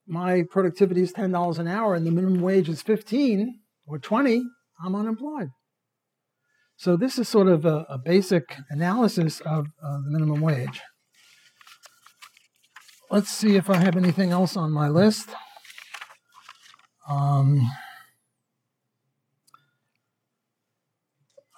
my 0.07 0.43
productivity 0.49 1.01
is 1.01 1.13
$10 1.13 1.59
an 1.59 1.67
hour 1.67 1.95
and 1.95 2.05
the 2.05 2.11
minimum 2.11 2.41
wage 2.41 2.69
is 2.69 2.81
15 2.81 3.59
or 3.87 3.99
20, 3.99 4.43
I'm 4.83 4.95
unemployed. 4.95 5.49
So 6.75 6.97
this 6.97 7.17
is 7.17 7.29
sort 7.29 7.47
of 7.47 7.65
a, 7.65 7.85
a 7.89 7.97
basic 7.97 8.57
analysis 8.69 9.39
of 9.41 9.67
uh, 9.81 9.99
the 10.03 10.11
minimum 10.11 10.41
wage. 10.41 10.81
Let's 13.09 13.29
see 13.29 13.55
if 13.55 13.69
I 13.69 13.77
have 13.77 13.95
anything 13.95 14.31
else 14.31 14.57
on 14.57 14.71
my 14.71 14.89
list. 14.89 15.29
Um, 17.07 17.69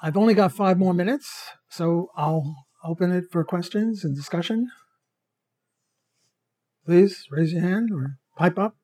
I've 0.01 0.17
only 0.17 0.33
got 0.33 0.51
five 0.51 0.77
more 0.77 0.93
minutes, 0.93 1.31
so 1.69 2.09
I'll 2.15 2.64
open 2.85 3.11
it 3.11 3.25
for 3.31 3.43
questions 3.43 4.03
and 4.03 4.15
discussion. 4.15 4.69
Please 6.85 7.25
raise 7.31 7.51
your 7.51 7.63
hand 7.63 7.89
or 7.91 8.17
pipe 8.37 8.59
up. 8.59 8.75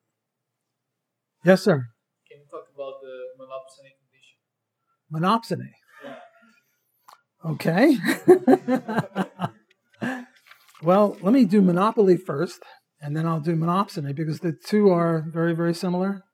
Yes, 1.44 1.62
sir. 1.62 1.86
Can 2.28 2.40
you 2.40 2.46
talk 2.50 2.66
about 2.74 3.00
the 3.00 3.30
monopsony 3.38 3.92
condition? 4.00 4.38
Monopsony. 5.12 5.72
Yeah. 6.04 6.18
Okay. 7.50 7.96
well, 10.82 11.16
let 11.20 11.32
me 11.32 11.44
do 11.44 11.62
monopoly 11.62 12.16
first, 12.16 12.62
and 13.00 13.16
then 13.16 13.26
I'll 13.26 13.40
do 13.40 13.54
monopsony 13.54 14.14
because 14.14 14.40
the 14.40 14.52
two 14.52 14.90
are 14.90 15.24
very, 15.28 15.54
very 15.54 15.74
similar. 15.74 16.24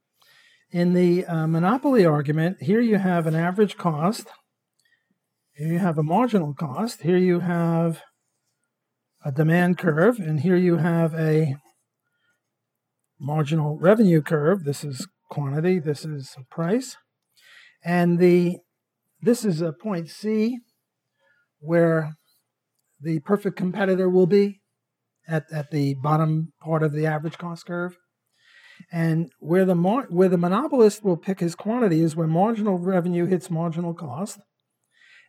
In 0.70 0.92
the 0.92 1.24
uh, 1.24 1.46
monopoly 1.46 2.04
argument, 2.04 2.62
here 2.62 2.80
you 2.80 2.96
have 2.96 3.26
an 3.26 3.34
average 3.34 3.78
cost, 3.78 4.26
here 5.58 5.72
you 5.72 5.78
have 5.80 5.98
a 5.98 6.04
marginal 6.04 6.54
cost, 6.54 7.02
here 7.02 7.16
you 7.16 7.40
have 7.40 8.02
a 9.24 9.32
demand 9.32 9.76
curve, 9.76 10.20
and 10.20 10.40
here 10.40 10.54
you 10.54 10.76
have 10.76 11.12
a 11.14 11.56
marginal 13.18 13.76
revenue 13.76 14.22
curve. 14.22 14.62
This 14.62 14.84
is 14.84 15.08
quantity, 15.28 15.80
this 15.80 16.04
is 16.04 16.36
price. 16.48 16.96
And 17.84 18.20
the 18.20 18.58
this 19.20 19.44
is 19.44 19.60
a 19.60 19.72
point 19.72 20.08
C 20.08 20.58
where 21.58 22.14
the 23.00 23.18
perfect 23.18 23.56
competitor 23.56 24.08
will 24.08 24.28
be 24.28 24.60
at, 25.26 25.46
at 25.50 25.72
the 25.72 25.94
bottom 26.00 26.52
part 26.62 26.84
of 26.84 26.92
the 26.92 27.04
average 27.04 27.36
cost 27.36 27.66
curve. 27.66 27.96
And 28.92 29.28
where 29.40 29.64
the 29.64 29.74
mar- 29.74 30.06
where 30.08 30.28
the 30.28 30.38
monopolist 30.38 31.02
will 31.02 31.16
pick 31.16 31.40
his 31.40 31.56
quantity 31.56 32.00
is 32.00 32.14
where 32.14 32.28
marginal 32.28 32.78
revenue 32.78 33.26
hits 33.26 33.50
marginal 33.50 33.92
cost. 33.92 34.38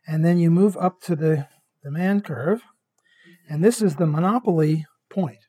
And 0.10 0.26
then 0.26 0.40
you 0.40 0.50
move 0.50 0.76
up 0.78 1.02
to 1.02 1.16
the 1.16 1.48
demand 1.84 2.26
curve. 2.26 2.64
And 3.48 3.64
this 3.64 3.80
is 3.80 3.96
the 3.96 4.08
monopoly 4.08 4.88
point. 5.08 5.46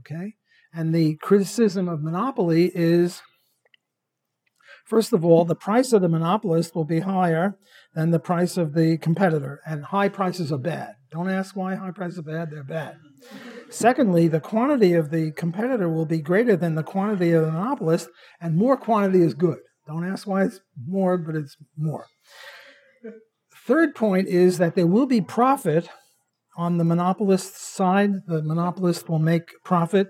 Okay? 0.00 0.34
And 0.72 0.92
the 0.92 1.14
criticism 1.18 1.88
of 1.88 2.02
monopoly 2.02 2.72
is 2.74 3.22
first 4.84 5.12
of 5.12 5.24
all, 5.24 5.44
the 5.44 5.54
price 5.54 5.92
of 5.92 6.02
the 6.02 6.08
monopolist 6.08 6.74
will 6.74 6.84
be 6.84 7.00
higher 7.00 7.56
than 7.94 8.10
the 8.10 8.18
price 8.18 8.56
of 8.56 8.74
the 8.74 8.98
competitor. 8.98 9.60
And 9.64 9.84
high 9.84 10.08
prices 10.08 10.50
are 10.50 10.58
bad. 10.58 10.94
Don't 11.12 11.30
ask 11.30 11.54
why 11.54 11.76
high 11.76 11.92
prices 11.92 12.18
are 12.18 12.22
bad, 12.22 12.50
they're 12.50 12.64
bad. 12.64 12.96
Secondly, 13.70 14.26
the 14.26 14.40
quantity 14.40 14.92
of 14.94 15.10
the 15.10 15.30
competitor 15.30 15.88
will 15.88 16.04
be 16.04 16.20
greater 16.20 16.56
than 16.56 16.74
the 16.74 16.82
quantity 16.82 17.30
of 17.30 17.46
the 17.46 17.52
monopolist, 17.52 18.08
and 18.40 18.56
more 18.56 18.76
quantity 18.76 19.22
is 19.22 19.34
good. 19.34 19.58
Don't 19.86 20.04
ask 20.04 20.26
why 20.26 20.42
it's 20.42 20.60
more, 20.88 21.16
but 21.16 21.36
it's 21.36 21.56
more. 21.76 22.06
Third 23.66 23.94
point 23.94 24.28
is 24.28 24.58
that 24.58 24.74
there 24.74 24.86
will 24.86 25.06
be 25.06 25.22
profit 25.22 25.88
on 26.56 26.76
the 26.76 26.84
monopolist 26.84 27.56
side. 27.56 28.26
The 28.26 28.42
monopolist 28.42 29.08
will 29.08 29.18
make 29.18 29.52
profit 29.64 30.08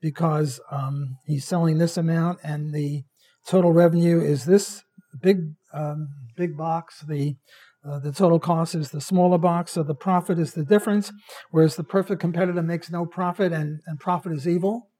because 0.00 0.60
um, 0.70 1.16
he's 1.26 1.44
selling 1.44 1.78
this 1.78 1.96
amount, 1.96 2.38
and 2.42 2.72
the 2.72 3.02
total 3.46 3.72
revenue 3.72 4.20
is 4.20 4.44
this 4.44 4.82
big 5.20 5.54
um, 5.72 6.08
big 6.36 6.56
box. 6.56 7.00
The 7.06 7.36
uh, 7.84 7.98
the 7.98 8.12
total 8.12 8.38
cost 8.38 8.74
is 8.74 8.90
the 8.90 9.00
smaller 9.00 9.38
box, 9.38 9.72
so 9.72 9.82
the 9.82 9.94
profit 9.94 10.38
is 10.38 10.54
the 10.54 10.64
difference. 10.64 11.12
Whereas 11.50 11.76
the 11.76 11.84
perfect 11.84 12.20
competitor 12.20 12.62
makes 12.62 12.90
no 12.90 13.06
profit, 13.06 13.52
and, 13.52 13.80
and 13.86 14.00
profit 14.00 14.32
is 14.32 14.48
evil. 14.48 14.90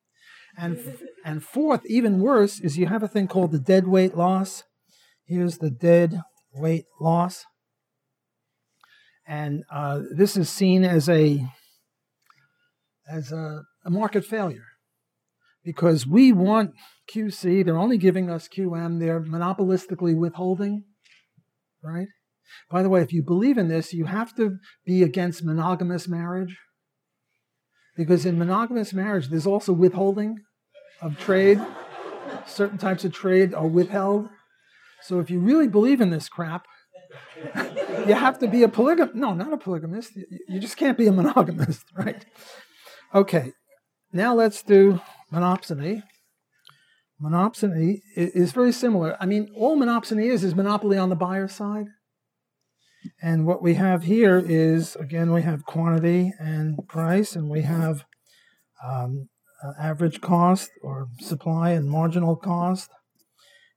And 0.57 0.99
and 1.24 1.43
fourth, 1.43 1.86
even 1.86 2.20
worse, 2.20 2.61
is 2.61 2.76
you 2.76 2.86
have 2.86 3.03
a 3.03 3.09
thing 3.09 3.28
called 3.28 3.53
the 3.53 3.59
dead 3.59 3.86
weight 3.86 4.14
loss. 4.16 4.64
Here's 5.24 5.59
the 5.59 5.70
dead 5.70 6.20
weight 6.55 6.84
loss, 7.01 7.45
and 9.29 9.62
uh, 9.70 10.01
this 10.16 10.37
is 10.37 10.49
seen 10.49 10.85
as 10.85 11.09
a 11.09 11.47
as 13.09 13.31
a, 13.31 13.62
a 13.85 13.91
market 13.91 14.24
failure 14.24 14.64
because 15.64 16.07
we 16.07 16.33
want 16.33 16.72
QC. 17.12 17.64
They're 17.64 17.76
only 17.76 17.99
giving 17.99 18.31
us 18.31 18.49
QM. 18.49 19.01
They're 19.01 19.20
monopolistically 19.20 20.16
withholding, 20.16 20.85
right? 21.83 22.09
By 22.70 22.83
the 22.83 22.89
way, 22.89 23.03
if 23.03 23.12
you 23.12 23.22
believe 23.22 23.59
in 23.59 23.68
this, 23.68 23.93
you 23.93 24.07
have 24.07 24.35
to 24.37 24.57
be 24.87 25.03
against 25.03 25.45
monogamous 25.45 26.09
marriage. 26.09 26.57
Because 27.97 28.24
in 28.24 28.39
monogamous 28.39 28.95
marriage, 28.95 29.29
there's 29.29 29.47
also 29.47 29.72
withholding 29.72 30.37
of 31.03 31.18
trade. 31.18 31.61
Certain 32.47 32.79
types 32.79 33.05
of 33.05 33.12
trade 33.12 33.53
are 33.53 33.66
withheld. 33.66 34.29
So 35.03 35.20
if 35.20 35.31
you 35.31 35.41
really 35.41 35.68
believe 35.68 36.01
in 36.01 36.11
this 36.11 36.29
crap, 36.29 36.66
you 38.07 38.14
have 38.14 38.38
to 38.40 38.49
be 38.49 38.62
a 38.62 38.68
polygamist. 38.68 39.14
No, 39.14 39.34
not 39.34 39.53
a 39.53 39.57
polygamist. 39.57 40.12
You 40.49 40.61
just 40.61 40.76
can't 40.76 40.99
be 40.99 41.07
a 41.07 41.12
monogamist, 41.12 41.84
right? 41.96 42.24
Okay, 43.14 43.53
now 44.12 44.34
let's 44.34 44.62
do 44.62 45.01
monopsony. 45.32 46.03
Monopsony 47.22 48.01
is 48.14 48.53
very 48.53 48.72
similar. 48.72 49.16
I 49.20 49.26
mean, 49.26 49.49
all 49.57 49.76
monopsony 49.76 50.26
is 50.26 50.44
is 50.44 50.55
monopoly 50.55 50.96
on 50.99 51.09
the 51.09 51.16
buyer 51.16 51.49
side. 51.49 51.86
And 53.22 53.46
what 53.46 53.62
we 53.62 53.74
have 53.74 54.05
here 54.05 54.38
is, 54.38 54.96
again, 54.96 55.32
we 55.32 55.42
have 55.42 55.64
quantity 55.64 56.32
and 56.38 56.78
price, 56.88 57.34
and 57.34 57.49
we 57.49 57.62
have 57.62 58.05
um, 58.84 59.28
uh, 59.64 59.72
average 59.80 60.20
cost 60.20 60.70
or 60.82 61.09
supply 61.20 61.70
and 61.70 61.88
marginal 61.88 62.36
cost. 62.36 62.90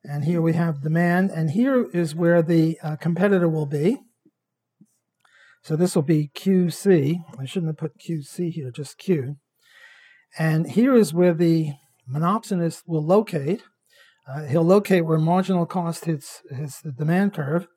And 0.03 0.25
here 0.25 0.41
we 0.41 0.53
have 0.53 0.81
demand, 0.81 1.31
and 1.31 1.51
here 1.51 1.87
is 1.91 2.15
where 2.15 2.41
the 2.41 2.79
uh, 2.83 2.95
competitor 2.95 3.47
will 3.47 3.67
be. 3.67 3.99
So 5.63 5.75
this 5.75 5.95
will 5.95 6.03
be 6.03 6.31
QC. 6.33 7.23
I 7.39 7.45
shouldn't 7.45 7.69
have 7.69 7.77
put 7.77 7.99
QC 7.99 8.51
here, 8.51 8.71
just 8.71 8.97
Q. 8.97 9.37
And 10.37 10.71
here 10.71 10.95
is 10.95 11.13
where 11.13 11.33
the 11.33 11.73
monopsonist 12.09 12.83
will 12.87 13.05
locate. 13.05 13.61
Uh, 14.27 14.45
he'll 14.45 14.63
locate 14.63 15.05
where 15.05 15.17
marginal 15.17 15.65
cost 15.65 16.05
hits, 16.05 16.41
hits 16.49 16.81
the 16.81 16.91
demand 16.91 17.33
curve, 17.33 17.67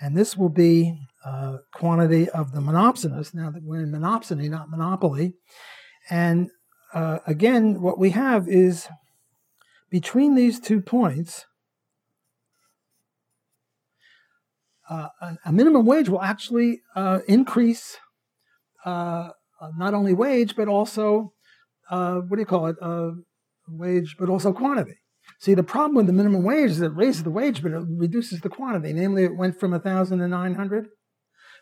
and 0.00 0.16
this 0.16 0.36
will 0.36 0.50
be 0.50 0.98
uh, 1.24 1.58
quantity 1.74 2.28
of 2.30 2.52
the 2.52 2.60
monopsonist. 2.60 3.34
Now 3.34 3.50
that 3.50 3.62
we're 3.62 3.82
in 3.82 3.92
monopsony, 3.92 4.48
not 4.50 4.70
monopoly. 4.70 5.34
And 6.10 6.50
uh, 6.92 7.18
again, 7.26 7.80
what 7.80 7.98
we 7.98 8.10
have 8.10 8.48
is 8.48 8.88
between 9.90 10.34
these 10.34 10.60
two 10.60 10.80
points, 10.80 11.46
uh, 14.88 15.08
a 15.44 15.52
minimum 15.52 15.84
wage 15.84 16.08
will 16.08 16.22
actually 16.22 16.80
uh, 16.94 17.20
increase 17.26 17.96
uh, 18.84 19.30
not 19.76 19.94
only 19.94 20.12
wage, 20.12 20.54
but 20.54 20.68
also, 20.68 21.32
what 21.90 22.30
do 22.30 22.38
you 22.38 22.46
call 22.46 22.66
it, 22.66 22.76
wage, 23.68 24.16
but 24.18 24.28
also 24.28 24.52
quantity. 24.52 24.98
See, 25.40 25.54
the 25.54 25.62
problem 25.62 25.96
with 25.96 26.06
the 26.06 26.12
minimum 26.12 26.44
wage 26.44 26.70
is 26.70 26.80
it 26.80 26.94
raises 26.94 27.24
the 27.24 27.30
wage, 27.30 27.62
but 27.62 27.72
it 27.72 27.82
reduces 27.88 28.40
the 28.40 28.48
quantity. 28.48 28.92
Namely, 28.92 29.24
it 29.24 29.36
went 29.36 29.58
from 29.58 29.72
1,000 29.72 30.18
to 30.18 30.28
900. 30.28 30.86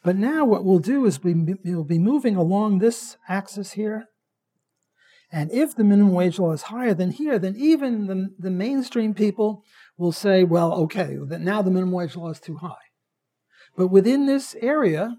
But 0.03 0.17
now 0.17 0.45
what 0.45 0.65
we'll 0.65 0.81
do 0.81 1.07
is 1.07 1.23
we, 1.25 1.35
will 1.65 1.85
be 1.85 1.99
moving 1.99 2.37
along 2.37 2.79
this 2.79 3.17
axis 3.27 3.73
here. 3.73 4.09
And 5.33 5.51
if 5.51 5.75
the 5.75 5.83
minimum 5.83 6.13
wage 6.13 6.39
law 6.39 6.53
is 6.53 6.63
higher 6.63 6.95
than 6.95 7.11
here, 7.11 7.39
then 7.39 7.57
even 7.57 8.07
the, 8.07 8.29
the 8.39 8.51
mainstream 8.51 9.15
people 9.15 9.65
will 9.97 10.13
say, 10.13 10.45
well, 10.45 10.73
okay, 10.83 11.17
now 11.41 11.63
the 11.63 11.71
minimum 11.71 11.93
wage 11.93 12.17
law 12.17 12.31
is 12.31 12.39
too 12.39 12.59
high. 12.59 12.84
But 13.77 13.89
within 13.89 14.27
this 14.27 14.55
area, 14.61 15.17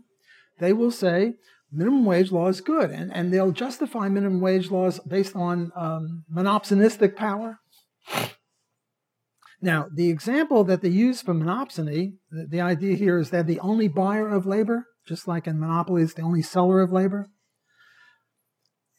they 0.59 0.73
will 0.73 0.91
say, 0.91 1.35
minimum 1.71 2.05
wage 2.05 2.31
law 2.31 2.47
is 2.47 2.61
good. 2.61 2.89
And, 2.89 3.13
and 3.13 3.33
they'll 3.33 3.51
justify 3.51 4.07
minimum 4.07 4.39
wage 4.39 4.71
laws 4.71 4.99
based 4.99 5.35
on 5.35 5.71
um, 5.75 6.23
monopsonistic 6.33 7.15
power. 7.15 7.59
Now, 9.61 9.87
the 9.93 10.09
example 10.09 10.63
that 10.65 10.81
they 10.81 10.89
use 10.89 11.21
for 11.21 11.33
monopsony, 11.33 12.13
the, 12.29 12.45
the 12.49 12.61
idea 12.61 12.95
here 12.95 13.17
is 13.17 13.31
that 13.31 13.47
the 13.47 13.59
only 13.59 13.87
buyer 13.87 14.29
of 14.29 14.45
labor, 14.45 14.85
just 15.07 15.27
like 15.27 15.47
in 15.47 15.59
monopoly, 15.59 16.03
is 16.03 16.13
the 16.13 16.21
only 16.21 16.41
seller 16.41 16.81
of 16.81 16.91
labor. 16.91 17.29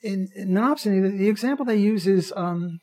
In, 0.02 0.28
in 0.34 0.50
monopsony, 0.50 1.02
the, 1.02 1.16
the, 1.16 1.28
example 1.28 1.64
they 1.64 1.76
use 1.76 2.07
is 2.07 2.32
um, 2.36 2.80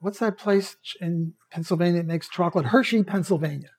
what's 0.00 0.18
that 0.18 0.38
place 0.38 0.76
in 1.00 1.34
Pennsylvania 1.50 2.02
that 2.02 2.06
makes 2.06 2.28
chocolate? 2.28 2.66
Hershey, 2.66 3.02
Pennsylvania 3.02 3.70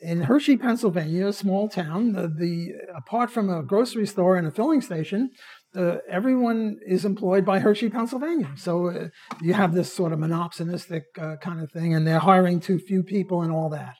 in 0.00 0.22
Hershey, 0.22 0.56
Pennsylvania, 0.56 1.28
a 1.28 1.32
small 1.32 1.68
town, 1.68 2.12
the, 2.12 2.28
the, 2.28 2.72
apart 2.94 3.30
from 3.30 3.48
a 3.48 3.62
grocery 3.62 4.06
store 4.06 4.36
and 4.36 4.46
a 4.46 4.50
filling 4.50 4.80
station, 4.80 5.30
uh, 5.74 5.96
everyone 6.08 6.76
is 6.86 7.04
employed 7.04 7.44
by 7.44 7.60
Hershey, 7.60 7.88
Pennsylvania. 7.88 8.50
So 8.56 8.88
uh, 8.88 9.08
you 9.40 9.54
have 9.54 9.74
this 9.74 9.92
sort 9.92 10.12
of 10.12 10.18
monopsonistic 10.18 11.02
uh, 11.18 11.36
kind 11.40 11.60
of 11.60 11.70
thing, 11.72 11.94
and 11.94 12.06
they're 12.06 12.18
hiring 12.18 12.60
too 12.60 12.78
few 12.78 13.02
people 13.02 13.42
and 13.42 13.52
all 13.52 13.68
that. 13.70 13.94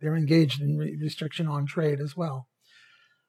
They're 0.00 0.16
engaged 0.16 0.60
in 0.60 0.76
re- 0.76 0.96
restriction 1.00 1.46
on 1.46 1.66
trade 1.66 2.00
as 2.00 2.16
well. 2.16 2.48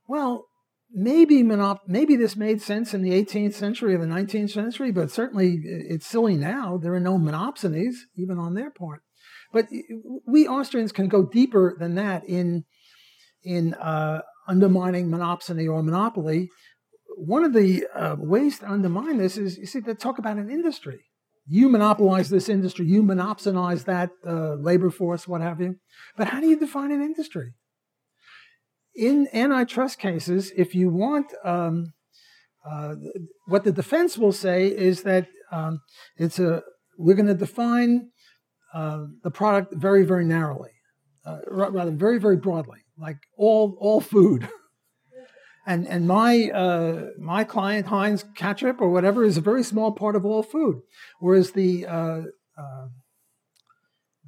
Well, 0.08 0.46
maybe 0.92 1.44
monop- 1.44 1.88
maybe 1.88 2.16
this 2.16 2.36
made 2.36 2.62
sense 2.62 2.94
in 2.94 3.04
the 3.04 3.12
18th 3.12 3.54
century 3.54 3.96
or 3.96 4.00
the 4.00 4.06
19th 4.06 4.52
century, 4.52 4.92
but 4.92 5.12
certainly 5.12 5.60
it's 5.64 6.08
silly 6.08 6.36
now. 6.36 6.78
There 6.78 6.94
are 6.94 7.00
no 7.00 7.18
monopsonies, 7.18 7.96
even 8.18 8.38
on 8.38 8.54
their 8.54 8.72
part. 8.72 9.03
But 9.54 9.68
we 10.26 10.48
Austrians 10.48 10.92
can 10.92 11.08
go 11.08 11.24
deeper 11.24 11.76
than 11.80 11.96
that 11.96 12.28
in 12.28 12.66
in 13.44 13.74
uh, 13.76 14.22
undermining 14.48 15.10
monopsony 15.10 15.72
or 15.72 15.84
monopoly. 15.84 16.50
One 17.16 17.44
of 17.44 17.54
the 17.54 17.86
uh, 17.94 18.16
ways 18.18 18.60
to 18.60 18.70
undermine 18.70 19.18
this 19.18 19.38
is 19.38 19.58
you 19.58 19.66
see 19.66 19.80
they 19.80 19.94
talk 19.94 20.18
about 20.18 20.38
an 20.38 20.50
industry. 20.50 21.02
You 21.46 21.70
monopolize 21.70 22.30
this 22.30 22.50
industry. 22.50 22.86
You 22.88 23.04
monopsonize 23.04 23.86
that 23.86 24.10
uh, 24.26 24.56
labor 24.56 24.90
force, 24.90 25.28
what 25.28 25.42
have 25.42 25.62
you. 25.62 25.76
But 26.18 26.30
how 26.30 26.40
do 26.40 26.48
you 26.48 26.58
define 26.58 26.92
an 26.92 27.02
industry? 27.02 27.54
in 28.96 29.28
antitrust 29.34 30.00
cases, 30.00 30.52
if 30.56 30.76
you 30.76 30.90
want, 30.90 31.34
um, 31.44 31.94
uh, 32.70 32.96
what 33.48 33.64
the 33.64 33.72
defense 33.72 34.18
will 34.18 34.32
say 34.32 34.68
is 34.68 35.04
that 35.04 35.28
um, 35.52 35.82
it's 36.18 36.40
a 36.40 36.64
we're 36.98 37.16
going 37.16 37.28
to 37.28 37.34
define 37.34 38.10
uh, 38.74 39.06
the 39.24 39.32
product 39.32 39.74
very, 39.76 40.04
very 40.04 40.26
narrowly, 40.26 40.72
uh, 41.26 41.40
rather 41.48 41.92
very, 41.92 42.20
very 42.20 42.38
broadly, 42.38 42.80
like 42.98 43.18
all 43.38 43.78
all 43.80 44.02
food. 44.02 44.50
and 45.66 45.88
and 45.88 46.08
my 46.08 46.50
uh, 46.50 47.10
my 47.20 47.44
client 47.44 47.88
Heinz 47.88 48.26
ketchup 48.36 48.82
or 48.82 48.90
whatever 48.90 49.24
is 49.24 49.38
a 49.38 49.42
very 49.42 49.64
small 49.64 49.92
part 49.92 50.16
of 50.16 50.26
all 50.26 50.44
food, 50.44 50.82
whereas 51.20 51.52
the 51.52 51.86
uh, 51.86 52.22
uh, 52.58 52.88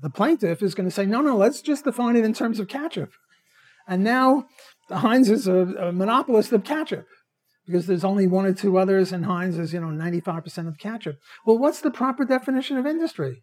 the 0.01 0.09
plaintiff 0.09 0.61
is 0.61 0.75
going 0.75 0.87
to 0.87 0.93
say, 0.93 1.05
no, 1.05 1.21
no, 1.21 1.35
let's 1.35 1.61
just 1.61 1.85
define 1.85 2.15
it 2.15 2.25
in 2.25 2.33
terms 2.33 2.59
of 2.59 2.67
ketchup. 2.67 3.11
And 3.87 4.03
now 4.03 4.45
Heinz 4.89 5.29
is 5.29 5.47
a, 5.47 5.59
a 5.59 5.91
monopolist 5.91 6.51
of 6.51 6.63
ketchup 6.63 7.07
because 7.65 7.87
there's 7.87 8.03
only 8.03 8.27
one 8.27 8.45
or 8.45 8.53
two 8.53 8.77
others, 8.77 9.11
and 9.11 9.25
Heinz 9.25 9.57
is, 9.57 9.73
you 9.73 9.79
know, 9.79 9.87
95% 9.87 10.67
of 10.67 10.77
ketchup. 10.77 11.17
Well, 11.45 11.57
what's 11.57 11.81
the 11.81 11.91
proper 11.91 12.25
definition 12.25 12.77
of 12.77 12.85
industry? 12.85 13.41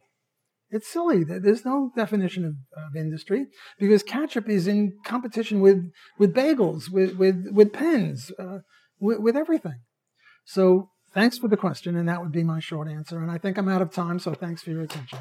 It's 0.72 0.90
silly. 0.90 1.22
There's 1.22 1.66
no 1.66 1.92
definition 1.94 2.46
of, 2.46 2.54
of 2.76 2.96
industry 2.96 3.46
because 3.78 4.02
ketchup 4.02 4.48
is 4.48 4.66
in 4.66 4.94
competition 5.04 5.60
with, 5.60 5.92
with 6.18 6.34
bagels, 6.34 6.90
with, 6.90 7.16
with, 7.16 7.48
with 7.52 7.74
pens, 7.74 8.32
uh, 8.38 8.60
with, 8.98 9.18
with 9.18 9.36
everything. 9.36 9.80
So 10.46 10.88
thanks 11.12 11.36
for 11.36 11.48
the 11.48 11.58
question, 11.58 11.94
and 11.94 12.08
that 12.08 12.22
would 12.22 12.32
be 12.32 12.42
my 12.42 12.58
short 12.58 12.88
answer. 12.88 13.20
And 13.20 13.30
I 13.30 13.36
think 13.36 13.58
I'm 13.58 13.68
out 13.68 13.82
of 13.82 13.92
time, 13.92 14.18
so 14.18 14.32
thanks 14.32 14.62
for 14.62 14.70
your 14.70 14.80
attention. 14.80 15.18